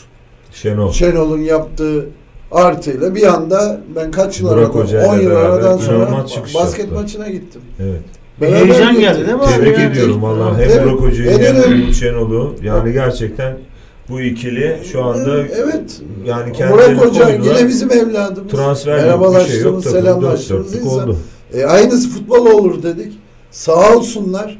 Şenol. 0.52 0.92
Şenol'un 0.92 1.40
yaptığı 1.40 2.06
artıyla 2.52 3.14
bir 3.14 3.34
anda 3.34 3.80
ben 3.96 4.10
kaç 4.10 4.40
yıl 4.40 4.48
aradan 4.48 4.68
Hoca 4.68 5.06
10 5.08 5.14
ile 5.14 5.22
yıl 5.22 5.36
aradan 5.36 5.78
sonra 5.78 6.24
basket 6.54 6.78
yaptılar. 6.78 7.02
maçına 7.02 7.28
gittim. 7.28 7.60
Evet. 7.80 8.00
Beraber 8.40 8.56
heyecan 8.56 8.92
gittik. 8.92 9.00
geldi 9.08 9.26
değil 9.26 9.36
mi? 9.36 9.42
Tebrik 9.56 9.78
ya? 9.78 9.84
ediyorum 9.84 10.22
vallahi. 10.22 10.64
Hem. 10.64 10.84
Burak 10.84 11.00
Hoca'yı 11.00 11.38
hem 11.38 11.72
Umut 11.72 11.94
Şenol'u. 11.94 12.54
Yani 12.62 12.92
gerçekten 12.92 13.56
bu 14.08 14.20
ikili 14.20 14.76
şu 14.92 15.04
anda 15.04 15.38
evet. 15.38 16.00
yani 16.26 16.44
Burak 16.44 16.54
kendilerini 16.56 16.98
Hoca 16.98 17.24
koydular. 17.24 17.56
yine 17.58 17.68
bizim 17.68 17.92
evladımız. 17.92 18.52
transfer 18.52 19.08
yok 19.08 19.34
bir 19.34 19.50
şey 19.50 19.60
yok. 19.60 19.84
Selamlaştığımız 19.84 20.74
insan. 20.74 21.08
oldu. 21.08 21.18
E, 21.54 21.64
aynısı 21.64 22.10
futbol 22.10 22.46
olur 22.46 22.82
dedik. 22.82 23.12
Sağ 23.50 23.96
olsunlar. 23.96 24.58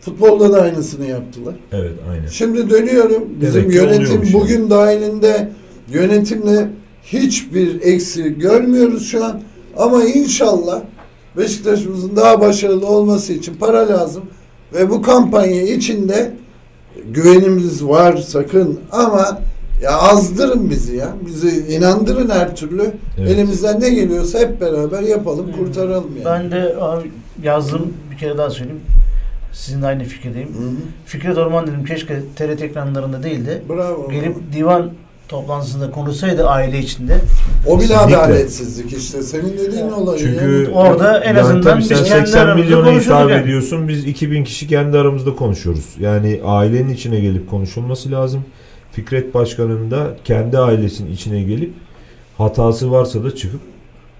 Futbolda 0.00 0.52
da 0.52 0.62
aynısını 0.62 1.06
yaptılar. 1.06 1.54
Evet 1.72 1.92
aynen. 2.10 2.26
Şimdi 2.26 2.70
dönüyorum. 2.70 3.24
Bizim 3.40 3.62
Demek 3.62 3.74
yönetim 3.74 4.28
bugün 4.32 4.70
dahilinde 4.70 5.48
yönetimle 5.92 6.68
hiçbir 7.02 7.80
eksi 7.82 8.38
görmüyoruz 8.38 9.06
şu 9.06 9.24
an. 9.24 9.40
Ama 9.76 10.04
inşallah 10.04 10.82
Beşiktaş'ımızın 11.36 12.16
daha 12.16 12.40
başarılı 12.40 12.86
olması 12.86 13.32
için 13.32 13.54
para 13.54 13.88
lazım. 13.88 14.22
Ve 14.74 14.90
bu 14.90 15.02
kampanya 15.02 15.62
içinde 15.62 16.32
güvenimiz 17.10 17.84
var 17.84 18.16
sakın 18.16 18.80
ama 18.92 19.40
ya 19.82 19.98
azdırın 19.98 20.70
bizi 20.70 20.96
ya. 20.96 21.08
Bizi 21.26 21.74
inandırın 21.74 22.30
her 22.30 22.56
türlü. 22.56 22.92
Evet. 23.18 23.30
Elimizden 23.30 23.80
ne 23.80 23.90
geliyorsa 23.90 24.38
hep 24.38 24.60
beraber 24.60 25.02
yapalım, 25.02 25.52
kurtaralım 25.52 26.10
yani. 26.16 26.24
Ben 26.24 26.50
de 26.50 26.76
abi 26.80 27.10
yazdım 27.42 27.92
bir 28.10 28.18
kere 28.18 28.38
daha 28.38 28.50
söyleyeyim. 28.50 28.80
Sizinle 29.52 29.86
aynı 29.86 30.04
fikirdeyim. 30.04 30.48
Hı 30.48 30.58
hı. 30.68 30.72
Fikret 31.06 31.38
Orman 31.38 31.66
dedim 31.66 31.84
keşke 31.84 32.22
TRT 32.36 32.62
ekranlarında 32.62 33.22
değil 33.22 33.46
de 33.46 33.62
Bravo. 33.68 34.10
gelip 34.10 34.36
divan 34.52 34.90
toplantısında 35.28 35.90
konuşsaydı 35.90 36.48
aile 36.48 36.78
içinde. 36.78 37.18
o 37.66 37.78
bile 37.78 37.86
Kesinlikle. 37.88 38.16
adaletsizlik 38.16 38.92
işte. 38.92 39.22
Senin 39.22 39.58
dediğin 39.58 39.90
olay. 39.90 40.18
Çünkü 40.18 40.70
Orada 40.74 41.18
en 41.20 41.28
yani 41.28 41.40
azından 41.40 41.78
biz 41.78 41.86
sen 41.86 41.96
kendi 42.04 42.08
80 42.26 42.40
aramızda 42.46 42.64
milyona 42.64 43.00
hitap 43.00 43.30
yani. 43.30 43.42
ediyorsun. 43.42 43.88
Biz 43.88 44.04
2000 44.06 44.44
kişi 44.44 44.68
kendi 44.68 44.98
aramızda 44.98 45.36
konuşuyoruz. 45.36 45.84
Yani 46.00 46.40
ailenin 46.44 46.88
içine 46.94 47.20
gelip 47.20 47.50
konuşulması 47.50 48.10
lazım. 48.10 48.44
Fikret 48.92 49.34
Başkan'ın 49.34 49.90
da 49.90 50.06
kendi 50.24 50.58
ailesinin 50.58 51.12
içine 51.12 51.42
gelip 51.42 51.72
hatası 52.38 52.90
varsa 52.90 53.24
da 53.24 53.34
çıkıp 53.34 53.60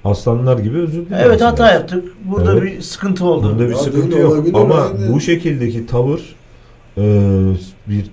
aslanlar 0.04 0.59
gibi 0.59 0.78
özür 0.78 1.06
dilemesi 1.06 1.24
Evet 1.26 1.40
hata 1.40 1.62
lazım. 1.64 1.78
yaptık. 1.78 2.04
Burada 2.24 2.52
Evet. 2.52 2.62
bir 2.62 2.80
sıkıntı 2.82 3.24
oldu. 3.24 3.50
Bunda 3.52 3.64
bir 3.64 3.70
Ya 3.70 3.76
sıkıntı 3.78 4.18
yok. 4.18 4.46
Ama 4.54 4.74
aynen. 4.82 5.12
bu 5.12 5.20
şekildeki 5.20 5.86
tavır 5.86 6.20
e, 6.98 7.02
bir 7.86 8.04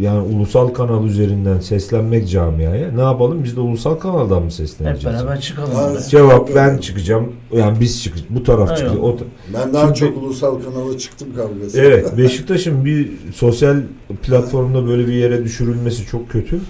yani 0.00 0.20
ulusal 0.20 0.68
kanal 0.68 1.04
üzerinden 1.06 1.60
seslenmek 1.60 2.28
camiaya 2.30 2.90
ne 2.92 3.00
yapalım 3.00 3.44
biz 3.44 3.56
de 3.56 3.60
ulusal 3.60 3.94
kanaldan 3.94 4.38
mı 4.38 4.44
Hep 4.44 4.52
sesleneceğiz? 4.52 5.18
beraber 5.18 5.40
çıkalım. 5.40 5.70
Evet. 5.90 6.08
Cevap 6.10 6.54
ben 6.54 6.78
çıkacağım. 6.78 7.32
Yani 7.52 7.80
biz 7.80 8.02
çıkacağız. 8.02 8.30
Bu 8.30 8.42
taraf 8.42 8.60
Eyvallah. 8.60 8.76
çıkacak. 8.76 9.04
O 9.04 9.16
ta- 9.16 9.24
Ben 9.54 9.74
daha 9.74 9.94
Çünkü- 9.94 10.14
çok 10.14 10.22
ulusal 10.22 10.58
kanala 10.62 10.98
çıktım 10.98 11.28
kavgası. 11.36 11.80
Evet, 11.80 12.16
Beşiktaş'ın 12.18 12.84
bir 12.84 13.10
sosyal 13.34 13.76
platformda 14.22 14.86
böyle 14.86 15.06
bir 15.06 15.12
yere 15.12 15.44
düşürülmesi 15.44 16.06
çok 16.06 16.30
kötü. 16.30 16.60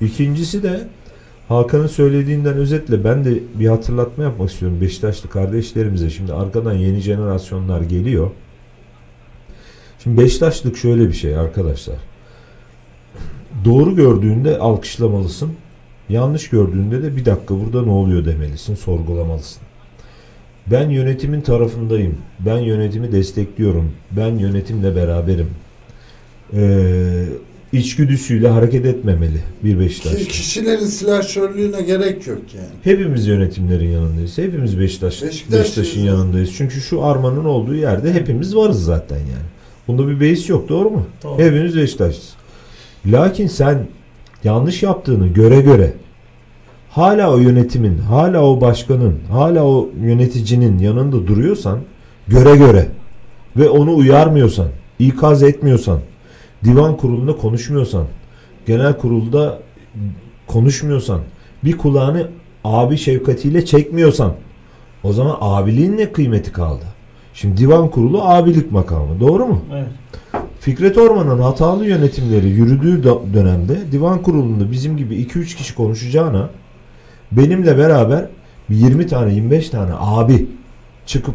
İkincisi 0.00 0.62
de 0.62 0.80
Hakan'ın 1.48 1.86
söylediğinden 1.86 2.54
özetle 2.54 3.04
ben 3.04 3.24
de 3.24 3.34
bir 3.54 3.66
hatırlatma 3.68 4.24
yapmak 4.24 4.50
istiyorum 4.50 4.78
Beşiktaşlı 4.80 5.28
kardeşlerimize. 5.30 6.10
Şimdi 6.10 6.32
arkadan 6.32 6.72
yeni 6.72 7.00
jenerasyonlar 7.00 7.80
geliyor. 7.80 8.30
Şimdi 10.04 10.20
Beşiktaşlık 10.22 10.76
şöyle 10.76 11.08
bir 11.08 11.12
şey 11.12 11.36
arkadaşlar. 11.36 11.96
Doğru 13.64 13.96
gördüğünde 13.96 14.58
alkışlamalısın. 14.58 15.52
Yanlış 16.08 16.50
gördüğünde 16.50 17.02
de 17.02 17.16
bir 17.16 17.24
dakika 17.24 17.54
burada 17.60 17.82
ne 17.82 17.90
oluyor 17.90 18.24
demelisin, 18.24 18.74
sorgulamalısın. 18.74 19.62
Ben 20.66 20.90
yönetimin 20.90 21.40
tarafındayım. 21.40 22.14
Ben 22.40 22.58
yönetimi 22.58 23.12
destekliyorum. 23.12 23.92
Ben 24.10 24.38
yönetimle 24.38 24.96
beraberim. 24.96 25.48
Ee, 26.54 27.24
içgüdüsüyle 27.72 28.48
hareket 28.48 28.86
etmemeli 28.86 29.40
bir 29.64 29.78
Beşiktaşlı. 29.78 30.18
Ki 30.18 30.28
kişilerin 30.28 30.86
silahşörlüğüne 30.86 31.82
gerek 31.82 32.26
yok 32.26 32.42
yani. 32.54 32.66
Hepimiz 32.82 33.26
yönetimlerin 33.26 33.88
yanındayız. 33.88 34.38
Hepimiz 34.38 34.80
Beşiktaş, 34.80 35.22
Beşiktaş'ın 35.22 36.00
yanındayız. 36.00 36.50
Çünkü 36.56 36.80
şu 36.80 37.04
armanın 37.04 37.44
olduğu 37.44 37.74
yerde 37.74 38.12
hepimiz 38.12 38.56
varız 38.56 38.84
zaten 38.84 39.18
yani. 39.18 39.48
Bunda 39.88 40.08
bir 40.08 40.20
beis 40.20 40.48
yok 40.48 40.68
doğru 40.68 40.90
mu? 40.90 41.06
Doğru. 41.24 41.38
Hepimiz 41.42 41.76
Beşiktaşlıyız. 41.76 42.37
Lakin 43.06 43.46
sen 43.46 43.86
yanlış 44.44 44.82
yaptığını 44.82 45.26
göre 45.26 45.60
göre 45.60 45.92
hala 46.90 47.32
o 47.32 47.38
yönetimin, 47.38 47.98
hala 47.98 48.42
o 48.42 48.60
başkanın, 48.60 49.18
hala 49.30 49.64
o 49.64 49.88
yöneticinin 50.02 50.78
yanında 50.78 51.26
duruyorsan 51.26 51.78
göre 52.28 52.56
göre 52.56 52.88
ve 53.56 53.68
onu 53.68 53.96
uyarmıyorsan, 53.96 54.68
ikaz 54.98 55.42
etmiyorsan, 55.42 56.00
divan 56.64 56.96
kurulunda 56.96 57.36
konuşmuyorsan, 57.36 58.06
genel 58.66 58.98
kurulda 58.98 59.58
konuşmuyorsan, 60.46 61.20
bir 61.64 61.78
kulağını 61.78 62.28
abi 62.64 62.96
şefkatiyle 62.96 63.64
çekmiyorsan 63.64 64.32
o 65.04 65.12
zaman 65.12 65.36
abiliğin 65.40 65.96
ne 65.96 66.12
kıymeti 66.12 66.52
kaldı? 66.52 66.84
Şimdi 67.34 67.56
divan 67.56 67.90
kurulu 67.90 68.22
abilik 68.22 68.72
makamı. 68.72 69.20
Doğru 69.20 69.46
mu? 69.46 69.60
Evet. 69.72 69.88
Fikret 70.68 70.98
Orman'ın 70.98 71.38
hatalı 71.38 71.86
yönetimleri 71.86 72.48
yürüdüğü 72.48 73.02
dönemde 73.34 73.92
divan 73.92 74.22
kurulunda 74.22 74.72
bizim 74.72 74.96
gibi 74.96 75.14
2-3 75.14 75.56
kişi 75.56 75.74
konuşacağına 75.74 76.50
benimle 77.32 77.78
beraber 77.78 78.26
bir 78.70 78.76
20 78.76 79.06
tane 79.06 79.34
25 79.34 79.70
tane 79.70 79.90
abi 79.98 80.46
çıkıp 81.06 81.34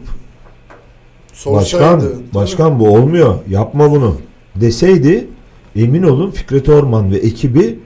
başkan 1.46 2.00
Sorsaydı. 2.00 2.16
başkan 2.34 2.80
bu 2.80 2.90
olmuyor 2.90 3.36
yapma 3.50 3.92
bunu 3.92 4.18
deseydi 4.56 5.28
emin 5.76 6.04
olun 6.04 6.32
Fikret 6.32 6.70
Orman 6.70 7.12
ve 7.12 7.18
ekibi 7.18 7.80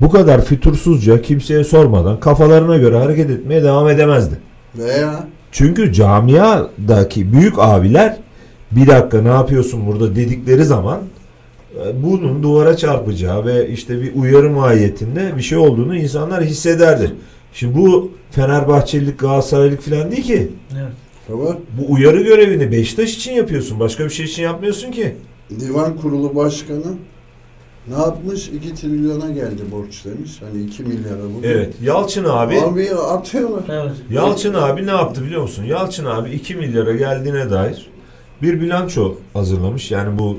bu 0.00 0.10
kadar 0.10 0.44
fütursuzca 0.44 1.22
kimseye 1.22 1.64
sormadan 1.64 2.20
kafalarına 2.20 2.76
göre 2.76 2.98
hareket 2.98 3.30
etmeye 3.30 3.62
devam 3.62 3.88
edemezdi. 3.88 4.38
Veya 4.78 5.26
Çünkü 5.52 5.92
camiadaki 5.92 7.32
büyük 7.32 7.54
abiler 7.58 8.16
bir 8.76 8.86
dakika 8.86 9.22
ne 9.22 9.28
yapıyorsun 9.28 9.86
burada 9.86 10.16
dedikleri 10.16 10.64
zaman 10.64 11.00
e, 11.76 12.02
bunun 12.02 12.42
duvara 12.42 12.76
çarpacağı 12.76 13.46
ve 13.46 13.68
işte 13.68 14.02
bir 14.02 14.14
uyarı 14.14 14.50
mahiyetinde 14.50 15.32
bir 15.36 15.42
şey 15.42 15.58
olduğunu 15.58 15.96
insanlar 15.96 16.44
hissederdi. 16.44 17.12
Şimdi 17.52 17.78
bu 17.78 18.10
Fenerbahçelilik, 18.30 19.18
Galatasaraylık 19.18 19.80
falan 19.82 20.10
değil 20.10 20.22
ki. 20.22 20.50
Evet. 20.72 20.92
baba 21.28 21.58
Bu 21.78 21.92
uyarı 21.92 22.22
görevini 22.22 22.72
Beşiktaş 22.72 23.14
için 23.14 23.32
yapıyorsun. 23.32 23.80
Başka 23.80 24.04
bir 24.04 24.10
şey 24.10 24.26
için 24.26 24.42
yapmıyorsun 24.42 24.90
ki. 24.90 25.16
divan 25.60 25.96
kurulu 25.96 26.36
başkanı 26.36 26.94
ne 27.88 27.94
yapmış? 27.94 28.48
2 28.48 28.74
trilyona 28.74 29.30
geldi 29.30 29.62
borç 29.72 30.04
demiş. 30.04 30.40
Hani 30.40 30.62
2 30.64 30.82
milyara 30.82 31.22
bugün. 31.36 31.48
Evet. 31.48 31.74
Yalçın 31.82 32.24
abi 32.24 32.60
Abi 32.60 32.90
atıyorlar. 32.90 33.62
Evet. 33.68 33.96
Yalçın 34.10 34.54
abi 34.54 34.86
ne 34.86 34.90
yaptı 34.90 35.24
biliyor 35.24 35.42
musun? 35.42 35.64
Yalçın 35.64 36.04
abi 36.04 36.30
2 36.30 36.54
milyara 36.54 36.92
geldiğine 36.92 37.50
dair 37.50 37.90
bir 38.42 38.60
bilanço 38.60 39.14
hazırlamış. 39.32 39.90
Yani 39.90 40.18
bu 40.18 40.38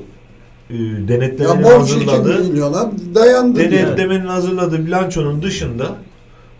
e, 0.70 0.74
Ya 0.76 1.08
denetlemenin 1.08 1.62
2 1.62 1.70
hazırladığı 1.70 3.14
dayandı. 3.14 3.62
yani. 3.62 3.72
denetlemenin 3.72 4.26
hazırladığı 4.26 4.86
bilançonun 4.86 5.42
dışında 5.42 5.96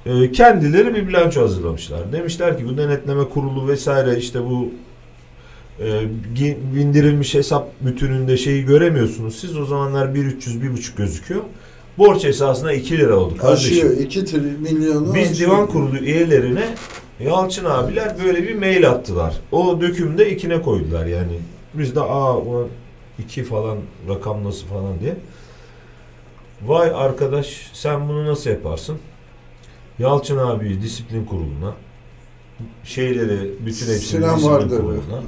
e, 0.06 0.32
kendileri 0.32 0.94
bir 0.94 1.08
bilanço 1.08 1.42
hazırlamışlar. 1.42 2.12
Demişler 2.12 2.58
ki 2.58 2.64
bu 2.68 2.76
denetleme 2.76 3.24
kurulu 3.28 3.68
vesaire 3.68 4.18
işte 4.18 4.40
bu 4.44 4.68
e, 5.80 6.00
bindirilmiş 6.74 7.34
hesap 7.34 7.68
bütününde 7.80 8.36
şeyi 8.36 8.64
göremiyorsunuz. 8.64 9.36
Siz 9.40 9.56
o 9.56 9.64
zamanlar 9.64 10.06
1.300 10.06 10.60
1.5 10.62 10.96
gözüküyor. 10.96 11.40
Borç 11.98 12.24
esasına 12.24 12.72
2 12.72 12.98
lira 12.98 13.16
oldu 13.16 13.36
kardeşim. 13.36 13.72
Aşıyor 13.78 13.96
2 13.96 14.24
trilyonu 14.24 15.14
Biz 15.14 15.30
aşıyor. 15.30 15.50
divan 15.50 15.66
kurulu 15.66 15.96
üyelerine 15.98 16.64
Yalçın 17.20 17.64
abiler 17.64 18.16
böyle 18.24 18.42
bir 18.42 18.54
mail 18.54 18.90
attılar. 18.90 19.34
O 19.52 19.80
dökümde 19.80 20.30
ikine 20.30 20.62
koydular 20.62 21.06
yani. 21.06 21.38
Biz 21.74 21.94
de 21.96 22.00
aa 22.00 22.36
ulan 22.38 22.68
iki 23.18 23.44
falan 23.44 23.78
rakam 24.08 24.44
nasıl 24.44 24.66
falan 24.66 25.00
diye. 25.00 25.16
Vay 26.62 26.90
arkadaş 26.94 27.70
sen 27.72 28.08
bunu 28.08 28.26
nasıl 28.26 28.50
yaparsın? 28.50 28.98
Yalçın 29.98 30.38
abi 30.38 30.82
disiplin 30.82 31.24
kuruluna 31.24 31.74
şeyleri 32.84 33.50
bütün 33.66 33.86
hepsini 33.86 33.98
Sinan 33.98 34.36
disiplin 34.36 34.54
vardır. 34.54 34.76
kuruluna. 34.76 35.22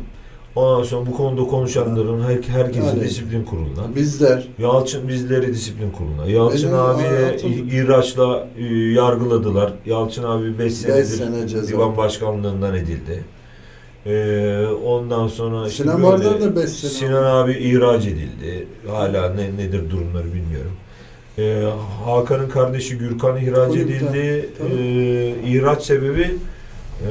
Ondan 0.58 0.82
sonra 0.82 1.06
bu 1.06 1.16
konuda 1.16 1.50
konuşanların 1.50 2.20
her, 2.22 2.42
herkesi 2.62 2.86
Yani. 2.86 3.00
disiplin 3.00 3.44
kuruluna. 3.44 3.94
Bizler 3.96 4.48
Yalçın 4.58 5.08
bizleri 5.08 5.54
disiplin 5.54 5.90
kuruluna. 5.90 6.26
Yalçın 6.26 6.68
Benim 6.68 6.80
abiye 6.80 7.36
İraç'la 7.72 8.46
e, 8.58 8.64
yargıladılar. 8.74 9.72
Yalçın 9.86 10.22
abi 10.24 10.58
5 10.58 10.64
5 10.64 10.74
senedir 10.74 11.04
sene 11.04 11.48
ceza. 11.48 11.68
divan 11.68 11.96
başkanlığından 11.96 12.74
edildi. 12.74 13.24
E, 14.06 14.66
ondan 14.86 15.28
sonra 15.28 15.68
işte 15.68 15.82
Sinan 15.82 15.96
böyle 16.02 16.06
Vardar 16.24 16.40
da 16.40 16.56
beş 16.56 16.70
sene 16.70 16.90
Sinan 16.90 17.22
abi 17.24 17.52
ihraç 17.52 18.06
edildi. 18.06 18.66
Hala 18.88 19.34
ne 19.34 19.56
nedir 19.56 19.90
durumları 19.90 20.26
bilmiyorum. 20.26 20.72
E, 21.38 21.64
Hakan'ın 22.04 22.48
kardeşi 22.48 22.98
Gürkan 22.98 23.36
ihraç 23.36 23.76
edildi. 23.76 24.48
tabii. 24.58 24.70
E, 24.72 25.50
ihraç 25.50 25.82
sebebi 25.82 26.30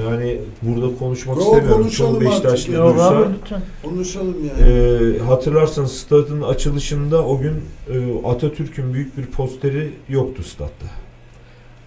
yani 0.10 0.38
burada 0.62 0.98
konuşmak 0.98 1.38
Yo, 1.38 1.44
istemiyorum. 1.44 1.78
konuşalım 1.82 2.12
Çoğu 2.14 2.22
Beşiktaşlı 2.22 2.54
artık. 2.54 2.74
Yok 2.76 2.96
duysa- 2.96 3.18
abi 3.18 3.34
lütfen. 3.42 3.62
konuşalım 3.84 4.36
yani. 4.48 4.72
ee, 4.72 5.20
hatırlarsanız 5.20 5.92
stadın 5.92 6.42
açılışında 6.42 7.26
o 7.26 7.40
gün 7.40 7.54
e, 7.90 8.28
Atatürk'ün 8.28 8.94
büyük 8.94 9.18
bir 9.18 9.26
posteri 9.26 9.94
yoktu 10.10 10.44
statta. 10.44 10.86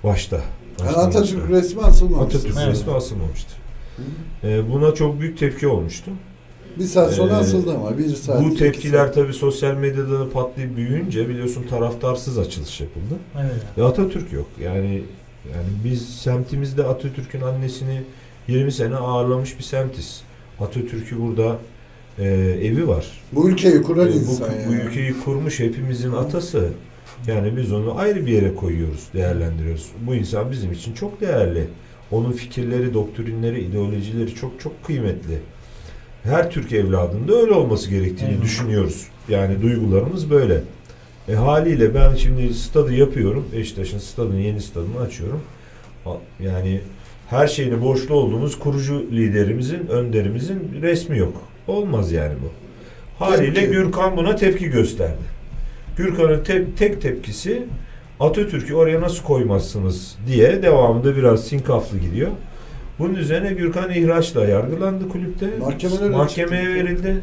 Başta. 0.05 0.41
Yani 0.81 0.91
Atatürk 0.91 1.43
başta. 1.43 1.55
resmi 1.57 1.83
asılmamış. 1.83 2.35
Atatürk 2.35 2.57
Evet. 2.59 2.69
resmi 2.69 2.93
asılmamıştı. 2.93 3.53
Ee, 4.45 4.61
buna 4.73 4.95
çok 4.95 5.21
büyük 5.21 5.39
tepki 5.39 5.69
olmuştu. 5.69 6.11
Bir 6.79 6.85
saat 6.85 7.13
sonra 7.15 7.33
Ee, 7.33 7.37
asıldı 7.37 7.71
ama 7.75 7.99
bir 7.99 8.09
saat. 8.09 8.45
Bu 8.45 8.55
tepkiler 8.55 9.13
tabii 9.13 9.33
sosyal 9.33 9.75
medyada 9.75 10.21
da 10.21 10.31
patlayıp 10.31 10.77
büyüyünce 10.77 11.29
biliyorsun 11.29 11.63
taraftarsız 11.71 12.39
açılış 12.39 12.81
yapıldı. 12.81 13.15
Evet. 13.41 13.63
E, 13.79 13.83
Atatürk 13.83 14.33
yok. 14.33 14.47
Yani 14.65 15.03
yani 15.55 15.69
biz 15.85 16.09
semtimizde 16.09 16.85
Atatürk'ün 16.85 17.41
annesini 17.41 18.03
20 18.49 18.73
sene 18.73 18.97
ağırlamış 18.97 19.59
bir 19.59 19.63
semtiz. 19.65 20.23
Atatürk'ü 20.61 21.21
burada 21.21 21.59
e, 22.19 22.25
evi 22.63 22.89
var. 22.89 23.07
Bu 23.33 23.51
ülkeyi 23.51 23.83
kuran 23.83 24.09
E, 24.09 24.11
bu, 24.13 24.15
insan 24.15 24.49
bu 24.69 24.73
yani. 24.73 24.83
ülkeyi 24.83 25.21
kurmuş 25.25 25.61
hepimizin 25.61 26.13
atası. 26.13 26.69
Yani 27.27 27.57
biz 27.57 27.73
onu 27.73 27.99
ayrı 27.99 28.27
bir 28.27 28.33
yere 28.33 28.55
koyuyoruz, 28.55 29.09
değerlendiriyoruz. 29.15 29.89
Bu 30.07 30.15
insan 30.15 30.51
bizim 30.51 30.73
için 30.73 30.95
çok 30.95 31.21
değerli. 31.21 31.67
Onun 32.11 32.33
fikirleri, 32.33 32.95
doktrinleri, 32.95 33.61
ideolojileri 33.61 34.35
çok 34.35 34.61
çok 34.61 34.85
kıymetli. 34.85 35.39
Her 36.23 36.51
Türk 36.51 36.73
evladında 36.73 37.35
öyle 37.35 37.53
olması 37.53 37.91
gerektiğini 37.91 38.29
Eyvallah. 38.31 38.45
düşünüyoruz. 38.45 39.07
Yani 39.29 39.63
duygularımız 39.63 40.31
böyle. 40.31 40.61
E 41.31 41.35
haliyle 41.35 41.95
ben 41.95 42.15
şimdi 42.15 42.55
stadı 42.55 42.95
yapıyorum. 42.95 43.47
Beşiktaş'ın 43.57 43.99
stadını, 43.99 44.41
yeni 44.41 44.61
stadını 44.61 45.01
açıyorum. 45.01 45.41
Yani 46.41 46.81
her 47.31 47.47
şeyini 47.47 47.83
borçlu 47.83 48.15
olduğumuz 48.15 48.59
kurucu 48.59 49.07
liderimizin, 49.13 49.87
önderimizin 49.87 50.79
resmi 50.83 51.19
yok. 51.19 51.33
Olmaz 51.67 52.13
yani 52.13 52.35
bu. 52.43 52.51
Haliyle 53.25 53.55
Tepki. 53.55 53.71
Gürkan 53.73 54.17
buna 54.17 54.37
tepki 54.37 54.69
gösterdi. 54.71 55.23
Gürkan'ın 55.97 56.45
te- 56.45 56.65
tek 56.79 57.03
tepkisi 57.03 57.63
Atatürk'ü 58.21 58.75
oraya 58.75 59.01
nasıl 59.01 59.23
koymazsınız 59.25 60.17
diye 60.27 60.63
devamında 60.63 61.17
biraz 61.17 61.45
sinkaflı 61.45 61.99
gidiyor. 61.99 62.31
Bunun 62.99 63.15
üzerine 63.15 63.53
Gürkan 63.53 63.91
ihraçla 63.91 64.45
yargılandı 64.45 65.09
kulüpte. 65.09 65.47
Mahkemelere 65.61 66.09
Mahkemeye 66.09 66.63
çıktı. 66.65 66.75
verildi. 66.85 67.21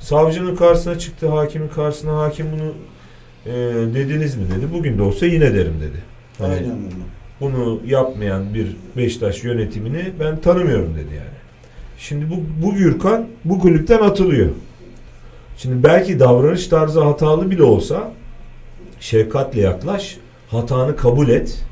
Savcının 0.00 0.56
karşısına 0.56 0.98
çıktı, 0.98 1.28
hakimin 1.28 1.68
karşısına. 1.68 2.18
Hakim 2.18 2.46
bunu 2.52 2.72
e, 3.48 3.54
dediniz 3.94 4.36
mi 4.36 4.42
dedi. 4.56 4.72
Bugün 4.72 4.98
de 4.98 5.02
olsa 5.02 5.26
yine 5.26 5.54
derim 5.54 5.74
dedi. 5.80 5.98
Hani 6.38 6.54
Aynen 6.54 6.70
öyle. 6.70 6.94
bunu 7.40 7.80
yapmayan 7.86 8.54
bir 8.54 8.76
Beşiktaş 8.96 9.44
yönetimini 9.44 10.12
ben 10.20 10.40
tanımıyorum 10.40 10.94
dedi 10.94 11.14
yani. 11.14 11.38
Şimdi 11.98 12.30
bu, 12.30 12.66
bu 12.66 12.74
Gürkan 12.74 13.26
bu 13.44 13.58
kulüpten 13.58 13.98
atılıyor. 13.98 14.48
Şimdi 15.56 15.82
belki 15.82 16.20
davranış 16.20 16.66
tarzı 16.66 17.00
hatalı 17.00 17.50
bile 17.50 17.62
olsa 17.62 18.12
şefkatle 19.00 19.60
yaklaş, 19.60 20.16
hatanı 20.50 20.96
kabul 20.96 21.28
et. 21.28 21.64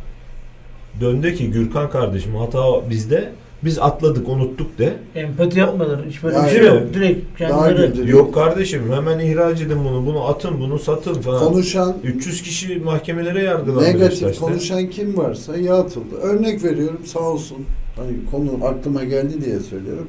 Döndü 1.01 1.35
ki 1.35 1.51
Gürkan 1.51 1.91
kardeşim 1.91 2.35
hata 2.37 2.91
bizde. 2.91 3.33
Biz 3.65 3.79
atladık, 3.79 4.29
unuttuk 4.29 4.79
de. 4.79 4.97
Empati 5.15 5.59
yapmadılar. 5.59 6.01
Hiç 6.09 6.23
böyle 6.23 6.45
bir 6.45 6.49
şey 6.49 6.67
yok. 6.67 6.95
Direkt 6.95 7.41
Daha 7.41 7.75
kendileri. 7.75 8.11
Yok 8.11 8.35
kardeşim 8.35 8.93
hemen 8.93 9.19
ihraç 9.19 9.61
edin 9.61 9.79
bunu, 9.85 10.07
bunu 10.07 10.25
atın, 10.25 10.61
bunu 10.61 10.79
satın 10.79 11.15
falan. 11.15 11.45
Konuşan 11.45 11.97
300 12.05 12.43
kişi 12.43 12.77
mahkemelere 12.77 13.43
yargılandı 13.43 13.85
negatif 13.85 14.11
Beşiktaş'ta. 14.11 14.47
konuşan 14.47 14.91
kim 14.91 15.17
varsa 15.17 15.57
ya 15.57 15.75
atıldı. 15.75 16.15
Örnek 16.23 16.65
veriyorum 16.65 17.01
sağ 17.05 17.21
olsun. 17.21 17.59
Hani 17.97 18.13
konu 18.31 18.67
aklıma 18.67 19.05
geldi 19.05 19.45
diye 19.45 19.61
söylüyorum. 19.61 20.07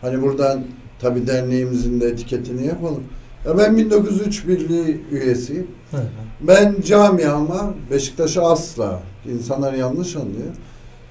Hani 0.00 0.22
buradan 0.22 0.60
tabi 1.00 1.26
derneğimizin 1.26 2.00
de 2.00 2.06
etiketini 2.06 2.66
yapalım. 2.66 3.02
Ya 3.46 3.58
ben 3.58 3.76
1903 3.76 4.48
Birliği 4.48 5.00
üyesiyim. 5.12 5.66
Hı 5.90 5.96
hı. 5.96 6.02
Ben 6.40 6.74
camiama 6.86 7.74
Beşiktaş'a 7.90 8.42
asla 8.42 9.00
insanlar 9.32 9.72
yanlış 9.72 10.16
anlıyor. 10.16 10.54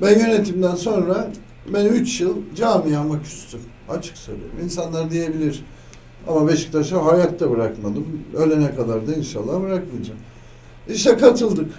Ben 0.02 0.20
yönetimden 0.20 0.76
sonra 0.76 1.28
ben 1.74 1.86
3 1.86 2.22
yıl 2.22 2.36
camiama 2.55 3.24
küstüm. 3.24 3.59
Açık 3.89 4.17
söylüyorum. 4.17 4.55
İnsanlar 4.63 5.11
diyebilir 5.11 5.63
ama 6.28 6.47
Beşiktaş'a 6.47 7.05
hayatta 7.05 7.51
bırakmadım. 7.51 8.05
Ölene 8.34 8.76
kadar 8.76 9.07
da 9.07 9.13
inşallah 9.13 9.61
bırakmayacağım. 9.61 10.20
İşte 10.89 11.17
katıldık. 11.17 11.72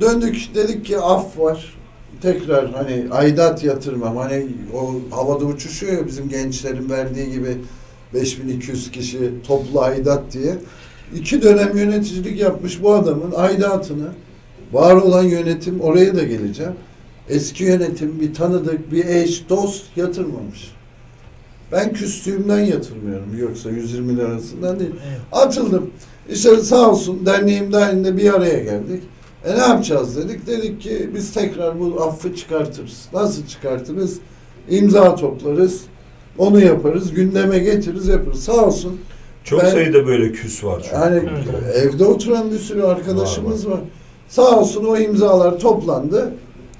Döndük 0.00 0.54
dedik 0.54 0.84
ki 0.84 0.98
af 0.98 1.38
var. 1.38 1.74
Tekrar 2.22 2.72
hani 2.72 3.06
aidat 3.10 3.64
yatırmam. 3.64 4.16
Hani 4.16 4.46
o 4.74 4.94
havada 5.16 5.44
uçuşuyor 5.44 5.92
ya 5.92 6.06
bizim 6.06 6.28
gençlerin 6.28 6.90
verdiği 6.90 7.30
gibi 7.30 7.56
5200 8.14 8.90
kişi 8.90 9.32
toplu 9.46 9.80
aidat 9.80 10.32
diye. 10.32 10.58
İki 11.14 11.42
dönem 11.42 11.76
yöneticilik 11.76 12.40
yapmış 12.40 12.82
bu 12.82 12.94
adamın 12.94 13.32
aidatını 13.36 14.08
var 14.72 14.94
olan 14.94 15.22
yönetim 15.22 15.80
oraya 15.80 16.16
da 16.16 16.24
geleceğim. 16.24 16.72
Eski 17.28 17.64
yönetim 17.64 18.20
bir 18.20 18.34
tanıdık, 18.34 18.92
bir 18.92 19.04
eş, 19.06 19.48
dost 19.48 19.84
yatırmamış. 19.96 20.72
Ben 21.72 21.92
küstüğümden 21.92 22.60
yatırmıyorum. 22.60 23.38
Yoksa 23.38 23.70
120 23.70 24.16
lirasından 24.16 24.80
değil. 24.80 24.90
Evet. 25.08 25.20
Atıldım. 25.32 25.90
İşte 26.30 26.56
sağ 26.56 26.90
olsun 26.90 27.26
derneğim 27.26 27.72
dahilinde 27.72 28.16
bir 28.16 28.34
araya 28.34 28.58
geldik. 28.58 29.02
E 29.44 29.54
ne 29.54 29.58
yapacağız 29.58 30.16
dedik. 30.16 30.46
Dedik 30.46 30.80
ki 30.80 31.10
biz 31.14 31.32
tekrar 31.32 31.80
bu 31.80 32.02
affı 32.02 32.36
çıkartırız. 32.36 33.02
Nasıl 33.12 33.46
çıkartırız? 33.46 34.18
İmza 34.70 35.14
toplarız. 35.16 35.80
Onu 36.38 36.60
yaparız. 36.64 37.12
Gündeme 37.14 37.58
getiririz 37.58 38.08
yaparız. 38.08 38.44
Sağ 38.44 38.66
olsun. 38.66 39.00
Çok 39.44 39.62
Ben- 39.62 39.70
sayıda 39.70 40.06
böyle 40.06 40.32
küs 40.32 40.64
var 40.64 40.80
çünkü. 40.82 40.96
Yani 40.96 41.22
Evet. 41.64 41.76
evde 41.76 42.04
oturan 42.04 42.50
bir 42.50 42.58
sürü 42.58 42.82
arkadaşımız 42.82 43.68
var. 43.68 43.80
Sağ 44.28 44.60
olsun 44.60 44.84
o 44.84 44.96
imzalar 44.96 45.58
toplandı. 45.58 46.32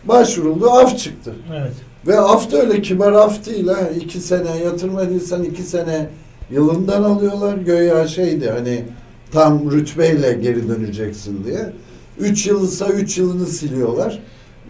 Başvuruldu. 0.08 0.70
Af 0.70 0.98
çıktı. 0.98 1.34
Evet. 1.52 1.72
Ve 2.06 2.18
af 2.18 2.52
da 2.52 2.60
öyle 2.60 2.82
kibar 2.82 3.12
af 3.12 3.46
değil 3.46 3.66
ha. 3.68 3.88
İki 4.00 4.20
sene 4.20 4.56
yatırmadıysan 4.64 5.44
iki 5.44 5.62
sene 5.62 6.08
yılından 6.50 7.02
alıyorlar. 7.02 7.56
Göya 7.56 8.08
şeydi 8.08 8.50
hani 8.50 8.84
tam 9.32 9.70
rütbeyle 9.70 10.32
geri 10.32 10.68
döneceksin 10.68 11.44
diye. 11.44 11.72
Üç 12.18 12.46
yılsa 12.46 12.86
üç 12.88 13.18
yılını 13.18 13.46
siliyorlar. 13.46 14.18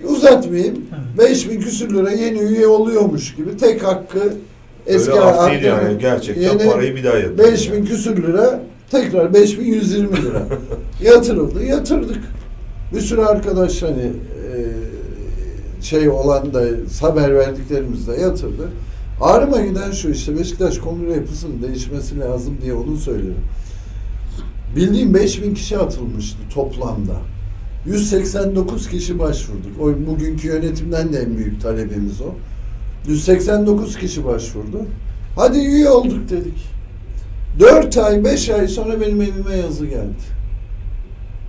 Uzatmayayım. 0.08 0.74
Evet. 1.18 1.30
Beş 1.30 1.50
bin 1.50 1.60
küsür 1.60 1.94
lira 1.94 2.10
yeni 2.10 2.38
üye 2.38 2.66
oluyormuş 2.66 3.34
gibi 3.34 3.56
tek 3.56 3.84
hakkı 3.84 4.34
eski 4.86 5.12
Öyle 5.12 5.20
af 5.20 5.50
değil 5.50 5.62
yani. 5.62 5.98
Gerçekten 5.98 6.42
yeni 6.42 6.70
parayı 6.70 6.96
bir 6.96 7.04
daha 7.04 7.16
yatırıyor. 7.16 7.38
5000 7.52 7.84
küsür 7.84 8.22
lira 8.22 8.60
tekrar 8.90 9.34
5120 9.34 10.22
lira 10.22 10.46
yatırıldı. 11.04 11.64
Yatırdık. 11.64 12.18
Bir 12.94 13.00
sürü 13.00 13.20
arkadaş 13.20 13.82
hani 13.82 14.12
şey 15.84 16.08
olan 16.08 16.54
da 16.54 16.64
haber 17.00 17.34
verdiklerimiz 17.34 18.08
de 18.08 18.12
yatırdı. 18.12 18.68
Ağrıma 19.20 19.60
giden 19.60 19.90
şu 19.90 20.10
işte 20.10 20.38
Beşiktaş 20.38 20.78
kongre 20.78 21.12
yapısının 21.12 21.62
değişmesi 21.62 22.20
lazım 22.20 22.58
diye 22.62 22.74
onu 22.74 22.96
söylüyorum. 22.96 23.44
Bildiğim 24.76 25.14
5000 25.14 25.54
kişi 25.54 25.78
atılmıştı 25.78 26.38
toplamda. 26.54 27.16
189 27.86 28.88
kişi 28.88 29.18
başvurduk. 29.18 29.80
O 29.80 30.06
bugünkü 30.06 30.48
yönetimden 30.48 31.12
de 31.12 31.18
en 31.18 31.36
büyük 31.36 31.62
talebimiz 31.62 32.20
o. 32.20 32.34
189 33.08 33.98
kişi 33.98 34.24
başvurdu. 34.24 34.82
Hadi 35.36 35.58
üye 35.58 35.88
olduk 35.88 36.30
dedik. 36.30 36.68
4 37.60 37.98
ay 37.98 38.24
5 38.24 38.50
ay 38.50 38.68
sonra 38.68 39.00
benim 39.00 39.22
evime 39.22 39.56
yazı 39.56 39.86
geldi. 39.86 40.24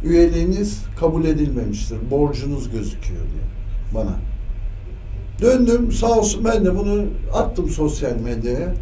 Üyeliğiniz 0.04 0.80
kabul 1.00 1.26
edilmemiştir. 1.26 1.98
Borcunuz 2.12 2.72
gözüküyor 2.72 3.22
diye 3.22 3.55
bana. 3.96 4.16
Döndüm 5.42 5.92
sağ 5.92 6.20
olsun 6.20 6.46
ben 6.46 6.66
de 6.66 6.76
bunu 6.78 7.04
attım 7.34 7.70
sosyal 7.70 8.16
medyaya. 8.16 8.74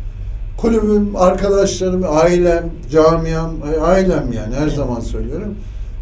Kulübüm, 0.57 1.15
arkadaşlarım, 1.15 2.03
ailem, 2.07 2.69
camiam, 2.91 3.51
ailem 3.81 4.33
yani 4.33 4.55
her 4.55 4.67
zaman 4.67 4.99
söylüyorum. 4.99 5.55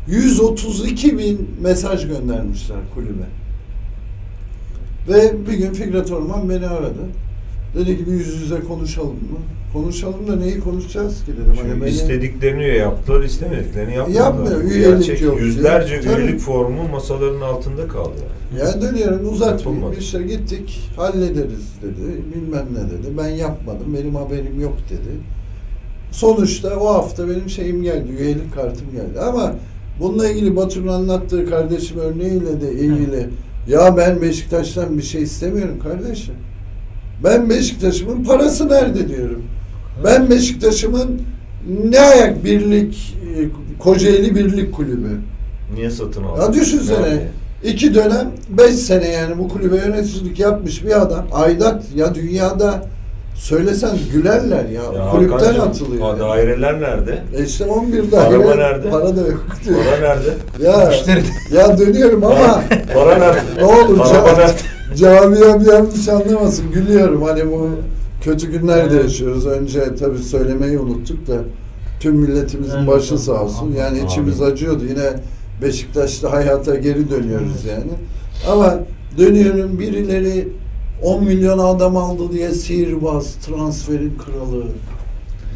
132 0.07 1.18
bin 1.18 1.49
mesaj 1.62 2.07
göndermişler 2.07 2.78
kulübe. 2.93 3.24
Ve 5.09 5.34
bir 5.47 5.53
gün 5.53 5.74
Fikret 5.74 6.12
Orman 6.12 6.49
beni 6.49 6.68
aradı. 6.68 6.99
Dedi 7.76 7.97
ki 7.97 8.07
bir 8.07 8.12
yüz 8.12 8.41
yüze 8.41 8.59
konuşalım 8.59 9.09
mı? 9.09 9.38
Konuşalım 9.74 10.28
da 10.28 10.36
neyi 10.36 10.59
konuşacağız 10.59 11.26
ki 11.26 11.32
dedim. 11.34 11.53
Çünkü 11.55 11.70
Hani 11.70 11.82
beni- 11.82 11.89
istediklerini 11.89 12.78
yaptılar, 12.78 13.24
istemediklerini 13.24 13.95
yapmadılar. 13.95 14.26
Yapmıyor, 14.26 14.62
üyelik 14.62 14.97
Gerçek 15.07 15.22
yok. 15.22 15.41
Yüzlerce 15.41 16.01
Tabii. 16.01 16.22
üyelik 16.22 16.39
formu 16.39 16.88
masaların 16.91 17.41
altında 17.41 17.88
kaldı. 17.88 18.12
Yani. 18.18 18.41
Ya 18.60 18.82
dönüyorum 18.82 19.34
uzatmayayım. 19.34 19.76
Yapılmadı. 19.76 19.99
İşte 19.99 20.24
gittik 20.24 20.89
hallederiz 20.95 21.70
dedi. 21.82 22.22
Bilmem 22.36 22.66
ne 22.74 22.91
dedi. 22.91 23.18
Ben 23.18 23.28
yapmadım. 23.30 23.95
Benim 23.95 24.16
haberim 24.16 24.62
yok 24.62 24.78
dedi. 24.89 25.10
Sonuçta 26.12 26.76
o 26.76 26.88
hafta 26.88 27.30
benim 27.30 27.49
şeyim 27.49 27.84
geldi. 27.84 28.12
Üyelik 28.20 28.56
kartım 28.56 28.86
geldi. 28.91 29.20
Ama 29.20 29.54
bununla 29.99 30.30
ilgili 30.30 30.56
Batur'un 30.56 30.88
anlattığı 30.88 31.49
kardeşim 31.49 31.99
örneğiyle 31.99 32.62
de 32.62 32.72
ilgili 32.72 33.30
ya 33.68 33.97
ben 33.97 34.22
Beşiktaş'tan 34.22 34.97
bir 34.97 35.04
şey 35.04 35.24
istemiyorum 35.24 35.80
kardeşim. 35.84 36.34
Ben 37.24 37.49
Beşiktaş'ımın 37.49 38.24
parası 38.24 38.70
nerede 38.70 39.10
diyorum. 39.10 39.43
Ben 40.04 40.30
Beşiktaş'ımın 40.30 41.22
ne 41.89 41.99
ayak 41.99 42.43
birlik 42.43 43.18
e, 43.38 43.49
Kocaeli 43.80 44.36
Birlik 44.36 44.74
Kulübü. 44.74 45.20
Niye 45.76 45.89
satın 45.91 46.24
aldın? 46.24 46.41
Ya 46.41 46.54
düşünsene. 46.54 47.08
Yani. 47.08 47.22
İki 47.64 47.93
dönem, 47.93 48.32
beş 48.49 48.76
sene 48.76 49.07
yani 49.07 49.38
bu 49.38 49.47
kulübe 49.47 49.76
yöneticilik 49.76 50.39
yapmış 50.39 50.86
bir 50.86 51.01
adam. 51.01 51.26
Aidat 51.34 51.84
ya 51.95 52.16
dünyada 52.16 52.86
söylesen 53.36 53.97
gülerler 54.14 54.66
ya. 54.66 54.82
Ya 55.03 55.12
Kulüpten 55.12 55.38
Hakan'cığım, 55.38 55.64
atılıyor. 55.70 56.07
yani. 56.07 56.20
Daireler 56.20 56.82
nerede? 56.82 57.24
E 57.38 57.43
işte 57.43 57.66
11 57.66 58.12
daire. 58.12 58.36
Araba 58.36 58.55
nerede? 58.55 58.89
Para 58.89 59.16
da 59.16 59.22
yok 59.22 59.45
diyor. 59.66 59.78
Para 59.86 59.97
nerede? 60.14 60.34
Ya, 60.64 60.91
ya 61.59 61.78
dönüyorum 61.78 62.24
ama 62.24 62.62
Para 62.93 63.18
nerede? 63.18 63.41
ne 63.57 63.66
olur 63.66 63.99
nerede? 63.99 64.53
Camiam 64.95 65.66
yanlış 65.66 66.09
anlamasın. 66.09 66.72
Gülüyorum. 66.72 67.22
Hani 67.24 67.51
bu 67.51 67.70
kötü 68.24 68.51
günlerde 68.51 68.95
yaşıyoruz. 68.95 69.45
Önce 69.47 69.95
tabii 69.95 70.18
söylemeyi 70.18 70.80
unuttuk 70.80 71.28
da 71.28 71.34
tüm 71.99 72.16
milletimizin 72.16 72.78
Evet, 72.78 72.88
başı 72.88 73.18
sağ 73.18 73.43
olsun. 73.43 73.76
Yani 73.80 73.99
içimiz 74.05 74.41
acıyordu. 74.41 74.84
Yine 74.89 75.09
Beşiktaş'ta 75.62 76.32
hayata 76.32 76.76
geri 76.76 77.09
dönüyoruz 77.09 77.66
yani. 77.66 77.91
Ama 78.51 78.80
dönüyorum 79.18 79.80
birileri 79.80 80.47
10 81.03 81.24
milyon 81.24 81.59
adam 81.59 81.97
aldı 81.97 82.32
diye 82.32 82.51
sihirbaz, 82.51 83.36
transferin 83.36 84.18
kralı 84.18 84.64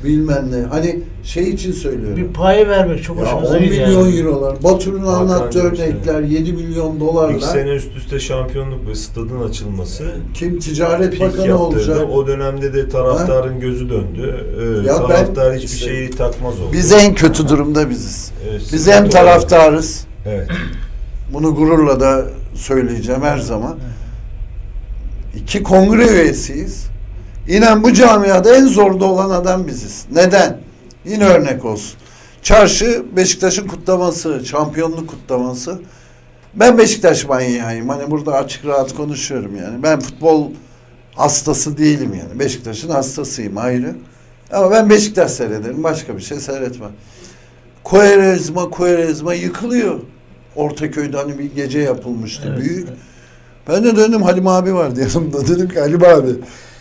bilmem 0.05 0.51
ne. 0.51 0.61
Hani 0.69 0.99
şey 1.23 1.49
için 1.49 1.71
söylüyorum. 1.71 2.17
Bir 2.17 2.33
payı 2.33 2.67
vermek 2.67 3.03
çok 3.03 3.17
Ya 3.17 3.23
hoşumuza 3.25 3.57
10 3.57 3.63
gidiyor. 3.63 3.87
milyon 3.87 4.07
yani. 4.07 4.19
eurolar. 4.19 4.63
Batur'un 4.63 5.05
anlattığı 5.07 5.59
örnekler 5.61 6.21
7 6.21 6.53
milyon 6.53 6.91
İki 6.91 6.99
dolarlar. 6.99 7.39
sene 7.39 7.69
üst 7.69 7.95
üste 7.97 8.19
şampiyonluk 8.19 8.87
ve 8.87 8.95
stadın 8.95 9.49
açılması 9.49 10.03
Kim 10.33 10.59
ticaret 10.59 11.11
pik 11.11 11.21
bakanı 11.21 11.57
olacak? 11.59 11.97
O 12.13 12.27
dönemde 12.27 12.73
de 12.73 12.89
taraftarın 12.89 13.59
gözü 13.59 13.89
döndü. 13.89 14.45
Ee, 14.59 14.87
Ya 14.87 14.93
ben- 14.99 15.07
taraftar 15.07 15.53
hiçbir 15.55 15.67
işte- 15.67 15.85
şeyi 15.85 16.09
takmaz 16.09 16.59
oldu. 16.59 16.69
Biz 16.73 16.91
en 16.91 17.15
kötü 17.15 17.49
durumda 17.49 17.89
biziz. 17.89 18.31
Evet, 18.49 18.61
Biz 18.73 18.87
hem 18.87 19.09
taraftarız. 19.09 20.05
Evet. 20.25 20.47
Bunu 21.33 21.55
gururla 21.55 21.99
da 21.99 22.25
söyleyeceğim 22.55 23.21
her 23.21 23.37
zaman. 23.37 23.75
İki 25.35 25.63
kongre 25.63 26.07
üyesiyiz. 26.07 26.87
İnan 27.47 27.83
bu 27.83 27.93
camiada 27.93 28.55
en 28.55 28.65
zorda 28.67 29.05
olan 29.05 29.29
adam 29.29 29.67
biziz. 29.67 30.05
Neden? 30.11 30.57
Yine 31.05 31.25
örnek 31.25 31.65
olsun. 31.65 31.99
Çarşı 32.41 33.05
Beşiktaş'ın 33.15 33.67
kutlaması, 33.67 34.45
şampiyonluk 34.45 35.09
kutlaması. 35.09 35.79
Ben 36.53 36.77
Beşiktaş 36.77 37.25
manyağıyım. 37.25 37.89
Hani 37.89 38.11
burada 38.11 38.33
açık 38.33 38.65
rahat 38.65 38.95
konuşuyorum 38.95 39.55
yani. 39.55 39.83
Ben 39.83 39.99
futbol 39.99 40.51
hastası 41.15 41.77
değilim 41.77 42.13
yani. 42.19 42.39
Beşiktaş'ın 42.39 42.89
hastasıyım 42.89 43.57
ayrı. 43.57 43.95
Ama 44.51 44.71
ben 44.71 44.89
Beşiktaş 44.89 45.31
seyrederim. 45.31 45.83
Başka 45.83 46.17
bir 46.17 46.21
şey 46.21 46.39
seyretmem. 46.39 46.91
Koerezma, 47.83 48.69
Koerezma 48.69 49.33
yıkılıyor. 49.33 49.99
Ortaköy'de 50.55 51.17
hani 51.17 51.39
bir 51.39 51.55
gece 51.55 51.79
yapılmıştı 51.79 52.43
Evet, 52.49 52.59
büyük. 52.59 52.87
evet. 52.87 52.97
Ben 53.67 53.83
de 53.83 53.95
döndüm 53.95 54.21
Halim 54.21 54.47
abi 54.47 54.73
vardı 54.75 54.99
yanımda. 55.01 55.47
Dedim 55.47 55.69
ki 55.69 55.79
Halim 55.79 56.03
abi 56.03 56.29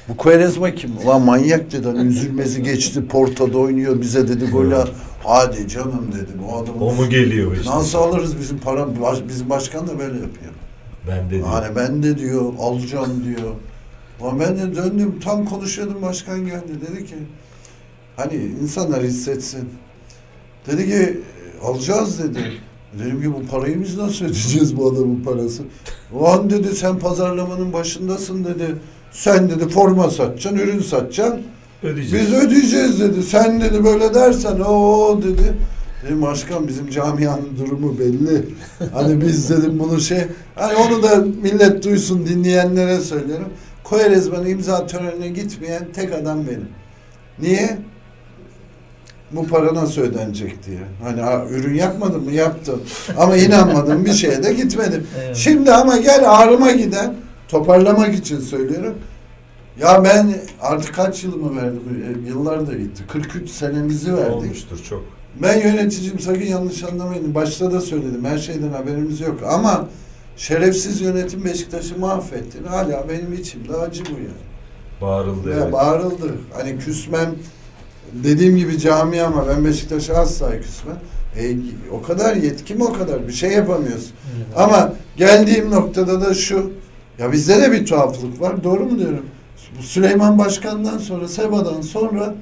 bu 0.08 0.16
Koerezma 0.16 0.74
kim? 0.74 0.90
Ulan 1.04 1.22
manyak 1.22 1.72
dedi. 1.72 1.86
Hani 1.88 2.08
üzülmesi 2.08 2.62
geçti. 2.62 3.06
Porto'da 3.06 3.58
oynuyor 3.58 4.00
bize 4.00 4.28
dedi 4.28 4.50
golü. 4.50 4.76
at. 4.76 4.88
Hadi 5.24 5.68
canım 5.68 6.10
dedi. 6.12 6.30
Bu 6.48 6.56
adamı 6.56 6.84
O 6.84 6.94
mu 6.94 7.08
geliyor 7.10 7.56
işte? 7.56 7.70
nasıl 7.70 7.98
alırız 7.98 8.38
bizim 8.40 8.58
para? 8.58 9.00
Baş- 9.02 9.28
Bizim 9.28 9.50
başkan 9.50 9.86
da 9.88 9.98
böyle 9.98 10.14
yapıyor. 10.14 10.52
Ben 11.08 11.26
de 11.26 11.30
diyor. 11.30 11.46
Hani 11.48 11.76
ben 11.76 12.02
de 12.02 12.18
diyor 12.18 12.52
alacağım 12.60 13.24
diyor. 13.24 13.50
Ama 14.20 14.40
ben 14.40 14.56
de 14.58 14.76
döndüm 14.76 15.20
tam 15.24 15.44
konuşuyordum 15.44 16.02
başkan 16.02 16.46
geldi 16.46 16.72
dedi 16.88 17.06
ki 17.06 17.14
hani 18.16 18.34
insanlar 18.62 19.02
hissetsin. 19.02 19.68
Dedi 20.66 20.86
ki 20.86 21.20
alacağız 21.62 22.18
dedi. 22.22 22.38
Dedim 22.98 23.22
ki 23.22 23.32
bu 23.34 23.46
parayı 23.50 23.82
biz 23.82 23.96
nasıl 23.96 24.24
ödeyeceğiz 24.24 24.76
bu 24.76 24.90
adamın 24.90 25.22
parası? 25.24 25.62
Ulan 26.12 26.50
dedi 26.50 26.76
sen 26.76 26.98
pazarlamanın 26.98 27.72
başındasın 27.72 28.44
dedi. 28.44 28.76
Sen 29.14 29.50
dedi 29.50 29.68
forma 29.68 30.10
satacaksın, 30.10 30.56
ürün 30.56 30.80
satacaksın. 30.80 31.42
Ödeyeceğiz. 31.82 32.26
Biz 32.26 32.34
ödeyeceğiz 32.34 33.00
dedi. 33.00 33.22
Sen 33.22 33.60
dedi 33.60 33.84
böyle 33.84 34.14
dersen 34.14 34.60
o 34.60 35.20
dedi. 35.22 35.54
Dedim 36.04 36.22
başkan 36.22 36.68
bizim 36.68 36.90
camianın 36.90 37.56
durumu 37.58 37.98
belli. 37.98 38.44
Hani 38.92 39.20
biz 39.20 39.50
dedim 39.50 39.78
bunu 39.78 40.00
şey 40.00 40.18
hani 40.54 40.74
onu 40.74 41.02
da 41.02 41.16
millet 41.42 41.84
duysun 41.84 42.26
dinleyenlere 42.26 43.00
söylüyorum. 43.00 43.48
Koyerezman'ın 43.84 44.46
imza 44.46 44.86
törenine 44.86 45.28
gitmeyen 45.28 45.84
tek 45.94 46.12
adam 46.12 46.46
benim. 46.46 46.68
Niye? 47.38 47.78
Bu 49.32 49.46
para 49.46 49.74
nasıl 49.74 50.02
ödenecek 50.02 50.66
diye. 50.66 50.78
Hani 51.02 51.20
ha, 51.20 51.44
ürün 51.50 51.74
yapmadım 51.74 52.24
mı? 52.24 52.32
Yaptım. 52.32 52.82
Ama 53.18 53.36
inanmadım 53.36 54.04
bir 54.04 54.12
şeye 54.12 54.42
de 54.42 54.52
gitmedim. 54.52 55.06
Evet. 55.24 55.36
Şimdi 55.36 55.72
ama 55.72 55.96
gel 55.96 56.22
ağrıma 56.26 56.70
giden 56.70 57.14
toparlamak 57.48 58.14
için 58.14 58.40
söylüyorum. 58.40 58.94
Ya 59.80 60.04
ben 60.04 60.34
artık 60.60 60.94
kaç 60.94 61.24
yılımı 61.24 61.62
verdim? 61.62 61.82
E, 62.24 62.28
Yıllar 62.28 62.66
da 62.66 62.74
gitti. 62.74 63.02
43 63.08 63.50
senemizi 63.50 64.16
verdik. 64.16 64.32
Olmuştur 64.36 64.78
çok. 64.88 65.04
Ben 65.42 65.60
yöneticim 65.60 66.18
sakın 66.20 66.42
yanlış 66.46 66.84
anlamayın. 66.84 67.34
Başta 67.34 67.72
da 67.72 67.80
söyledim. 67.80 68.24
Her 68.24 68.38
şeyden 68.38 68.72
haberimiz 68.72 69.20
yok. 69.20 69.40
Ama 69.48 69.88
şerefsiz 70.36 71.00
yönetim 71.00 71.44
Beşiktaş'ı 71.44 71.98
mahvetti. 71.98 72.58
Hala 72.68 73.08
benim 73.08 73.32
içimde 73.32 73.76
acı 73.76 74.04
bu 74.04 74.10
yani. 74.10 74.44
Bağırıldı 75.00 75.50
Ya 75.50 75.56
evet. 75.62 75.72
bağırıldı. 75.72 76.34
Hani 76.52 76.78
küsmem 76.78 77.34
dediğim 78.12 78.56
gibi 78.56 78.78
cami 78.78 79.22
ama 79.22 79.48
ben 79.48 79.64
Beşiktaş'a 79.64 80.14
asla 80.14 80.60
küsmem. 80.60 80.96
E, 81.38 81.56
o 81.92 82.02
kadar 82.02 82.36
yetkim 82.36 82.80
o 82.82 82.92
kadar. 82.92 83.28
Bir 83.28 83.32
şey 83.32 83.50
yapamıyorsun. 83.50 84.10
Evet. 84.36 84.46
Ama 84.56 84.92
geldiğim 85.16 85.70
noktada 85.70 86.20
da 86.20 86.34
şu. 86.34 86.70
Ya 87.18 87.32
bizde 87.32 87.62
de 87.62 87.72
bir 87.72 87.86
tuhaflık 87.86 88.40
var. 88.40 88.64
Doğru 88.64 88.84
mu 88.84 88.98
diyorum? 88.98 89.26
Bu 89.78 89.82
Süleyman 89.82 90.38
Başkan'dan 90.38 90.98
sonra, 90.98 91.28
Seba'dan 91.28 91.80
sonra 91.80 92.34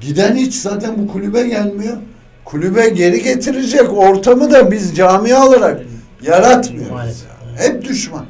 giden 0.00 0.36
hiç 0.36 0.54
zaten 0.54 0.94
bu 0.98 1.12
kulübe 1.12 1.48
gelmiyor. 1.48 1.96
Kulübe 2.44 2.88
geri 2.88 3.22
getirecek 3.22 3.92
ortamı 3.92 4.50
da 4.50 4.70
biz 4.70 4.96
camia 4.96 5.46
olarak 5.46 5.80
yaratmıyoruz. 6.22 7.24
Hep 7.56 7.84
düşman. 7.84 8.24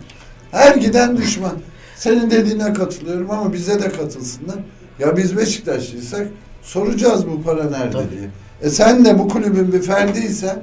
Her 0.51 0.77
giden 0.77 1.17
düşman. 1.17 1.53
Senin 1.97 2.31
dediğine 2.31 2.73
katılıyorum 2.73 3.31
ama 3.31 3.53
bize 3.53 3.83
de 3.83 3.89
katılsınlar. 3.89 4.57
Ya 4.99 5.17
biz 5.17 5.37
Beşiktaşlıysak 5.37 6.27
soracağız 6.63 7.27
bu 7.29 7.43
para 7.43 7.65
nerede 7.71 7.91
Tabii. 7.91 8.11
diye. 8.11 8.29
E 8.63 8.71
sen 8.71 9.05
de 9.05 9.19
bu 9.19 9.29
kulübün 9.29 9.73
bir 9.73 9.83
ferdiysen 9.83 10.59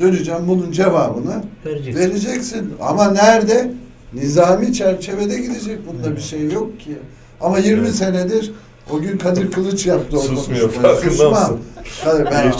döneceğim 0.00 0.40
bunun 0.48 0.72
cevabını 0.72 1.42
Vereceksin. 1.66 2.00
vereceksin. 2.00 2.74
Ama 2.80 3.10
nerede? 3.10 3.70
Nizami 4.14 4.72
çerçevede 4.72 5.38
gidecek. 5.38 5.78
Bunda 5.86 6.16
bir 6.16 6.20
şey 6.22 6.50
yok 6.52 6.80
ki. 6.80 6.98
Ama 7.40 7.58
20 7.58 7.80
Evet. 7.80 7.94
senedir 7.94 8.52
o 8.90 9.00
gün 9.00 9.18
Kadir 9.18 9.50
Kılıç 9.50 9.86
yaptı 9.86 10.16
o 10.18 10.20
Susmuyor, 10.20 10.70
farkında 10.70 11.30
mısın? 11.30 11.58
Kadir, 12.04 12.24
ben, 12.30 12.52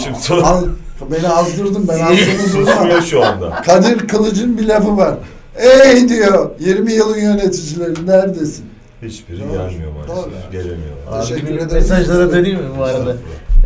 al- 0.43 0.67
beni 1.11 1.27
azdırdın 1.27 1.87
ben 1.87 1.99
azdırdım. 1.99 2.47
Susmuyor 2.65 3.01
şu 3.01 3.25
anda. 3.25 3.61
Kadir 3.65 4.07
Kılıç'ın 4.07 4.57
bir 4.57 4.67
lafı 4.67 4.97
var. 4.97 5.15
Ey 5.55 6.09
diyor 6.09 6.49
20 6.59 6.93
yılın 6.93 7.17
yöneticileri 7.17 8.07
neredesin? 8.07 8.65
Hiçbiri 9.01 9.39
Doğru. 9.39 9.47
gelmiyor 9.51 9.91
maalesef. 10.07 10.51
Gelemiyor. 10.51 11.21
Teşekkür 11.21 11.47
ederim. 11.55 11.67
Mesajlara 11.73 12.31
döneyim 12.31 12.59
mi 12.59 12.65
bu 12.77 12.83
arada? 12.83 13.15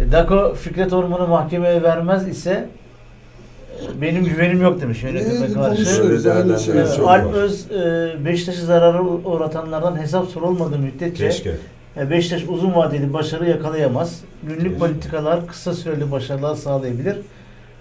E, 0.08 0.12
Dako 0.12 0.56
Fikret 0.62 0.94
Orman'ı 0.94 1.28
mahkemeye 1.28 1.84
vermez 1.84 2.28
ise 2.28 2.70
benim 4.02 4.24
güvenim 4.26 4.62
yok 4.62 4.82
demiş 4.82 5.04
yönetime 5.04 5.50
Ne 5.50 5.54
karşı. 5.54 5.68
aynı 6.32 6.60
şey. 6.60 7.06
Alp. 7.08 7.34
Öz 7.34 7.72
e, 7.72 8.16
Beşiktaş'ı 8.26 8.66
zarara 8.66 9.04
uğratanlardan 9.04 10.00
hesap 10.02 10.28
sorulmadığı 10.28 10.80
müddetçe 10.80 11.28
Keşke. 11.28 11.56
e, 11.98 12.10
Beşiktaş 12.10 12.44
uzun 12.48 12.76
vadeli 12.76 13.14
başarı 13.14 13.50
yakalayamaz. 13.50 14.22
Günlük 14.44 14.62
Keşke. 14.62 14.78
politikalar 14.78 15.48
kısa 15.48 15.74
süreli 15.74 16.12
başarılar 16.12 16.56
sağlayabilir. 16.56 17.18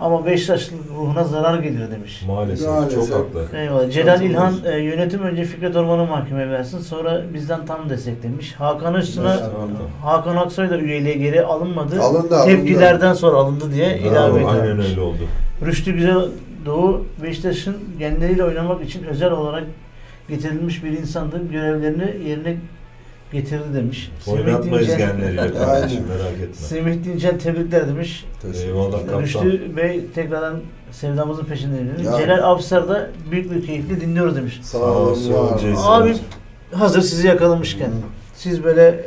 Ama 0.01 0.26
Beşiktaş 0.26 0.70
ruhuna 0.97 1.24
zarar 1.24 1.59
gelir 1.59 1.90
demiş. 1.90 2.22
Maalesef. 2.26 2.68
Maalesef. 2.68 3.09
Çok 3.09 3.18
haklı. 3.18 3.59
Eyvallah. 3.59 3.90
Celal 3.90 4.22
İlhan 4.22 4.55
e, 4.64 4.78
yönetim 4.78 5.22
önce 5.22 5.44
Fikret 5.44 5.76
Orman'ı 5.76 6.07
mahkemeye 6.07 6.51
versin 6.51 6.78
sonra 6.78 7.22
bizden 7.34 7.66
tam 7.66 7.90
desteklemiş. 7.90 8.53
Hakan 8.55 8.94
Öztürk'e 8.94 9.24
Başarılı. 9.28 9.53
Hakan 10.03 10.36
Aksoy 10.36 10.70
da 10.70 10.78
üyeliğe 10.78 11.14
geri 11.14 11.42
alınmadı. 11.42 12.01
Alındı, 12.01 12.36
alındı. 12.36 12.57
Tepkilerden 12.57 13.14
sonra 13.14 13.36
alındı 13.36 13.72
diye 13.72 13.99
ilave 13.99 14.40
Bravo, 14.40 14.49
Aynen 14.49 14.80
öyle 14.80 15.01
oldu. 15.01 15.18
Rüştü 15.66 15.92
Güzel 15.92 16.28
Doğu 16.66 17.07
Beşiktaş'ın 17.22 17.76
genleriyle 17.99 18.44
oynamak 18.44 18.84
için 18.84 19.05
özel 19.05 19.30
olarak 19.30 19.64
getirilmiş 20.28 20.84
bir 20.84 20.90
insandı. 20.90 21.40
Görevlerini 21.53 22.28
yerine 22.28 22.57
getirdi 23.41 23.64
demiş. 23.74 24.11
Oynatmayız 24.26 24.89
Dincel- 24.89 24.99
genleriyle 24.99 25.41
Aynen. 25.43 25.55
kardeşim 25.55 26.05
merak 26.09 26.32
etme. 26.32 26.55
Semih 26.55 27.05
Dincel 27.05 27.39
tebrikler 27.39 27.89
demiş. 27.89 28.24
Teşekkür 28.43 28.66
Eyvallah 28.68 28.99
kaptan. 28.99 29.22
Rüştü 29.22 29.76
Bey 29.76 30.07
tekrardan 30.14 30.61
sevdamızın 30.93 31.45
peşinde. 31.45 31.76
Ya. 32.05 32.18
Celal 32.18 32.43
Avsar 32.43 32.89
da 32.89 33.11
büyük 33.30 33.51
bir 33.55 33.66
keyifle 33.66 34.01
dinliyoruz 34.01 34.37
demiş. 34.37 34.61
Sağ 34.62 34.78
Sağ 34.78 34.84
olun. 34.84 35.34
var 35.34 35.62
olun. 35.62 35.76
Abi 35.87 36.14
hazır 36.72 37.01
sizi 37.03 37.26
yakalamışken 37.26 37.87
Hı. 37.89 37.93
siz 38.34 38.64
böyle 38.64 38.82
e, 38.89 39.05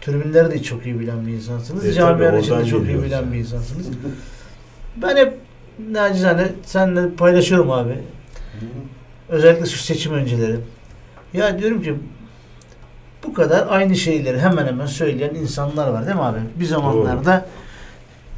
tribünleri 0.00 0.50
de 0.50 0.62
çok 0.62 0.86
iyi 0.86 1.00
bilen 1.00 1.26
bir 1.26 1.32
insansınız. 1.32 1.86
E, 1.86 1.92
Camianın 1.92 2.40
içinde 2.40 2.64
çok 2.64 2.86
iyi 2.86 3.02
bilen 3.02 3.16
yani. 3.22 3.32
bir 3.32 3.38
insansınız. 3.38 3.86
Ben 5.02 5.16
hep 5.16 5.34
nacizane 5.90 6.48
seninle 6.64 7.10
paylaşıyorum 7.14 7.70
abi. 7.70 7.98
Özellikle 9.28 9.66
şu 9.66 9.78
seçim 9.78 10.12
önceleri. 10.12 10.56
Ya 11.34 11.58
diyorum 11.58 11.82
ki 11.82 11.94
bu 13.26 13.34
kadar 13.34 13.66
aynı 13.70 13.96
şeyleri 13.96 14.38
hemen 14.40 14.66
hemen 14.66 14.86
söyleyen 14.86 15.34
insanlar 15.34 15.88
var 15.88 16.06
değil 16.06 16.16
mi 16.16 16.22
abi? 16.22 16.38
Bir 16.60 16.64
zamanlarda 16.64 17.46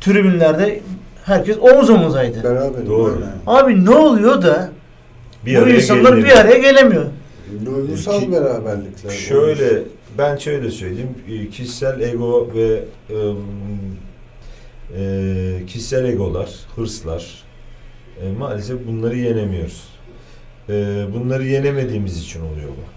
tribünlerde 0.01 0.81
herkes 1.25 1.59
omuz 1.61 1.91
omuzaydı. 1.91 2.45
Beraber. 2.45 2.87
Doğru. 2.87 3.19
Abi 3.47 3.85
ne 3.85 3.91
oluyor 3.91 4.43
da 4.43 4.71
Bir 5.47 5.63
Bu 5.63 5.69
insanlar 5.69 6.03
gelemiyor. 6.03 6.29
bir 6.29 6.41
araya 6.41 6.59
gelemiyor. 6.59 7.05
Duygusal 7.65 8.33
beraberlikler. 8.33 9.11
Şöyle 9.11 9.83
ben 10.19 10.37
şöyle 10.37 10.71
söyleyeyim 10.71 11.15
e, 11.31 11.49
kişisel 11.51 12.01
ego 12.01 12.49
ve 12.55 12.85
ım, 13.15 13.39
e, 14.99 15.67
kişisel 15.67 16.05
egolar, 16.05 16.51
hırslar 16.77 17.45
e, 18.23 18.33
maalesef 18.39 18.87
bunları 18.87 19.17
yenemiyoruz. 19.17 19.89
E, 20.69 21.05
bunları 21.15 21.45
yenemediğimiz 21.47 22.19
için 22.23 22.41
oluyor 22.41 22.69
bu. 22.69 22.96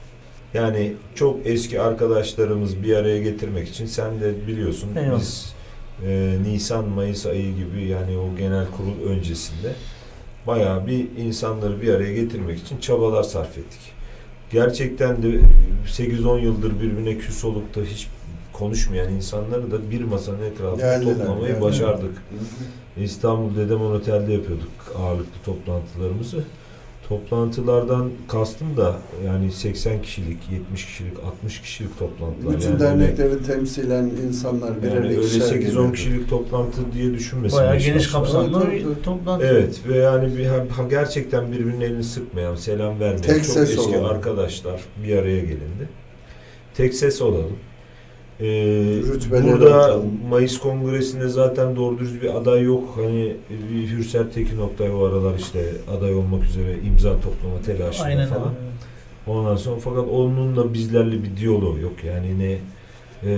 Yani 0.53 0.93
çok 1.15 1.37
eski 1.45 1.81
arkadaşlarımız 1.81 2.83
bir 2.83 2.95
araya 2.95 3.19
getirmek 3.21 3.67
için 3.69 3.85
sen 3.85 4.21
de 4.21 4.47
biliyorsun 4.47 4.89
Eyvallah. 4.95 5.19
biz 5.19 5.53
e, 6.07 6.35
Nisan 6.43 6.87
Mayıs 6.87 7.25
ayı 7.25 7.55
gibi 7.55 7.85
yani 7.85 8.17
o 8.17 8.37
genel 8.37 8.65
kurul 8.77 9.09
öncesinde 9.09 9.73
bayağı 10.47 10.87
bir 10.87 11.07
insanları 11.17 11.81
bir 11.81 11.93
araya 11.93 12.13
getirmek 12.13 12.59
için 12.59 12.77
çabalar 12.77 13.23
sarf 13.23 13.57
ettik. 13.57 13.81
Gerçekten 14.51 15.23
de 15.23 15.39
8-10 15.87 16.39
yıldır 16.41 16.75
birbirine 16.81 17.17
küs 17.17 17.45
olup 17.45 17.75
da 17.75 17.81
hiç 17.81 18.07
konuşmayan 18.53 19.13
insanları 19.13 19.71
da 19.71 19.91
bir 19.91 20.01
masanın 20.01 20.41
etrafında 20.43 20.81
Geldiler, 20.95 21.17
toplamayı 21.17 21.41
geldiler. 21.41 21.61
başardık. 21.61 22.11
İstanbul 22.97 23.55
Dedemon 23.57 23.95
Otel'de 23.95 24.33
yapıyorduk 24.33 24.69
ağırlıklı 24.99 25.41
toplantılarımızı. 25.45 26.43
Toplantılardan 27.09 28.09
kastım 28.27 28.77
da 28.77 28.95
yani 29.25 29.51
80 29.51 30.01
kişilik, 30.01 30.37
70 30.51 30.85
kişilik, 30.85 31.13
60 31.19 31.61
kişilik 31.61 31.99
toplantılar. 31.99 32.55
Bütün 32.55 32.65
yani 32.71 32.73
öyle- 32.73 32.83
dernekleri 32.83 33.43
temsilen 33.43 34.03
insanlar 34.27 34.81
birer 34.83 34.93
yani 34.95 35.07
öyle 35.07 35.15
ikişer 35.15 35.41
8-10 35.41 35.59
geliyordu. 35.59 35.91
kişilik 35.93 36.29
toplantı 36.29 36.77
diye 36.93 37.13
düşünmesin. 37.13 37.57
Bayağı 37.59 37.77
geniş 37.77 38.07
kapsamlı 38.07 38.63
Evet, 38.71 38.85
bir 38.97 39.03
toplantı. 39.03 39.45
Evet 39.45 39.79
ve 39.87 39.97
yani 39.97 40.37
bir, 40.37 40.45
ha- 40.45 40.65
gerçekten 40.89 41.51
birbirinin 41.51 41.81
elini 41.81 42.03
sıkmayan, 42.03 42.55
selam 42.55 42.99
vermeyen 42.99 43.21
Tek 43.21 43.35
çok 43.35 43.45
ses 43.45 43.69
eski 43.69 43.81
olalım. 43.81 44.05
arkadaşlar 44.05 44.81
bir 45.03 45.17
araya 45.17 45.39
gelindi. 45.39 45.89
Tek 46.73 46.93
ses 46.93 47.21
olalım. 47.21 47.55
Ee, 48.41 48.45
Rütbeleri 49.13 49.51
burada 49.51 49.83
atalım. 49.83 50.11
Mayıs 50.29 50.59
Kongresi'nde 50.59 51.27
zaten 51.27 51.75
doğru 51.75 51.99
düz 51.99 52.21
bir 52.21 52.35
aday 52.37 52.63
yok. 52.63 52.93
Hani 52.95 53.35
bir 53.49 53.87
Hürser 53.89 54.31
Tekin 54.31 54.57
Oktay 54.57 54.91
o 54.91 55.03
aralar 55.03 55.35
işte 55.39 55.71
aday 55.97 56.13
olmak 56.15 56.43
üzere 56.43 56.75
imza 56.87 57.13
toplama 57.21 57.61
telaşında 57.65 58.05
Aynen 58.05 58.27
falan. 58.29 58.47
öyle. 58.47 58.57
Ondan 59.27 59.55
sonra 59.55 59.79
fakat 59.79 60.07
onun 60.07 60.55
da 60.55 60.73
bizlerle 60.73 61.23
bir 61.23 61.37
diyaloğu 61.37 61.79
yok. 61.79 61.93
Yani 62.03 62.39
ne 62.39 62.51
e, 62.51 63.31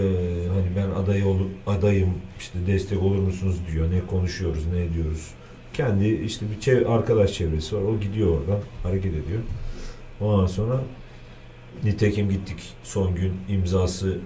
hani 0.53 0.65
ben 0.75 1.01
aday 1.03 1.23
ol, 1.23 1.37
adayım 1.67 2.09
işte 2.39 2.59
destek 2.67 3.03
olur 3.03 3.15
musunuz 3.19 3.55
diyor. 3.73 3.91
Ne 3.91 3.99
konuşuyoruz, 4.07 4.63
ne 4.73 4.83
ediyoruz. 4.83 5.27
Kendi 5.73 6.07
işte 6.07 6.45
bir 6.55 6.61
çev- 6.61 6.87
arkadaş 6.87 7.33
çevresi 7.33 7.75
var. 7.75 7.81
O 7.81 7.99
gidiyor 7.99 8.27
oradan 8.29 8.59
hareket 8.83 9.11
ediyor. 9.13 9.39
Ondan 10.21 10.47
sonra 10.47 10.81
nitekim 11.83 12.29
gittik 12.29 12.57
son 12.83 13.15
gün 13.15 13.33
imzası 13.49 14.17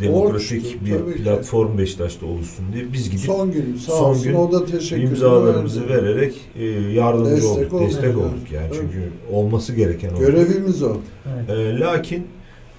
demokratik 0.00 0.64
Olmuştu, 0.64 0.84
bir 0.86 0.90
tabii 0.98 1.16
ki. 1.16 1.22
platform 1.22 1.78
Beşiktaş'ta 1.78 2.26
oluşsun 2.26 2.72
diye 2.72 2.92
biz 2.92 3.10
gidip 3.10 3.26
Son 3.26 3.52
gün 3.52 3.76
sağ 3.76 3.92
Son 3.92 4.10
olsun 4.10 4.24
gün 4.24 4.34
o 4.34 4.52
da 4.52 4.66
teşekkür 4.66 5.02
imzalarımızı 5.02 5.88
verdi. 5.88 5.92
vererek 6.06 6.34
e, 6.58 6.64
yardımcı 6.92 7.30
Destek 7.30 7.50
olduk, 7.58 7.72
olduk. 7.72 7.88
destek 7.88 8.16
olduk 8.18 8.50
yani 8.52 8.66
Evet. 8.66 8.76
çünkü 8.80 9.10
olması 9.32 9.72
gereken 9.74 10.10
o. 10.14 10.18
Görevimiz 10.18 10.82
o. 10.82 10.96
Evet. 11.34 11.50
E, 11.50 11.80
lakin 11.80 12.26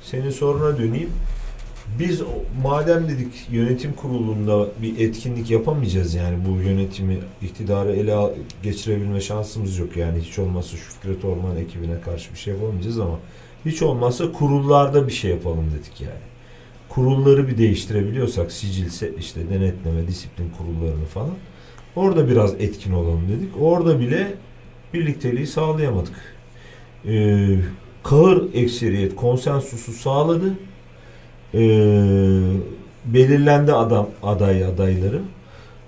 senin 0.03 0.29
soruna 0.29 0.77
döneyim. 0.77 1.09
Biz 1.99 2.21
madem 2.63 3.07
dedik 3.09 3.47
yönetim 3.51 3.93
kurulunda 3.93 4.67
bir 4.81 4.99
etkinlik 5.07 5.51
yapamayacağız 5.51 6.13
yani 6.13 6.37
bu 6.47 6.61
yönetimi 6.61 7.17
iktidarı 7.41 7.95
ele 7.95 8.15
geçirebilme 8.63 9.21
şansımız 9.21 9.77
yok 9.77 9.97
yani 9.97 10.19
hiç 10.21 10.39
olmazsa 10.39 10.77
şu 10.77 10.91
Fikret 10.91 11.25
Orman 11.25 11.57
ekibine 11.57 12.01
karşı 12.01 12.33
bir 12.33 12.37
şey 12.37 12.53
yapamayacağız 12.53 12.99
ama 12.99 13.19
hiç 13.65 13.81
olmazsa 13.81 14.31
kurullarda 14.31 15.07
bir 15.07 15.13
şey 15.13 15.31
yapalım 15.31 15.65
dedik 15.79 16.01
yani. 16.01 16.13
Kurulları 16.95 17.47
bir 17.47 17.57
değiştirebiliyorsak 17.57 18.51
sicilse 18.51 19.11
işte 19.19 19.41
denetleme, 19.49 20.07
disiplin 20.07 20.51
kurullarını 20.57 21.05
falan 21.05 21.33
orada 21.95 22.29
biraz 22.29 22.53
etkin 22.53 22.93
olalım 22.93 23.29
dedik. 23.29 23.61
Orada 23.61 23.99
bile 23.99 24.33
birlikteliği 24.93 25.47
sağlayamadık. 25.47 26.13
Ee, 27.07 27.57
kahır 28.03 28.53
ekseriyet 28.53 29.15
konsensusu 29.15 29.91
sağladı. 29.93 30.53
Ee, 31.53 31.59
belirlendi 33.05 33.73
adam 33.73 34.09
aday 34.23 34.65
adayları 34.65 35.21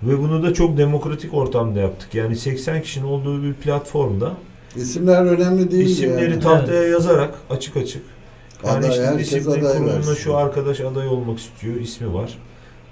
ve 0.03 0.19
bunu 0.19 0.43
da 0.43 0.53
çok 0.53 0.77
demokratik 0.77 1.33
ortamda 1.33 1.79
yaptık. 1.79 2.15
Yani 2.15 2.35
80 2.35 2.81
kişinin 2.81 3.05
olduğu 3.05 3.43
bir 3.43 3.53
platformda 3.53 4.33
İsimler 4.75 5.25
önemli 5.25 5.71
değil 5.71 5.85
isimleri 5.85 6.31
yani. 6.31 6.39
tahtaya 6.39 6.83
yazarak 6.83 7.35
açık 7.49 7.77
açık 7.77 8.03
yani 8.65 8.77
Aday, 8.77 8.89
işte 8.89 9.03
herkes 9.05 9.31
disiplin 9.31 9.61
kuruluna 9.61 10.15
şu 10.15 10.37
arkadaş 10.37 10.81
aday 10.81 11.07
olmak 11.07 11.39
istiyor, 11.39 11.75
ismi 11.75 12.13
var. 12.13 12.37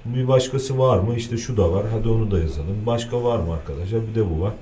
Bir 0.06 0.28
başkası 0.28 0.80
var 0.80 1.00
mı? 1.00 1.16
İşte 1.16 1.38
şu 1.38 1.58
da 1.58 1.72
var. 1.72 1.84
Hadi 1.92 2.10
onu 2.10 2.32
da 2.32 2.40
yazalım. 2.40 2.86
Başka 2.86 3.24
var 3.24 3.40
mı 3.40 3.54
arkadaşlar? 3.54 4.02
Bir 4.10 4.16
de 4.16 4.30
bu 4.30 4.42
var. 4.42 4.54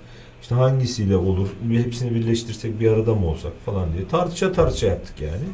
İşte 0.42 0.56
hangisiyle 0.56 1.16
olur? 1.18 1.48
Bir 1.62 1.86
hepsini 1.86 2.16
birleştirsek 2.16 2.80
bir 2.80 2.92
arada 2.92 3.16
mı 3.16 3.28
olsak 3.28 3.52
falan 3.66 3.94
diye 3.94 4.08
tartışa 4.08 4.52
tartışa 4.52 4.88
yaptık 4.88 5.22
yani. 5.22 5.46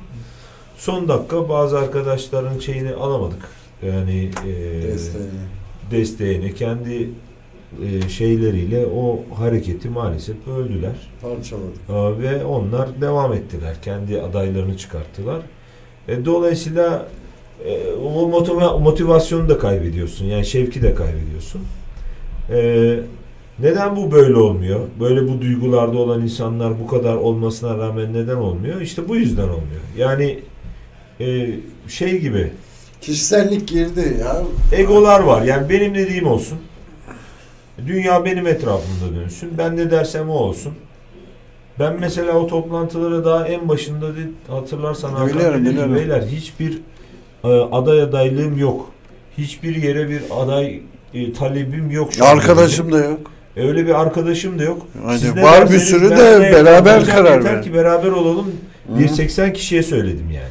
Son 0.78 1.08
dakika 1.08 1.50
bazı 1.50 1.80
arkadaşların 1.80 2.60
şeyini 2.60 2.94
alamadık. 2.94 3.48
Yani 3.86 4.32
e, 4.48 4.82
Desteğini. 4.84 5.30
desteğini 5.92 6.56
kendi 6.56 7.10
e, 8.06 8.10
şeyleriyle 8.10 8.86
o 8.86 9.20
hareketi 9.36 9.90
maalesef 9.90 10.36
öldüler. 10.48 10.96
Parçaladık. 11.22 11.90
Aa, 11.90 12.20
ve 12.20 12.46
onlar 12.46 13.02
devam 13.02 13.34
ettiler. 13.34 13.76
Kendi 13.82 14.22
adaylarını 14.22 14.78
çıkarttılar. 14.78 15.40
E, 16.08 16.26
dolayısıyla 16.26 17.08
e, 17.66 17.94
o 17.94 18.30
motiva- 18.30 18.82
motivasyonu 18.82 19.50
da 19.50 19.58
kaybediyorsun. 19.60 20.26
Yani 20.26 20.46
şevki 20.46 20.82
de 20.82 20.96
kaybediyorsun. 20.96 21.62
E, 22.52 22.96
neden 23.60 23.96
bu 23.96 24.12
böyle 24.12 24.36
olmuyor? 24.36 24.80
Böyle 25.00 25.28
bu 25.28 25.42
duygularda 25.42 25.98
olan 25.98 26.22
insanlar 26.22 26.80
bu 26.80 26.88
kadar 26.88 27.16
olmasına 27.16 27.78
rağmen 27.78 28.14
neden 28.14 28.36
olmuyor? 28.36 28.82
İşte 28.82 29.10
bu 29.10 29.16
yüzden 29.16 29.44
olmuyor. 29.48 29.82
Yani 29.98 30.40
e, 31.20 31.50
şey 31.88 32.20
gibi 32.20 32.52
Kişisellik 33.02 33.68
girdi 33.68 34.18
ya. 34.22 34.42
egolar 34.80 35.20
var. 35.20 35.42
Yani 35.42 35.70
benim 35.70 35.96
dediğim 35.96 36.28
olsun. 36.28 36.58
Dünya 37.88 38.26
benim 38.26 38.48
etrafımda 38.48 39.16
dönsün. 39.22 39.50
Ben 39.58 39.78
ne 39.78 39.92
dersem 39.92 40.30
o 40.30 40.34
olsun. 40.34 40.74
Ben 41.80 41.98
mesela 42.00 42.34
o 42.34 42.48
toplantılara 42.48 43.26
daha 43.26 43.48
en 43.48 43.70
başında 43.70 44.08
de, 44.08 44.20
hatırlarsan 44.48 45.28
Biliyorum, 45.30 45.66
biliyorum. 45.66 45.96
beyler 45.96 46.22
hiçbir 46.22 46.82
e, 47.44 47.48
aday 47.48 48.02
adaylığım 48.02 48.58
yok. 48.58 48.90
Hiçbir 49.38 49.76
yere 49.84 50.10
bir 50.10 50.22
aday 50.40 50.82
e, 51.14 51.34
talebim 51.34 51.92
yok. 51.92 52.14
şu 52.14 52.26
Arkadaşım 52.26 52.92
da 52.92 52.98
yok. 52.98 53.20
dedi. 53.56 53.68
Öyle 53.68 53.86
bir 53.88 54.02
arkadaşım 54.02 54.60
da 54.60 54.64
yok. 54.64 54.88
Siz 55.12 55.36
ne 55.36 55.44
Var 55.44 55.72
bir 55.72 55.80
sürü 55.80 56.10
de 56.10 56.40
beraber 56.54 57.06
karar 57.06 57.38
yeter 57.38 57.54
ver. 57.56 57.64
ki 57.64 57.74
beraber 57.74 58.12
olalım. 58.12 58.48
Hı. 58.94 59.00
Bir 59.00 59.08
80 59.08 59.54
kişiye 59.54 59.84
söyledim 59.84 60.32
yani. 60.32 60.48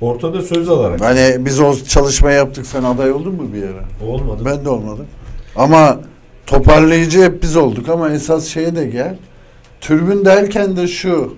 Ortada 0.00 0.42
söz 0.42 0.68
alarak. 0.68 1.00
Hani 1.00 1.36
biz 1.38 1.60
o 1.60 1.76
çalışma 1.88 2.30
yaptık 2.30 2.66
sen 2.66 2.82
aday 2.82 3.12
oldun 3.12 3.34
mu 3.34 3.48
bir 3.54 3.58
yere? 3.58 4.06
Olmadı. 4.06 4.42
Ben 4.44 4.64
de 4.64 4.68
olmadım. 4.68 5.06
Ama 5.56 6.00
toparlayıcı 6.50 7.22
hep 7.22 7.42
biz 7.42 7.56
olduk 7.56 7.88
ama 7.88 8.10
esas 8.10 8.46
şeye 8.46 8.76
de 8.76 8.86
gel. 8.86 9.16
Türbün 9.80 10.24
derken 10.24 10.76
de 10.76 10.88
şu. 10.88 11.36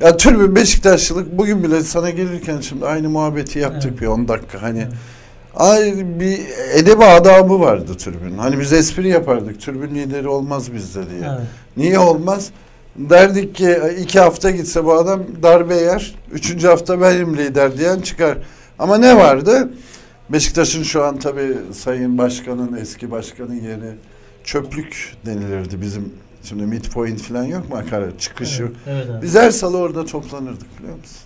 Ya 0.00 0.16
türbün 0.16 0.56
Beşiktaşlılık 0.56 1.38
bugün 1.38 1.62
bile 1.62 1.80
sana 1.82 2.10
gelirken 2.10 2.60
şimdi 2.60 2.86
aynı 2.86 3.10
muhabbeti 3.10 3.58
yaptık 3.58 3.90
Evet. 3.90 4.00
bir 4.00 4.06
10 4.06 4.28
dakika. 4.28 4.62
Hani 4.62 4.78
Evet. 4.78 4.92
ay 5.56 5.94
bir 6.20 6.40
edebi 6.74 7.04
adabı 7.04 7.60
vardı 7.60 7.94
türbün. 7.98 8.38
Hani 8.38 8.60
biz 8.60 8.72
espri 8.72 9.08
yapardık. 9.08 9.60
Türbün 9.60 9.94
lideri 9.94 10.28
olmaz 10.28 10.72
bizde 10.74 11.10
diye. 11.10 11.20
Evet. 11.20 11.46
Niye 11.76 11.98
olmaz? 11.98 12.50
Derdik 12.96 13.54
ki 13.54 13.78
iki 14.00 14.20
hafta 14.20 14.50
gitse 14.50 14.84
bu 14.84 14.94
adam 14.94 15.22
darbe 15.42 15.74
yer. 15.74 16.14
Üçüncü 16.32 16.66
hafta 16.68 17.00
benim 17.00 17.36
lider 17.36 17.78
diyen 17.78 18.00
çıkar. 18.00 18.38
Ama 18.78 18.98
ne 18.98 19.16
vardı? 19.16 19.70
Beşiktaş'ın 20.30 20.82
şu 20.82 21.04
an 21.04 21.18
tabii 21.18 21.56
Sayın 21.72 22.18
Başkan'ın, 22.18 22.76
eski 22.76 23.10
başkanın 23.10 23.54
yeri 23.54 23.94
çöplük 24.44 25.14
denilirdi 25.26 25.80
bizim. 25.80 26.12
Şimdi 26.48 26.62
midpoint 26.62 27.20
falan 27.22 27.44
yok 27.44 27.70
mu 27.70 27.76
hakaret 27.76 28.20
çıkışı? 28.20 28.62
Evet, 28.62 28.74
evet 28.86 29.10
abi. 29.10 29.22
Biz 29.22 29.34
her 29.34 29.50
salı 29.50 29.76
orada 29.78 30.04
toplanırdık 30.06 30.78
biliyor 30.78 30.96
musun? 30.98 31.16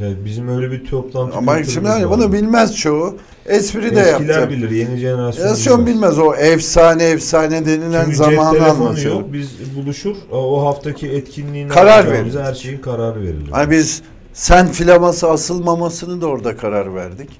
Evet, 0.00 0.16
bizim 0.24 0.48
öyle 0.48 0.70
bir 0.72 0.84
toplantı 0.84 1.36
Ama 1.36 1.64
şimdi 1.64 1.88
hani 1.88 2.10
bunu 2.10 2.32
bilmez 2.32 2.76
çoğu. 2.76 3.16
Espri 3.46 3.96
de 3.96 4.00
Eskiler 4.00 4.38
yaptı. 4.40 4.50
bilir, 4.50 4.70
yeni 4.70 4.96
jenerasyon 4.96 5.42
Jenerasyon 5.44 5.86
bilmez 5.86 6.18
o 6.18 6.34
efsane 6.34 7.04
efsane 7.04 7.66
denilen 7.66 8.04
Çünkü 8.04 8.16
zamanı 8.16 8.64
anlatıyor. 8.70 9.14
yok, 9.14 9.32
biz 9.32 9.76
buluşur, 9.76 10.16
o 10.32 10.66
haftaki 10.66 11.08
etkinliğin 11.08 11.68
Karar 11.68 12.10
veririz. 12.10 12.34
her 12.36 12.54
şeyin 12.54 12.78
kararı 12.78 13.20
verilir. 13.20 13.50
Hani 13.50 13.70
biz 13.70 14.02
sen 14.32 14.68
filaması 14.68 15.30
asılmamasını 15.30 16.20
da 16.20 16.26
orada 16.26 16.56
karar 16.56 16.94
verdik. 16.94 17.30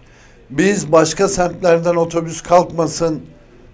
Biz 0.51 0.93
başka 0.93 1.29
semtlerden 1.29 1.95
otobüs 1.95 2.41
kalkmasın 2.43 3.21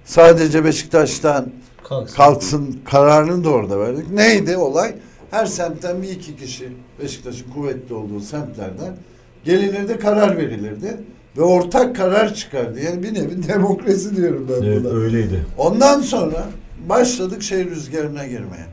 sadece 0.05 0.65
Beşiktaş'tan 0.65 1.47
Kalksın. 1.85 2.17
kalksın 2.17 2.79
kararını 2.85 3.45
da 3.45 3.51
orada 3.51 3.81
verdik. 3.81 4.11
Neydi 4.11 4.57
olay? 4.57 4.95
her 5.31 5.47
semtten 5.47 6.03
bir 6.03 6.09
iki 6.11 6.37
kişi 6.37 6.69
Beşiktaş'ın 7.03 7.51
kuvvetli 7.51 7.95
olduğu 7.95 8.21
semtlerden 8.21 8.97
gelinirdi 9.45 9.99
karar 9.99 10.37
verilirdi 10.37 10.97
ve 11.37 11.43
ortak 11.43 11.97
karar 11.97 12.35
çıkardı. 12.35 12.81
Yani 12.81 13.03
bir 13.03 13.15
nevi 13.15 13.49
demokrasi 13.49 14.17
diyorum 14.17 14.49
ben 14.51 14.67
Evet, 14.67 14.85
buna. 14.85 14.93
öyleydi. 14.93 15.47
Ondan 15.59 16.01
sonra 16.01 16.49
başladık 16.89 17.43
şey 17.43 17.65
rüzgarına 17.65 18.27
girmeye. 18.27 18.67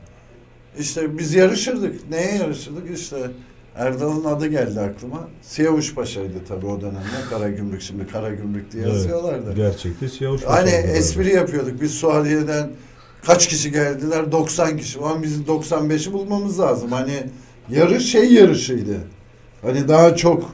İşte 0.78 1.18
biz 1.18 1.34
yarışırdık. 1.34 2.10
Neye 2.10 2.34
yarışırdık? 2.36 2.98
İşte 2.98 3.16
Erdal'ın 3.80 4.24
adı 4.24 4.46
geldi 4.46 4.80
aklıma. 4.80 5.28
Siyavuş 5.42 5.94
Paşa'ydı 5.94 6.38
tabii 6.48 6.66
o 6.66 6.80
dönemde. 6.80 6.98
Karagümrük 7.30 7.82
şimdi 7.82 8.06
Karagümrük 8.06 8.72
diye 8.72 8.82
Evet. 8.82 8.94
yazıyorlardı. 8.94 9.54
Gerçekte 9.54 10.08
siyah 10.08 10.32
uç 10.32 10.42
Hani 10.46 10.70
espri 10.70 11.34
yapıyorduk. 11.34 11.80
Biz 11.80 11.94
Suadiye'den 11.94 12.68
kaç 13.26 13.48
kişi 13.48 13.72
geldiler? 13.72 14.32
90 14.32 14.76
kişi. 14.76 14.98
Ama 14.98 15.22
bizim 15.22 15.44
95'i 15.44 16.12
bulmamız 16.12 16.60
lazım. 16.60 16.92
Hani 16.92 17.22
yarış 17.70 18.12
şey 18.12 18.32
yarışıydı. 18.32 18.96
Hani 19.62 19.88
daha 19.88 20.16
çok 20.16 20.50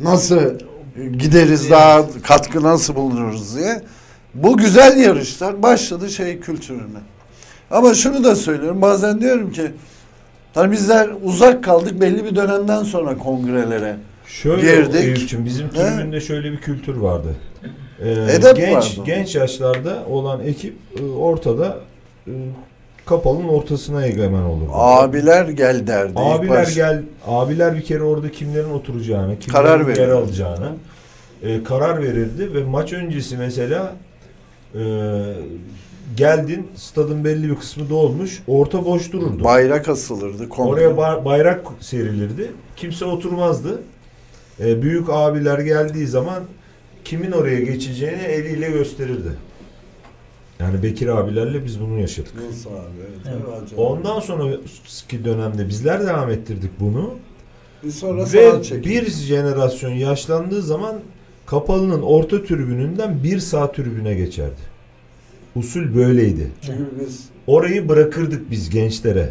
nasıl 0.00 0.40
gideriz 1.18 1.70
daha 1.70 2.06
katkı 2.22 2.62
nasıl 2.62 2.94
bulunuruz 2.94 3.56
diye. 3.56 3.82
Bu 4.34 4.56
güzel 4.56 4.96
yarışlar 4.96 5.62
başladı 5.62 6.10
şey 6.10 6.40
kültürüne. 6.40 6.98
Ama 7.70 7.94
şunu 7.94 8.24
da 8.24 8.36
söylüyorum. 8.36 8.82
Bazen 8.82 9.20
diyorum 9.20 9.52
ki 9.52 9.72
hani 10.58 10.72
bizler 10.72 11.08
uzak 11.24 11.64
kaldık 11.64 12.00
belli 12.00 12.24
bir 12.24 12.36
dönemden 12.36 12.82
sonra 12.82 13.18
kongrelere. 13.18 13.96
Şöyle 14.26 14.62
girdik. 14.62 14.94
Eyüp'cüğüm, 14.94 15.44
bizim 15.44 15.68
tribünde 15.68 16.20
şöyle 16.20 16.52
bir 16.52 16.56
kültür 16.56 16.96
vardı. 16.96 17.28
Ee, 18.04 18.10
Edep 18.10 18.56
genç 18.56 18.74
vardı. 18.74 19.00
genç 19.06 19.34
yaşlarda 19.34 20.04
olan 20.10 20.40
ekip 20.40 20.76
e, 21.00 21.04
ortada 21.04 21.76
e, 22.26 22.32
kapalının 23.06 23.48
ortasına 23.48 24.06
egemen 24.06 24.42
olur. 24.42 24.66
Abiler 24.72 25.48
gel 25.48 25.86
derdi. 25.86 26.12
Abiler 26.16 26.66
gel, 26.74 27.02
abiler 27.26 27.76
bir 27.76 27.82
kere 27.82 28.02
orada 28.02 28.30
kimlerin 28.30 28.70
oturacağını, 28.70 29.38
kimlerin 29.38 29.52
Karar 29.64 29.80
yer 29.80 29.86
verirdi. 29.86 30.12
alacağını 30.12 30.70
e, 31.42 31.62
karar 31.64 32.02
verirdi 32.02 32.54
ve 32.54 32.64
maç 32.64 32.92
öncesi 32.92 33.36
mesela 33.36 33.92
e, 34.74 34.80
geldin 36.16 36.66
stadın 36.76 37.24
belli 37.24 37.50
bir 37.50 37.56
kısmı 37.56 37.90
dolmuş, 37.90 38.42
orta 38.46 38.84
boş 38.84 39.12
dururdu. 39.12 39.44
Bayrak 39.44 39.88
asılırdı. 39.88 40.48
kongre. 40.48 40.70
Oraya 40.70 40.88
ba- 40.90 41.24
bayrak 41.24 41.66
serilirdi. 41.80 42.52
Kimse 42.76 43.04
oturmazdı. 43.04 43.82
E, 44.60 44.82
büyük 44.82 45.08
abiler 45.10 45.58
geldiği 45.58 46.06
zaman 46.06 46.42
kimin 47.04 47.32
oraya 47.32 47.60
geçeceğini 47.60 48.22
eliyle 48.22 48.70
gösterirdi. 48.70 49.30
Yani 50.60 50.82
Bekir 50.82 51.08
abilerle 51.08 51.64
biz 51.64 51.80
bunu 51.80 52.00
yaşadık. 52.00 52.32
Nasıl 52.48 52.70
abi? 52.70 52.78
Evet. 53.28 53.72
Ondan 53.76 54.20
sonraki 54.20 55.24
dönemde 55.24 55.68
bizler 55.68 56.06
devam 56.06 56.30
ettirdik 56.30 56.70
bunu. 56.80 57.10
bir 57.84 57.90
sonra 57.90 58.32
Ve 58.32 58.84
bir 58.84 59.10
jenerasyon 59.10 59.90
yaşlandığı 59.90 60.62
zaman 60.62 60.94
kapalının 61.46 62.02
orta 62.02 62.42
tribününden 62.44 63.22
bir 63.22 63.38
sağ 63.38 63.72
tribüne 63.72 64.14
geçerdi. 64.14 64.77
Usul 65.58 65.94
böyleydi. 65.94 66.46
Çünkü 66.62 66.84
biz 67.00 67.24
Orayı 67.46 67.88
bırakırdık 67.88 68.50
biz 68.50 68.70
gençlere. 68.70 69.28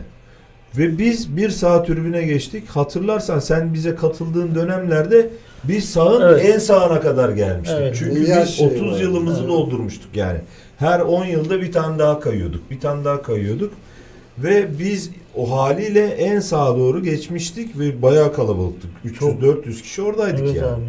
Ve 0.77 0.97
biz 0.97 1.37
bir 1.37 1.49
sağ 1.49 1.83
tribüne 1.83 2.21
geçtik. 2.21 2.67
Hatırlarsan 2.69 3.39
sen 3.39 3.73
bize 3.73 3.95
katıldığın 3.95 4.55
dönemlerde 4.55 5.29
biz 5.63 5.89
sağın 5.89 6.21
Evet. 6.21 6.45
en 6.45 6.59
sağına 6.59 7.01
kadar 7.01 7.29
gelmiştik. 7.29 7.77
Evet. 7.81 7.95
Çünkü 7.99 8.15
İyi 8.19 8.35
biz 8.41 8.49
şey 8.49 8.67
30 8.67 8.81
var. 8.95 8.99
yılımızı 8.99 9.39
Evet. 9.39 9.49
doldurmuştuk 9.49 10.15
yani. 10.15 10.39
Her 10.77 10.99
10 10.99 11.25
yılda 11.25 11.61
bir 11.61 11.71
tane 11.71 11.99
daha 11.99 12.19
kayıyorduk. 12.19 12.71
Bir 12.71 12.79
tane 12.79 13.05
daha 13.05 13.21
kayıyorduk. 13.21 13.73
Ve 14.37 14.79
biz 14.79 15.11
o 15.35 15.51
haliyle 15.59 16.05
en 16.07 16.39
sağa 16.39 16.77
doğru 16.77 17.03
geçmiştik 17.03 17.79
ve 17.79 18.01
bayağı 18.01 18.33
kalabalıktık. 18.33 18.89
300-400 19.05 19.81
kişi 19.81 20.01
oradaydık 20.01 20.39
Evet 20.39 20.55
yani. 20.55 20.67
abi. 20.67 20.81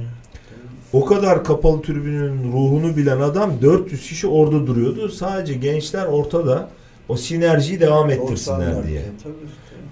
O 0.93 1.05
kadar 1.05 1.45
kapalı 1.45 1.82
tribünün 1.82 2.53
ruhunu 2.53 2.97
bilen 2.97 3.20
adam 3.20 3.53
400 3.62 4.09
kişi 4.09 4.26
orada 4.26 4.66
duruyordu. 4.66 5.09
Sadece 5.09 5.55
gençler 5.55 6.07
ortada 6.07 6.68
o 7.09 7.16
sinerjiyi 7.16 7.80
devam 7.80 8.11
ettirsinler 8.11 8.72
90'lar 8.72 8.89
diye. 8.89 9.03
Tabii, 9.22 9.34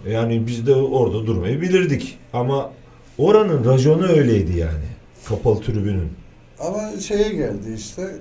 tabii. 0.02 0.12
Yani 0.12 0.46
biz 0.46 0.66
de 0.66 0.74
orada 0.74 1.26
durmayı 1.26 1.60
bilirdik. 1.60 2.18
Ama 2.32 2.70
oranın 3.18 3.64
raconu 3.64 4.06
öyleydi 4.06 4.58
yani. 4.58 4.84
Kapalı 5.28 5.60
tribünün. 5.60 6.08
Ama 6.60 7.00
şeye 7.00 7.28
geldi 7.32 7.74
işte. 7.76 8.16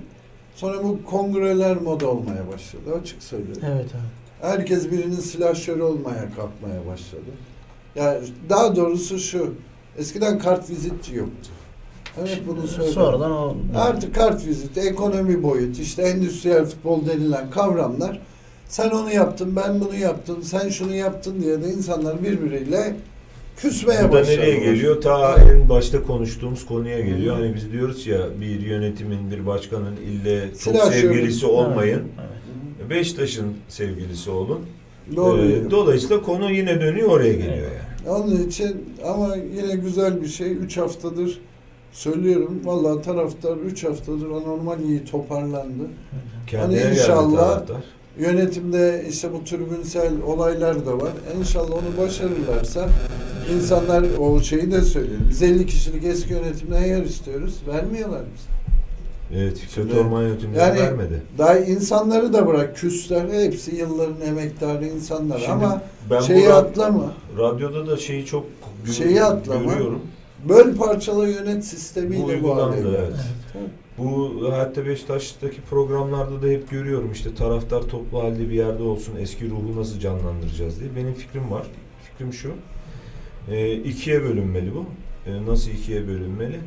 Sonra 0.54 0.84
bu 0.84 1.04
kongreler 1.04 1.76
moda 1.76 2.10
olmaya 2.10 2.48
başladı. 2.52 3.00
Açık 3.00 3.22
söylüyorum. 3.22 3.62
Evet 3.66 3.86
abi. 3.94 4.50
Herkes 4.50 4.90
birinin 4.90 5.16
silahşörü 5.20 5.82
olmaya 5.82 6.28
kalkmaya 6.36 6.86
başladı. 6.86 7.30
Yani 7.94 8.18
daha 8.48 8.76
doğrusu 8.76 9.18
şu. 9.18 9.54
Eskiden 9.98 10.38
kart 10.38 10.70
vizit 10.70 11.12
yoktu. 11.14 11.50
Evet 12.20 12.40
bunu 12.48 12.66
söyledim. 12.68 12.94
Sonradan 12.94 13.30
o 13.32 13.56
Artık 13.76 14.14
kart 14.14 14.46
viziti, 14.46 14.80
ekonomi 14.80 15.42
boyut, 15.42 15.78
işte 15.78 16.02
endüstriyel 16.02 16.64
futbol 16.64 17.06
denilen 17.06 17.50
kavramlar. 17.50 18.20
Sen 18.68 18.90
onu 18.90 19.12
yaptın, 19.12 19.56
ben 19.56 19.80
bunu 19.80 19.94
yaptım, 19.96 20.42
sen 20.42 20.68
şunu 20.68 20.94
yaptın 20.94 21.42
diye 21.42 21.62
de 21.62 21.68
insanlar 21.68 22.22
birbiriyle 22.24 22.96
küsmeye 23.56 24.00
Bu 24.00 24.08
da 24.08 24.12
başladı. 24.12 24.36
nereye 24.40 24.58
geliyor? 24.58 25.00
Ta 25.02 25.36
Evet. 25.38 25.52
en 25.52 25.68
başta 25.68 26.02
konuştuğumuz 26.02 26.66
konuya 26.66 27.00
geliyor. 27.00 27.34
Hani 27.36 27.54
biz 27.54 27.72
diyoruz 27.72 28.06
ya 28.06 28.18
bir 28.40 28.60
yönetimin, 28.60 29.30
bir 29.30 29.46
başkanın 29.46 29.96
ille 29.96 30.48
çok 30.50 30.74
Silah 30.74 30.92
sevgilisi 30.92 31.40
şöyle- 31.40 31.52
olmayın. 31.52 32.02
Evet. 32.80 32.90
Beşiktaş'ın 32.90 33.52
sevgilisi 33.68 34.30
olun. 34.30 34.60
Doğru. 35.16 35.42
Ee, 35.42 35.70
dolayısıyla 35.70 36.22
konu 36.22 36.52
yine 36.52 36.80
dönüyor 36.80 37.08
oraya 37.08 37.32
geliyor 37.32 37.56
yani. 37.56 38.08
Onun 38.16 38.46
için 38.48 38.84
ama 39.06 39.36
yine 39.36 39.76
güzel 39.76 40.22
bir 40.22 40.28
şey. 40.28 40.52
Üç 40.52 40.76
haftadır 40.76 41.38
söylüyorum. 41.96 42.60
Vallahi 42.64 43.02
taraftar 43.02 43.56
üç 43.56 43.84
haftadır 43.84 44.30
anormal 44.30 44.80
iyi 44.80 45.04
toparlandı. 45.04 45.84
Kendine 46.46 46.80
Hani 46.80 46.92
inşallah-. 46.94 47.62
Yönetimde 48.18 49.04
işte 49.10 49.32
bu 49.32 49.44
tribünsel 49.44 50.12
olaylar 50.26 50.86
da 50.86 51.00
var. 51.00 51.10
İnşallah 51.38 51.70
onu 51.72 52.06
başarırlarsa 52.06 52.88
insanlar 53.54 54.04
o 54.18 54.40
şeyi 54.40 54.72
de 54.72 54.82
söyleyelim. 54.82 55.26
Biz 55.30 55.42
50 55.42 55.66
kişilik 55.66 56.04
eski 56.04 56.32
yönetimden 56.32 56.84
yer 56.84 57.02
istiyoruz. 57.02 57.54
Vermiyorlar 57.68 58.20
bize. 58.34 58.56
Evet, 59.42 59.58
Şimdi- 59.74 59.94
Orman 59.98 60.22
yönetimleri 60.22 60.58
Yani- 60.60 60.80
vermedi. 60.80 61.22
Daha 61.38 61.58
insanları 61.58 62.32
da 62.32 62.46
bırak 62.46 62.76
küsler 62.76 63.28
hepsi 63.28 63.74
yılların 63.76 64.20
emektarı 64.28 64.86
insanlar 64.86 65.38
Şimdi 65.38 65.52
ama 65.52 65.82
şeyi 66.26 66.46
bu 66.48 66.52
atlama. 66.52 67.12
radyoda 67.38 67.86
da 67.86 67.96
şeyi 67.96 68.24
çok 68.26 68.44
gö- 68.86 68.92
Şeyi 68.92 69.22
atlama. 69.22 69.72
görüyorum. 69.72 70.00
Böl 70.48 70.76
parçala 70.76 71.28
yönet 71.28 71.64
sistemiyle 71.64 72.42
Bu 72.42 72.56
hale 72.56 72.76
geldi. 72.76 72.88
evet. 72.98 73.14
Bu 73.98 74.40
hatta 74.52 74.86
Beşiktaş'taki 74.86 75.60
programlarda 75.60 76.42
da 76.42 76.46
hep 76.46 76.70
görüyorum 76.70 77.12
işte 77.12 77.34
taraftar 77.34 77.82
toplu 77.82 78.22
halde 78.22 78.38
bir 78.48 78.54
yerde 78.54 78.82
olsun 78.82 79.12
eski 79.20 79.50
ruhu 79.50 79.80
nasıl 79.80 80.00
canlandıracağız 80.00 80.80
diye. 80.80 80.96
Benim 80.96 81.14
fikrim 81.14 81.50
var. 81.50 81.66
Fikrim 82.04 82.32
şu. 82.32 82.50
E, 83.50 83.72
ikiye 83.74 84.22
bölünmeli 84.22 84.70
bu. 84.74 84.84
E, 85.30 85.46
nasıl 85.46 85.70
ikiye 85.70 86.08
bölünmeli? 86.08 86.60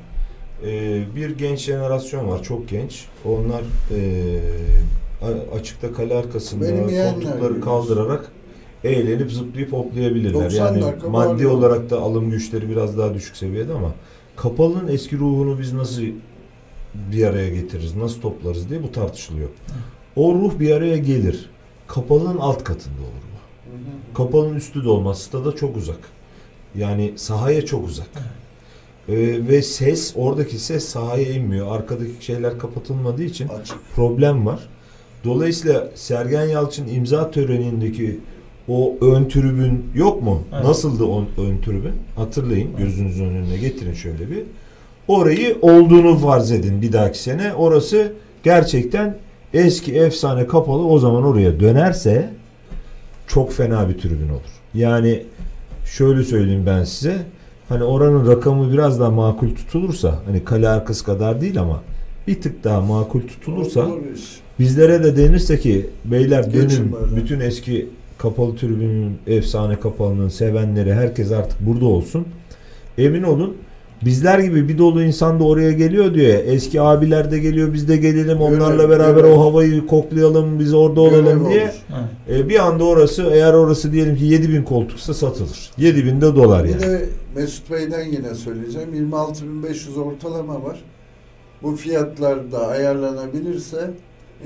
E, 0.66 1.02
bir 1.16 1.38
genç 1.38 1.60
jenerasyon 1.60 2.28
var. 2.28 2.44
Çok 2.44 2.70
genç. 2.70 3.06
Onlar 3.26 3.62
e, 3.96 4.40
açıkta 5.60 5.94
kale 5.94 6.16
arkasında 6.16 6.66
Benim 6.66 7.14
koltukları 7.14 7.62
kaldırarak 7.62 8.32
eğlenip 8.84 9.32
zıplayıp 9.32 9.74
hoplayabilirler. 9.74 10.34
90 10.34 10.66
Yani 10.66 10.82
dakika 10.82 11.10
maddi 11.10 11.28
bağırıyor. 11.30 11.52
olarak 11.52 11.90
da 11.90 12.00
alım 12.02 12.30
güçleri 12.32 12.70
biraz 12.70 12.98
daha 12.98 13.14
düşük 13.14 13.38
seviyede 13.38 13.74
ama 13.74 13.92
kapalının 14.36 14.88
eski 14.88 15.18
ruhunu 15.18 15.60
biz 15.60 15.74
nasıl 15.74 16.02
bir 17.12 17.24
araya 17.26 17.50
getiririz, 17.50 17.96
nasıl 17.96 18.22
toplarız 18.22 18.70
diye 18.70 18.84
bu 18.84 18.92
tartışılıyor. 18.92 19.50
O 20.16 20.34
ruh 20.34 20.60
bir 20.60 20.72
araya 20.72 20.98
gelir. 20.98 21.50
Kapalının 21.88 22.38
alt 22.38 22.64
katında 22.64 23.02
olur 23.02 23.24
bu. 23.34 24.14
Kapalının 24.14 24.56
üstü 24.56 24.84
de 24.84 24.90
olmaz. 24.90 25.22
Stada 25.22 25.56
çok 25.56 25.78
uzak. 25.78 26.00
Yani 26.76 27.14
sahaya 27.16 27.66
çok 27.66 27.88
uzak. 27.88 28.10
Ee, 29.10 29.48
ve 29.48 29.62
ses, 29.62 30.14
oradaki 30.16 30.60
ses 30.60 30.86
sahaya 30.86 31.32
inmiyor. 31.34 31.76
Arkadaki 31.76 32.26
şeyler 32.26 32.60
kapatılmadığı 32.60 33.24
için 33.24 33.48
Açık. 33.48 33.78
problem 33.96 34.46
var. 34.46 34.60
Dolayısıyla 35.24 35.90
Sergen 35.96 36.46
Yalçın 36.46 36.88
imza 36.88 37.32
törenindeki 37.32 38.20
o 38.70 38.98
ön 39.02 39.30
tribün 39.30 39.86
yok 39.96 40.24
mu? 40.24 40.42
Evet. 40.54 40.64
Nasıldı 40.64 41.04
o 41.04 41.26
ön 41.38 41.58
tribün? 41.66 41.94
Hatırlayın. 42.16 42.70
Gözünüzün 42.78 43.26
önüne 43.26 43.58
getirin 43.58 43.94
şöyle 43.94 44.32
bir. 44.32 44.44
Orayı 45.08 45.58
olduğunu 45.62 46.18
farz 46.18 46.52
edin 46.52 46.82
bir 46.82 46.94
dahaki 46.94 47.20
sene. 47.20 47.54
Orası 47.54 48.14
gerçekten 48.44 49.18
eski 49.54 49.94
efsane 49.96 50.48
kapalı. 50.48 50.88
O 50.88 51.00
zaman 51.00 51.24
oraya 51.24 51.60
dönerse 51.60 52.30
çok 53.28 53.54
fena 53.54 53.90
bir 53.90 53.98
tribün 53.98 54.30
olur. 54.30 54.60
Yani 54.74 55.24
şöyle 55.86 56.24
söyleyeyim 56.24 56.64
ben 56.66 56.84
size. 56.84 57.18
Hani 57.70 57.84
oranın 57.84 58.28
rakamı 58.28 58.74
biraz 58.74 59.00
daha 59.00 59.12
makul 59.12 59.56
tutulursa 59.56 60.20
hani 60.26 60.44
kale 60.44 60.70
arkası 60.70 61.06
kadar 61.06 61.42
değil 61.42 61.60
ama 61.62 61.82
bir 62.28 62.42
tık 62.42 62.64
daha 62.64 62.82
makul 62.82 63.22
tutulursa 63.22 63.88
bizlere 64.60 65.04
de 65.04 65.18
denirse 65.18 65.60
ki 65.60 65.90
beyler 66.06 66.54
dönün 66.54 66.96
bütün 67.16 67.40
eski 67.40 67.88
kapalı 68.20 68.56
tribünün 68.56 69.18
efsane 69.28 69.80
kapalının 69.80 70.30
sevenleri 70.30 70.94
herkes 70.94 71.32
artık 71.32 71.60
burada 71.68 71.86
olsun. 71.86 72.26
Emin 72.98 73.24
olun 73.24 73.58
bizler 74.06 74.40
gibi 74.40 74.70
bir 74.70 74.78
dolu 74.78 75.04
insan 75.04 75.40
da 75.40 75.44
oraya 75.44 75.72
geliyor 75.72 76.14
diyor 76.14 76.28
ya. 76.28 76.40
Eski 76.40 76.82
abiler 76.82 77.32
de 77.32 77.40
geliyor 77.40 77.74
biz 77.74 77.88
de 77.90 77.98
gelelim 77.98 78.38
onlarla 78.42 78.76
Görev, 78.84 78.90
beraber 78.90 79.22
görev. 79.22 79.32
o 79.36 79.40
havayı 79.42 79.88
koklayalım 79.88 80.60
biz 80.60 80.74
orada 80.74 81.02
Görev 81.10 81.24
olalım 81.24 81.50
diye. 81.50 81.72
Evet. 82.30 82.40
E, 82.46 82.50
bir 82.50 82.60
anda 82.68 82.84
orası 82.84 83.30
eğer 83.32 83.54
orası 83.54 83.92
diyelim 83.92 84.16
ki 84.16 84.26
7000 84.26 84.64
koltuksa 84.64 85.14
satılır. 85.14 85.72
7000 85.78 86.22
de 86.22 86.36
dolar 86.36 86.64
Bir 86.64 86.70
yani. 86.70 86.82
de 86.82 87.06
Mesut 87.36 87.72
Bey'den 87.72 88.06
yine 88.06 88.36
söyleyeceğim. 88.36 89.12
26.500 89.12 90.00
ortalama 90.02 90.64
var. 90.64 90.80
Bu 91.64 91.76
fiyatlar 91.76 92.52
da 92.52 92.68
ayarlanabilirse 92.68 93.92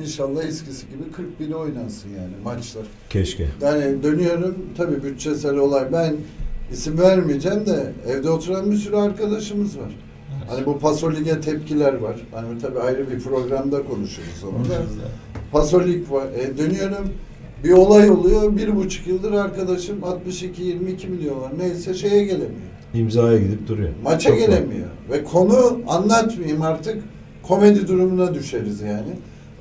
inşallah 0.02 0.44
eskisi 0.44 0.86
gibi 0.88 1.12
40 1.12 1.40
bin 1.40 1.52
oynansın 1.52 2.10
yani 2.10 2.34
maçlar. 2.44 2.84
Keşke. 3.10 3.48
Yani 3.62 4.04
dönüyorum 4.04 4.56
tabii 4.78 5.04
bütçesel 5.04 5.56
olay. 5.56 5.86
Ben 5.94 6.16
isim 6.72 7.00
vermeyeceğim 7.00 7.66
de 7.66 7.94
evde 8.08 8.30
oturan 8.30 8.72
bir 8.72 8.76
sürü 8.76 8.96
arkadaşımız 8.96 9.78
var. 9.78 9.92
Hani 10.48 10.66
bu 10.66 10.80
Pasolig'e 10.80 11.42
tepkiler 11.42 11.94
var. 11.94 12.16
Hani 12.32 12.60
tabii 12.62 12.80
ayrı 12.80 13.12
bir 13.12 13.20
programda 13.20 13.84
konuşuruz 13.84 14.44
onu 14.44 14.70
da. 14.70 14.82
Pasolik 15.52 16.12
var. 16.12 16.28
E, 16.38 16.58
dönüyorum 16.58 17.10
bir 17.64 17.72
olay 17.72 18.10
oluyor. 18.10 18.58
Bir 18.58 18.76
buçuk 18.76 19.08
yıldır 19.08 19.32
arkadaşım 19.32 20.00
62-22 20.00 21.08
milyon 21.08 21.42
var. 21.42 21.52
Neyse 21.58 21.94
şeye 21.94 22.24
gelemiyor. 22.24 22.50
İmzaya 22.94 23.38
gidip 23.40 23.68
duruyor. 23.68 23.90
Maça 24.04 24.30
Çok 24.30 24.42
var. 24.42 24.46
gelemiyor. 24.48 24.88
Ve 25.12 25.24
konu 25.24 25.82
anlatmayayım 25.88 26.62
artık 26.62 27.04
komedi 27.44 27.88
durumuna 27.88 28.34
düşeriz 28.34 28.82
yani. 28.82 29.10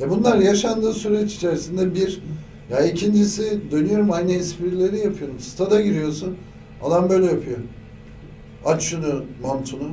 E 0.00 0.10
bunlar 0.10 0.38
yaşandığı 0.38 0.92
süreç 0.92 1.34
içerisinde 1.34 1.94
bir 1.94 2.22
ya 2.70 2.80
ikincisi 2.86 3.60
dönüyorum 3.70 4.12
aynı 4.12 4.32
esprileri 4.32 4.98
yapıyorum. 4.98 5.40
Stada 5.40 5.80
giriyorsun. 5.80 6.36
Adam 6.82 7.10
böyle 7.10 7.26
yapıyor. 7.26 7.58
Aç 8.64 8.82
şunu 8.82 9.24
montunu. 9.42 9.90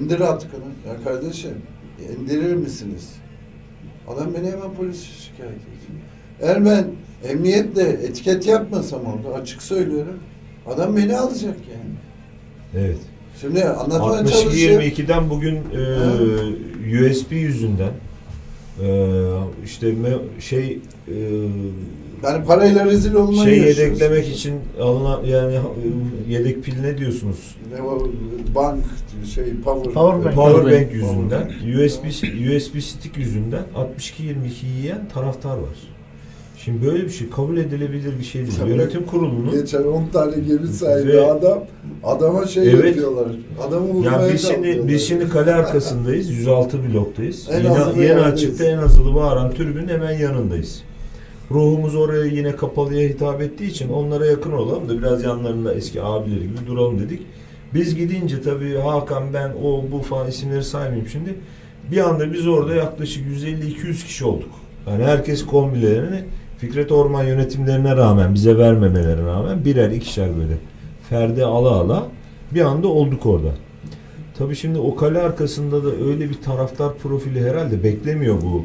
indir 0.00 0.20
atkını. 0.20 0.64
Ya 0.88 1.04
kardeşim 1.04 1.54
indirir 2.20 2.54
misiniz? 2.54 3.08
Adam 4.08 4.34
beni 4.34 4.46
hemen 4.50 4.74
polis 4.74 5.02
şikayet 5.02 5.52
ediyor. 5.52 6.00
Eğer 6.40 6.64
ben 6.64 6.84
emniyetle 7.28 7.82
etiket 7.82 8.46
yapmasam 8.46 9.00
orada 9.04 9.34
açık 9.34 9.62
söylüyorum. 9.62 10.18
Adam 10.66 10.96
beni 10.96 11.16
alacak 11.16 11.56
yani. 11.72 11.94
Evet. 12.86 12.98
Şimdi 13.40 13.64
anlatmaya 13.64 14.26
çalışıyorum. 14.26 14.86
62-22'den 14.86 15.30
bugün 15.30 15.54
e, 15.56 17.10
USB 17.10 17.32
yüzünden 17.32 17.92
e, 18.80 18.86
işte 19.64 19.86
me- 19.86 20.40
şey 20.40 20.78
e, 21.08 21.14
Yani 22.24 22.44
parayla 22.44 22.84
rezil 22.86 23.14
olmayı 23.14 23.48
şey 23.48 23.58
yedeklemek 23.58 24.28
için 24.28 24.54
alınan 24.80 25.24
yani 25.24 25.54
e, 25.54 26.32
yedek 26.32 26.64
pil 26.64 26.80
ne 26.80 26.98
diyorsunuz? 26.98 27.54
Ne 27.72 27.84
bank 28.54 28.84
şey 29.34 29.44
power. 29.64 29.92
Power 29.92 30.24
bank. 30.24 30.34
Powerbank 30.34 30.34
Powerbank. 30.64 30.92
yüzünden, 30.92 31.48
USB 31.84 32.04
USB 32.56 32.80
stick 32.80 33.16
yüzünden 33.18 33.62
62-22 33.98 34.80
yiyen 34.80 35.08
taraftar 35.14 35.56
var. 35.56 35.91
Şimdi 36.64 36.86
böyle 36.86 37.04
bir 37.04 37.10
şey 37.10 37.30
kabul 37.30 37.56
edilebilir 37.56 38.18
bir 38.18 38.24
şey 38.24 38.42
değil. 38.42 38.54
Tabii. 38.58 38.70
Yönetim 38.70 39.06
kurulunun 39.06 39.50
Geçen 39.50 39.82
10 39.82 40.08
tane 40.08 40.34
gemi 40.48 40.66
sahibi 40.68 41.08
Ve- 41.12 41.30
adam 41.30 41.58
adama 42.04 42.46
şey 42.46 42.70
Evet. 42.70 42.84
yapıyorlar. 42.86 43.26
Adamı 43.68 43.88
vurmaya 43.88 44.26
Ya 44.26 44.32
biz 44.34 44.48
şimdi 44.48 44.88
biz 44.88 45.08
şimdi 45.08 45.28
kale 45.28 45.54
arkasındayız. 45.54 46.30
106 46.30 46.78
bloktayız. 46.92 47.48
En 47.52 47.64
yeni 47.64 48.02
yeni 48.04 48.20
açıkta 48.20 48.64
en 48.64 48.78
azılı 48.78 49.14
bağıran 49.14 49.50
tribünün 49.50 49.88
hemen 49.88 50.18
yanındayız. 50.18 50.82
Ruhumuz 51.50 51.96
oraya 51.96 52.24
yine 52.24 52.56
kapalıya 52.56 53.08
hitap 53.08 53.42
ettiği 53.42 53.70
için 53.70 53.88
onlara 53.88 54.26
yakın 54.26 54.52
olalım 54.52 54.88
da 54.88 54.98
biraz 54.98 55.24
yanlarında 55.24 55.74
eski 55.74 56.02
abileri 56.02 56.40
gibi 56.42 56.66
duralım 56.66 57.00
dedik. 57.00 57.22
Biz 57.74 57.94
gidince 57.96 58.42
tabii 58.42 58.74
Hakan 58.74 59.22
ben 59.34 59.50
o 59.64 59.84
bu 59.92 59.98
falan 59.98 60.28
isimleri 60.28 60.64
saymayayım 60.64 61.08
şimdi. 61.08 61.34
Bir 61.92 62.08
anda 62.08 62.32
biz 62.32 62.46
orada 62.48 62.74
yaklaşık 62.74 63.26
150-200 63.26 64.04
kişi 64.04 64.24
olduk. 64.24 64.50
Yani 64.90 65.04
herkes 65.04 65.46
kombilerini 65.46 66.24
Fikret 66.62 66.92
Orman 66.92 67.24
yönetimlerine 67.24 67.96
rağmen 67.96 68.34
bize 68.34 68.58
vermemelerine 68.58 69.26
rağmen 69.26 69.64
birer 69.64 69.90
ikişer 69.90 70.36
böyle 70.36 70.54
ferde 71.10 71.44
ala 71.44 71.70
ala 71.70 72.06
bir 72.54 72.60
anda 72.60 72.88
olduk 72.88 73.26
orada. 73.26 73.48
Tabii 74.38 74.56
şimdi 74.56 74.78
o 74.78 74.96
kale 74.96 75.18
arkasında 75.18 75.84
da 75.84 75.88
öyle 75.90 76.30
bir 76.30 76.34
taraftar 76.34 76.94
profili 76.94 77.48
herhalde 77.48 77.84
beklemiyor 77.84 78.42
bu 78.42 78.64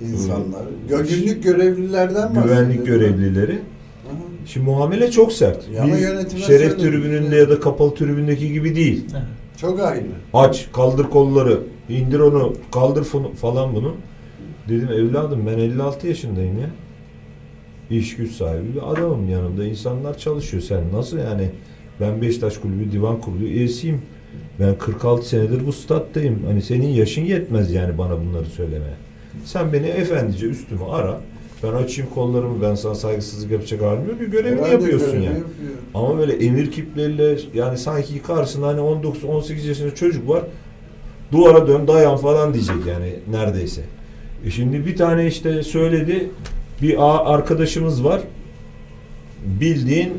insanlar. 0.00 0.62
Gönüllük 0.88 1.42
görevlilerden 1.44 2.32
güvenlik 2.34 2.78
bahsediyorum. 2.78 2.84
görevlileri. 2.84 3.52
Aha. 3.52 4.18
Şimdi 4.46 4.66
muamele 4.66 5.10
çok 5.10 5.32
sert. 5.32 5.68
Ya 5.74 5.82
ama 5.82 5.94
Bir 5.94 5.98
yönetime 5.98 6.42
şeref 6.42 6.78
tribününde 6.80 7.36
ya 7.36 7.48
da 7.48 7.60
kapalı 7.60 7.94
tribündeki 7.94 8.52
gibi 8.52 8.76
değil. 8.76 9.04
Evet. 9.12 9.22
Çok 9.56 9.80
ayrı. 9.80 10.04
Aç, 10.34 10.68
kaldır 10.72 11.04
kolları, 11.04 11.60
indir 11.88 12.18
onu, 12.20 12.52
kaldır 12.72 13.04
falan 13.40 13.74
bunu. 13.74 13.94
Dedim 14.68 14.88
evladım 14.88 15.46
ben 15.46 15.58
56 15.58 16.08
yaşındayım 16.08 16.58
ya. 16.58 16.70
İş 17.90 18.16
güç 18.16 18.32
sahibi 18.32 18.74
bir 18.74 18.92
adamım 18.92 19.28
yanımda. 19.28 19.64
insanlar 19.64 20.18
çalışıyor. 20.18 20.62
Sen 20.62 20.80
nasıl 20.92 21.18
yani? 21.18 21.48
Ben 22.00 22.22
Beşiktaş 22.22 22.58
Kulübü 22.58 22.92
Divan 22.92 23.20
Kurulu 23.20 23.44
üyesiyim. 23.44 24.02
Ben 24.60 24.78
46 24.78 25.28
senedir 25.28 25.66
bu 25.66 25.72
stat'tayım. 25.72 26.44
Hani 26.46 26.62
senin 26.62 26.86
yaşın 26.88 27.22
yetmez 27.22 27.72
yani 27.72 27.98
bana 27.98 28.20
bunları 28.20 28.46
söylemeye. 28.46 28.94
Sen 29.44 29.72
beni 29.72 29.86
efendice 29.86 30.46
üstüme 30.46 30.84
ara. 30.84 31.20
Ben 31.62 31.72
açayım 31.72 32.10
kollarımı. 32.14 32.62
Ben 32.62 32.74
sana 32.74 32.94
saygısızlık 32.94 33.50
yapacak 33.50 33.82
halim 33.82 34.08
yok. 34.08 34.18
ki. 34.18 34.30
Görevini 34.30 34.60
Herhalde 34.60 34.72
yapıyorsun 34.72 35.14
yani. 35.14 35.24
yapıyor. 35.24 35.44
Ama 35.94 36.18
böyle 36.18 36.32
emir 36.46 36.70
kipleriyle 36.70 37.36
yani 37.54 37.78
sanki 37.78 38.22
karşısında 38.22 38.66
hani 38.66 38.80
19-18 38.80 39.66
yaşında 39.68 39.94
çocuk 39.94 40.28
var. 40.28 40.42
Duvara 41.32 41.66
dön 41.68 41.88
dayan 41.88 42.16
falan 42.16 42.54
diyecek 42.54 42.76
yani 42.88 43.12
neredeyse. 43.30 43.82
E 44.46 44.50
şimdi 44.50 44.86
bir 44.86 44.96
tane 44.96 45.26
işte 45.26 45.62
söyledi 45.62 46.30
bir 46.82 46.96
a- 47.02 47.24
arkadaşımız 47.24 48.04
var. 48.04 48.20
Bildiğin 49.60 50.12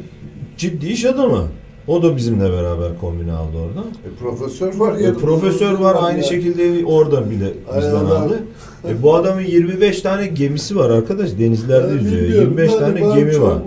ciddi 0.58 0.88
iş 0.88 1.06
adamı. 1.06 1.48
O 1.88 2.04
da 2.04 2.18
bizimle 2.18 2.52
beraber 2.52 3.00
kombine 3.02 3.32
aldı 3.32 3.58
orada. 3.58 3.80
E, 3.90 4.10
profesör 4.20 4.76
var 4.76 4.96
E, 5.00 5.04
ya. 5.04 5.14
profesör 5.14 5.74
var 5.74 5.96
aynı 6.02 6.24
şekilde 6.24 6.86
orada 6.86 7.30
bile 7.30 7.54
bizden 7.78 8.06
aldı. 8.06 8.44
E, 8.90 9.04
bu 9.04 9.16
adamın 9.16 9.42
25 9.42 10.02
tane 10.02 10.28
gemisi 10.28 10.76
var 10.76 10.90
arkadaş 10.90 11.30
denizlerde 11.40 11.94
yüzüyor. 11.94 12.42
25 12.42 12.74
tane 12.76 13.00
gemi 13.00 13.42
var. 13.42 13.58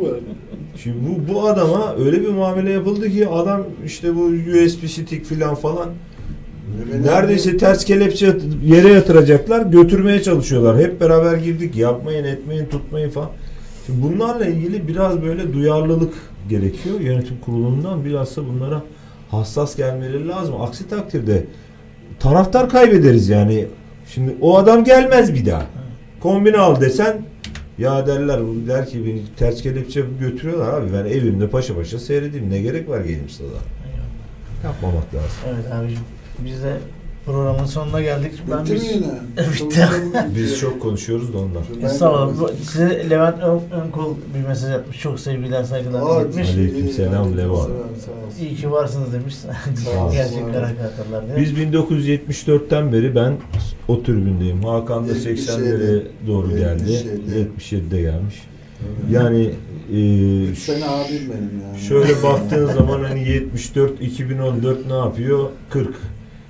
Şimdi 0.82 0.96
bu, 1.08 1.34
bu 1.34 1.46
adama 1.48 1.94
öyle 2.04 2.20
bir 2.22 2.28
muamele 2.28 2.70
yapıldı 2.70 3.10
ki 3.10 3.28
adam 3.28 3.62
işte 3.86 4.16
bu 4.16 4.20
USB 4.24 4.86
stick 4.88 5.24
filan 5.26 5.54
falan 5.54 5.88
neredeyse 7.04 7.56
ters 7.56 7.84
kelepçe 7.84 8.36
yere 8.64 8.88
yatıracaklar 8.88 9.66
götürmeye 9.66 10.22
çalışıyorlar. 10.22 10.78
Hep 10.78 11.00
beraber 11.00 11.36
girdik 11.36 11.76
yapmayın 11.76 12.24
etmeyin 12.24 12.66
tutmayın 12.66 13.10
falan. 13.10 13.30
Şimdi 13.86 14.02
bunlarla 14.02 14.46
ilgili 14.46 14.88
biraz 14.88 15.22
böyle 15.22 15.52
duyarlılık 15.52 16.14
gerekiyor. 16.48 17.00
Yönetim 17.00 17.36
kurulundan 17.44 18.04
bilhassa 18.04 18.42
bunlara 18.46 18.82
hassas 19.30 19.76
gelmeleri 19.76 20.28
lazım. 20.28 20.60
Aksi 20.60 20.88
takdirde 20.88 21.44
taraftar 22.20 22.68
kaybederiz 22.68 23.28
yani. 23.28 23.66
Şimdi 24.08 24.36
o 24.40 24.58
adam 24.58 24.84
gelmez 24.84 25.34
bir 25.34 25.46
daha. 25.46 25.66
Kombine 26.20 26.58
al 26.58 26.80
desen 26.80 27.22
ya 27.78 28.06
derler 28.06 28.40
der 28.68 28.88
ki 28.88 29.06
beni 29.06 29.22
ters 29.38 29.62
kelepçe 29.62 30.02
götürüyorlar 30.20 30.80
abi 30.80 30.92
ben 30.92 31.04
evimde 31.04 31.48
paşa 31.48 31.74
paşa 31.74 31.98
seyredeyim 31.98 32.50
ne 32.50 32.58
gerek 32.58 32.88
var 32.88 33.00
geleyim 33.00 33.28
stada. 33.28 33.48
Yapmamak 34.64 35.14
lazım. 35.14 35.38
Evet 35.48 35.72
abicim. 35.72 36.02
Biz 36.46 36.62
de 36.62 36.76
programın 37.26 37.64
sonuna 37.66 38.00
geldik. 38.02 38.32
Ben 38.50 38.60
Bitti 38.64 38.72
mi 38.72 38.78
biz... 38.80 38.90
yine? 38.94 39.06
Bitti. 39.54 39.86
Biz 40.36 40.58
çok 40.58 40.80
konuşuyoruz 40.82 41.34
da 41.34 41.38
ondan. 41.38 41.62
Ben- 41.82 41.86
Estağfurullah. 41.86 42.40
Bu- 42.40 42.64
Size 42.64 43.10
Levent 43.10 43.38
Ön- 43.42 43.80
Önkol 43.84 44.14
bir 44.34 44.48
mesaj 44.48 44.70
atmış. 44.74 45.00
Çok 45.00 45.20
sevgiler, 45.20 45.64
saygılar 45.64 46.24
etmiş. 46.24 46.48
Levan. 46.56 47.56
sağ 47.56 47.66
olsun. 47.66 47.70
İyi 48.40 48.54
ki 48.56 48.70
varsınız 48.70 49.12
demiş. 49.12 49.34
Sağ 49.34 49.48
ol. 50.06 50.12
Gerçek 50.12 50.32
Sağ 50.38 50.44
ol. 50.46 50.52
karakterler 50.52 51.26
diye. 51.26 51.36
Biz 51.36 51.52
1974'ten 51.52 52.92
beri 52.92 53.14
ben 53.14 53.32
o 53.88 54.02
tribündeyim. 54.02 54.62
Hakan 54.64 55.08
da 55.08 55.12
80'lere 55.12 56.02
doğru 56.26 56.48
geldi. 56.48 56.90
77. 56.92 57.80
77'de 57.90 58.00
gelmiş. 58.00 58.42
Yani 59.10 59.42
e, 59.92 60.54
sene 60.54 60.84
abim 60.88 61.30
benim 61.30 61.62
yani. 61.68 61.78
şöyle 61.88 62.22
baktığın 62.22 62.66
zaman 62.66 63.04
hani 63.04 63.28
74 63.28 64.00
2014 64.02 64.86
ne 64.86 64.94
yapıyor? 64.96 65.48
40. 65.70 65.88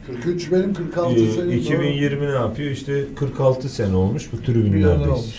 43 0.07 0.53
benim 0.53 0.75
46 0.75 1.15
Ee, 1.21 1.31
senin. 1.31 1.51
2020 1.51 2.27
ne 2.27 2.31
yapıyor? 2.31 2.71
İşte 2.71 3.05
46 3.17 3.69
sene 3.69 3.97
olmuş 3.97 4.29
bu 4.33 4.43
tribünlerdeyiz. 4.43 5.35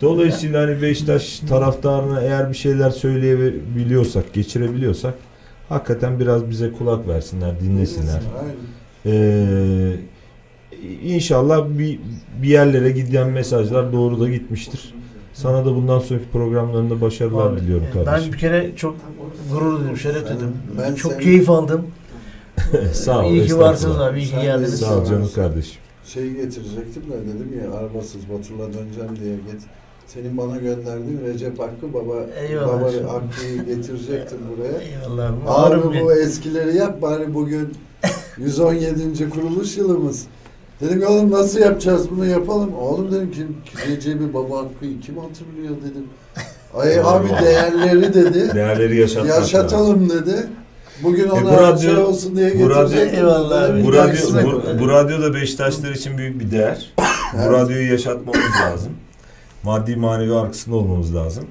Dolayısıyla 0.00 0.62
hani 0.62 0.82
Beşiktaş 0.82 1.38
taraftarına 1.38 2.20
eğer 2.20 2.48
bir 2.50 2.54
şeyler 2.56 2.90
söyleyebiliyorsak, 2.90 4.32
geçirebiliyorsak 4.34 5.14
hakikaten 5.68 6.20
biraz 6.20 6.50
bize 6.50 6.72
kulak 6.72 7.08
versinler, 7.08 7.60
dinlesinler. 7.60 8.20
Aynen. 8.40 8.54
Ee, 9.06 9.92
inşallah 11.04 11.68
bir, 11.78 11.98
bir 12.42 12.48
yerlere 12.48 12.90
giden 12.90 13.30
mesajlar 13.30 13.92
doğru 13.92 14.20
da 14.20 14.28
gitmiştir. 14.28 14.94
Sana 15.34 15.64
da 15.66 15.74
bundan 15.74 15.98
sonraki 15.98 16.28
programlarında 16.32 17.00
başarılar 17.00 17.52
Abi, 17.52 17.60
diliyorum 17.60 17.86
Ben 17.96 18.04
kardeşim. 18.04 18.32
bir 18.32 18.38
kere 18.38 18.70
çok 18.76 18.96
gurur 19.52 19.80
duydum, 19.80 19.96
şeref 19.96 20.22
duydum. 20.28 20.52
ben 20.78 20.94
çok 20.94 21.12
senin- 21.12 21.24
keyif 21.24 21.50
aldım. 21.50 21.86
Sağ 22.92 23.24
ol. 23.26 23.32
İyi 23.32 23.46
ki 23.46 23.58
varsınız 23.58 24.00
abi, 24.00 24.18
iyi 24.20 24.26
ki 24.26 24.36
geldiniz. 24.42 24.80
Sağ 24.80 24.96
ol 24.98 25.04
canım 25.04 25.30
kardeşim. 25.34 25.80
Şey 26.04 26.30
getirecektim 26.30 27.02
de 27.02 27.16
dedim 27.26 27.60
ya 27.64 27.72
arabasız 27.78 28.20
Batur'la 28.28 28.64
döneceğim 28.66 29.16
diye 29.24 29.34
git. 29.36 29.62
Senin 30.06 30.38
bana 30.38 30.56
gönderdiğin 30.56 31.20
Recep 31.24 31.58
Hakkı 31.58 31.94
baba 31.94 32.14
Eyvallah. 32.48 32.68
baba 32.68 33.12
Hakkı'yı 33.12 33.64
getirecektim 33.64 34.38
buraya. 34.56 34.78
Eyvallah 34.80 35.32
abi. 35.46 36.00
Bu 36.04 36.12
eskileri 36.12 36.76
yap 36.76 37.02
bari 37.02 37.34
bugün 37.34 37.72
117. 38.38 39.30
kuruluş 39.30 39.76
yılımız. 39.76 40.26
Dedim 40.80 41.02
oğlum 41.08 41.30
nasıl 41.30 41.60
yapacağız 41.60 42.10
bunu 42.10 42.26
yapalım. 42.26 42.74
Oğlum 42.74 43.12
dedim 43.12 43.30
ki 43.30 43.42
Recep'i 43.90 44.34
baba 44.34 44.56
Hakkı'yı 44.58 45.00
kim 45.00 45.18
hatırlıyor 45.18 45.76
dedim. 45.90 46.04
Ay 46.74 47.00
abi 47.00 47.28
değerleri 47.44 48.14
dedi. 48.14 48.54
Değerleri 48.54 48.96
yaşatmak 49.00 49.30
lazım. 49.30 49.42
Yaşatalım 49.42 50.10
dedi. 50.10 50.46
Bugün 51.02 51.30
bu 51.30 51.34
ona 51.34 51.52
radyo- 51.54 51.80
şey 51.80 51.96
olsun 51.96 52.36
diye 52.36 52.60
bu 52.60 52.70
radyo-. 52.70 53.16
Eyvallah 53.16 53.62
abi. 53.70 53.84
Bu 53.84 53.92
radyo, 53.92 54.20
bu, 54.44 54.62
bu 54.80 54.88
radyo 54.88 55.22
da 55.22 55.34
Beşiktaşlar 55.34 55.90
için 55.90 56.18
büyük 56.18 56.40
bir 56.40 56.50
değer. 56.50 56.92
Bu 57.34 57.52
radyoyu 57.52 57.90
yaşatmamız 57.92 58.50
lazım. 58.62 58.92
Maddi 59.62 59.96
manevi 59.96 60.34
arkasında 60.34 60.76
olmamız 60.76 61.14
lazım. 61.14 61.44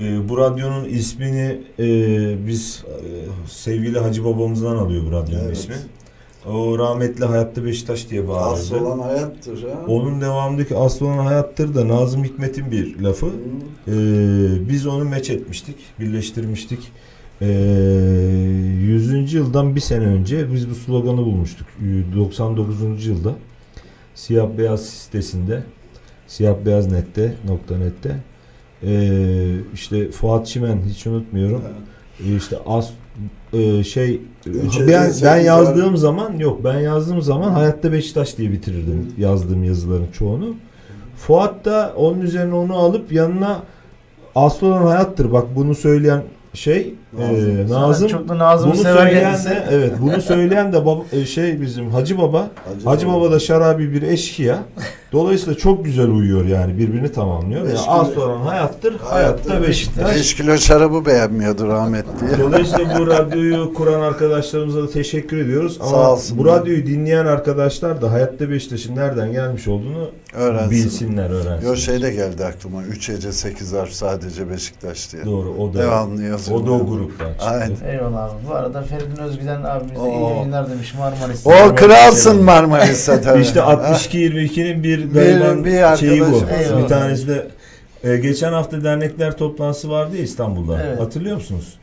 Ee, 0.00 0.28
bu 0.28 0.38
radyonun 0.38 0.84
ismini 0.84 1.60
e, 1.78 1.86
biz 2.46 2.84
e, 2.86 3.06
sevgili 3.50 3.98
Hacı 3.98 4.24
babamızdan 4.24 4.76
alıyor 4.76 5.02
bu 5.06 5.12
radyonun 5.12 5.44
Evet. 5.44 5.56
ismi. 5.56 5.74
O 6.52 6.78
rahmetli 6.78 7.24
Hayatta 7.24 7.64
Beşiktaş 7.64 8.10
diye 8.10 8.20
Asıl 8.22 8.28
bağırırdı. 8.74 8.86
olan 8.86 8.98
hayattır 8.98 9.62
ha. 9.62 9.68
Onun 9.88 10.20
devamındaki 10.20 10.76
asıl 10.76 11.06
olan 11.06 11.18
hayattır 11.18 11.74
da 11.74 11.88
Nazım 11.88 12.24
Hikmet'in 12.24 12.70
bir 12.70 13.00
lafı. 13.00 13.26
Hı. 13.26 13.30
Ee, 13.88 13.92
biz 14.68 14.86
onu 14.86 15.04
meç 15.04 15.30
etmiştik, 15.30 15.76
birleştirmiştik. 16.00 16.92
Ee, 17.42 17.46
100. 17.46 19.32
yıldan 19.32 19.74
bir 19.74 19.80
sene 19.80 20.04
önce 20.04 20.52
biz 20.52 20.70
bu 20.70 20.74
sloganı 20.74 21.16
bulmuştuk. 21.16 21.66
99. 22.16 23.06
yılda 23.06 23.34
Siyah 24.14 24.48
Beyaz 24.58 24.86
sitesinde 24.86 25.62
Siyah 26.26 26.54
Beyaz 26.66 26.92
nette 26.92 27.34
nokta 27.48 27.78
nette 27.78 28.16
ee, 28.84 29.54
işte 29.74 30.10
Fuat 30.10 30.46
Çimen 30.46 30.78
hiç 30.88 31.06
unutmuyorum. 31.06 31.62
Ee, 32.20 32.36
işte 32.36 32.56
as 32.66 32.90
e, 33.52 33.84
şey 33.84 34.20
ben, 34.46 34.54
ben 34.88 35.10
sekiz 35.10 35.46
yazdığım 35.46 35.96
zaman 35.96 36.38
yok 36.38 36.64
ben 36.64 36.78
yazdığım 36.78 37.22
zaman 37.22 37.50
Hayatta 37.50 37.92
Beşiktaş 37.92 38.38
diye 38.38 38.52
bitirirdim 38.52 39.14
yazdığım 39.18 39.64
yazıların 39.64 40.08
çoğunu. 40.12 40.54
Fuat 41.16 41.64
da 41.64 41.92
onun 41.96 42.20
üzerine 42.20 42.54
onu 42.54 42.76
alıp 42.76 43.12
yanına 43.12 43.62
asıl 44.34 44.66
olan 44.66 44.82
hayattır. 44.82 45.32
Bak 45.32 45.46
bunu 45.56 45.74
söyleyen 45.74 46.22
şey 46.54 46.94
Nazım. 47.18 47.58
e, 47.60 47.68
Nazım. 47.70 48.08
Çok 48.08 48.28
da 48.28 48.38
Nazım'ı 48.38 48.72
Bunu 48.74 48.82
sever 48.82 48.96
söyleyen 48.96 49.22
kendisi. 49.24 49.48
de 49.50 49.64
evet 49.70 49.92
bunu 50.00 50.20
söyleyen 50.22 50.72
de 50.72 50.86
baba, 50.86 51.02
e, 51.12 51.24
şey 51.26 51.60
bizim 51.60 51.90
Hacı 51.90 52.18
Baba. 52.18 52.48
Hacı, 52.74 52.84
Hacı 52.88 53.08
Baba 53.08 53.30
da 53.32 53.38
şarabi 53.38 53.92
bir 53.92 54.02
eşkıya. 54.02 54.58
Dolayısıyla 55.12 55.54
çok 55.58 55.84
güzel 55.84 56.08
uyuyor 56.08 56.44
yani 56.44 56.78
birbirini 56.78 57.12
tamamlıyor. 57.12 57.66
Yani 57.66 57.78
asıl 57.88 58.16
olan 58.20 58.40
hayattır. 58.40 58.96
Hayatta 58.98 59.62
Beşiktaş. 59.62 60.16
5 60.16 60.34
kilo 60.34 60.56
şarabı 60.58 61.06
beğenmiyordu 61.06 61.68
rahmetli. 61.68 62.40
Dolayısıyla 62.42 62.98
bu 62.98 63.06
radyoyu 63.06 63.74
kuran 63.74 64.00
arkadaşlarımıza 64.00 64.82
da 64.82 64.90
teşekkür 64.90 65.36
ediyoruz. 65.36 65.78
Ama 65.80 65.90
Sağ 65.90 66.12
olsunlar. 66.12 66.38
bu 66.44 66.48
radyoyu 66.48 66.86
dinleyen 66.86 67.26
arkadaşlar 67.26 68.02
da 68.02 68.12
Hayatta 68.12 68.50
Beşiktaş'ın 68.50 68.96
nereden 68.96 69.32
gelmiş 69.32 69.68
olduğunu 69.68 70.10
Öğrensin. 70.34 70.70
bilsinler, 70.70 71.30
öğrensinler. 71.30 71.62
Yo 71.70 71.76
şey 71.76 72.02
de 72.02 72.10
geldi 72.12 72.44
aklıma. 72.44 72.82
3 72.84 73.08
Ece 73.10 73.32
8 73.32 73.72
harf 73.72 73.92
sadece 73.92 74.50
Beşiktaş 74.50 75.12
diye. 75.12 75.24
Doğru 75.24 75.54
o 75.58 75.74
da 75.74 75.78
Devamlı 75.78 76.22
yazıyor. 76.22 76.60
o 76.60 76.66
da 76.66 76.70
o 76.72 76.86
gruptan 77.06 77.30
çıktı. 77.30 77.46
Aynen. 77.46 77.76
Eyvallah 77.92 78.24
abi. 78.24 78.32
Bu 78.50 78.54
arada 78.54 78.82
Feridun 78.82 79.22
Özgüden 79.22 79.62
abimiz 79.62 80.02
de 80.02 80.08
iyi 80.08 80.18
Oo. 80.18 80.30
yayınlar 80.30 80.70
demiş 80.70 80.94
Marmaris'te. 80.94 81.50
O 81.50 81.74
kralsın 81.74 82.42
Marmaris'te 82.44 83.20
tabii. 83.24 83.42
İşte 83.42 83.60
Ha? 83.60 83.72
62-22'nin 83.72 84.82
bir 84.82 85.12
gariban 85.12 85.64
bir 85.64 85.96
şeyi 85.96 86.20
bu. 86.20 86.24
var. 86.42 86.82
Bir 86.82 86.88
tanesi 86.88 87.28
de 87.28 87.46
e, 88.04 88.16
geçen 88.16 88.52
hafta 88.52 88.84
dernekler 88.84 89.36
toplantısı 89.36 89.90
vardı 89.90 90.16
ya 90.16 90.22
İstanbul'da. 90.22 90.82
Evet. 90.86 91.00
Hatırlıyor 91.00 91.36
musunuz? 91.36 91.74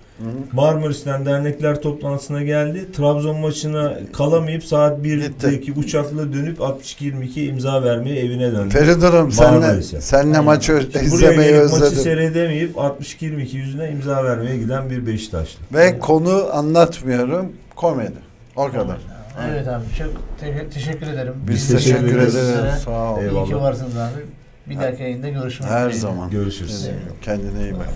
Marmaris'ten 0.54 1.26
dernekler 1.26 1.82
toplantısına 1.82 2.44
geldi. 2.44 2.92
Trabzon 2.92 3.40
maçına 3.40 3.94
kalamayıp 4.14 4.64
saat 4.64 5.00
1'deki 5.00 5.74
uçakla 5.74 6.34
dönüp 6.34 6.58
62-22 6.60 7.46
imza 7.46 7.84
vermeye 7.84 8.20
evine 8.20 8.52
döndü. 8.52 8.72
Senle, 9.32 9.50
Marmaris'e. 9.52 10.02
senle 10.02 10.28
Aynen. 10.30 10.44
maçı 10.44 10.90
izlemeyi 11.04 11.50
gelip 11.52 11.72
maçı 11.72 11.84
özledim. 11.84 12.04
seyredemeyip 12.04 12.76
62-22 12.76 13.56
yüzüne 13.58 13.92
imza 13.92 14.24
vermeye 14.24 14.58
giden 14.58 14.90
bir 14.90 15.06
Beşiktaşlı. 15.08 15.60
Ve 15.74 16.00
konu 16.00 16.48
anlatmıyorum. 16.54 17.52
Komedi. 17.76 18.14
O 18.56 18.66
kadar. 18.72 18.98
Evet 19.52 19.68
abi 19.68 19.84
çok 19.98 20.10
te- 20.40 20.70
teşekkür 20.74 21.08
ederim. 21.08 21.34
Biz 21.48 21.56
Biz 21.56 21.68
teşekkür 21.68 22.00
teşekkür 22.00 22.18
ederiz. 22.18 22.34
Sizlere 22.34 22.72
Sağ 22.86 23.14
ol. 23.14 23.20
İyi 23.22 23.50
ki 23.50 23.56
varsınız 23.56 23.98
abi. 23.98 24.20
Bir 24.70 24.76
dahaki 24.78 25.04
yayında 25.04 25.30
görüşmek 25.30 25.70
Her 25.70 25.80
dileğiyle. 25.80 26.00
zaman. 26.00 26.30
Görüşürüz. 26.30 26.88
Kendine 27.22 27.64
iyi 27.64 27.74
bak. 27.74 27.88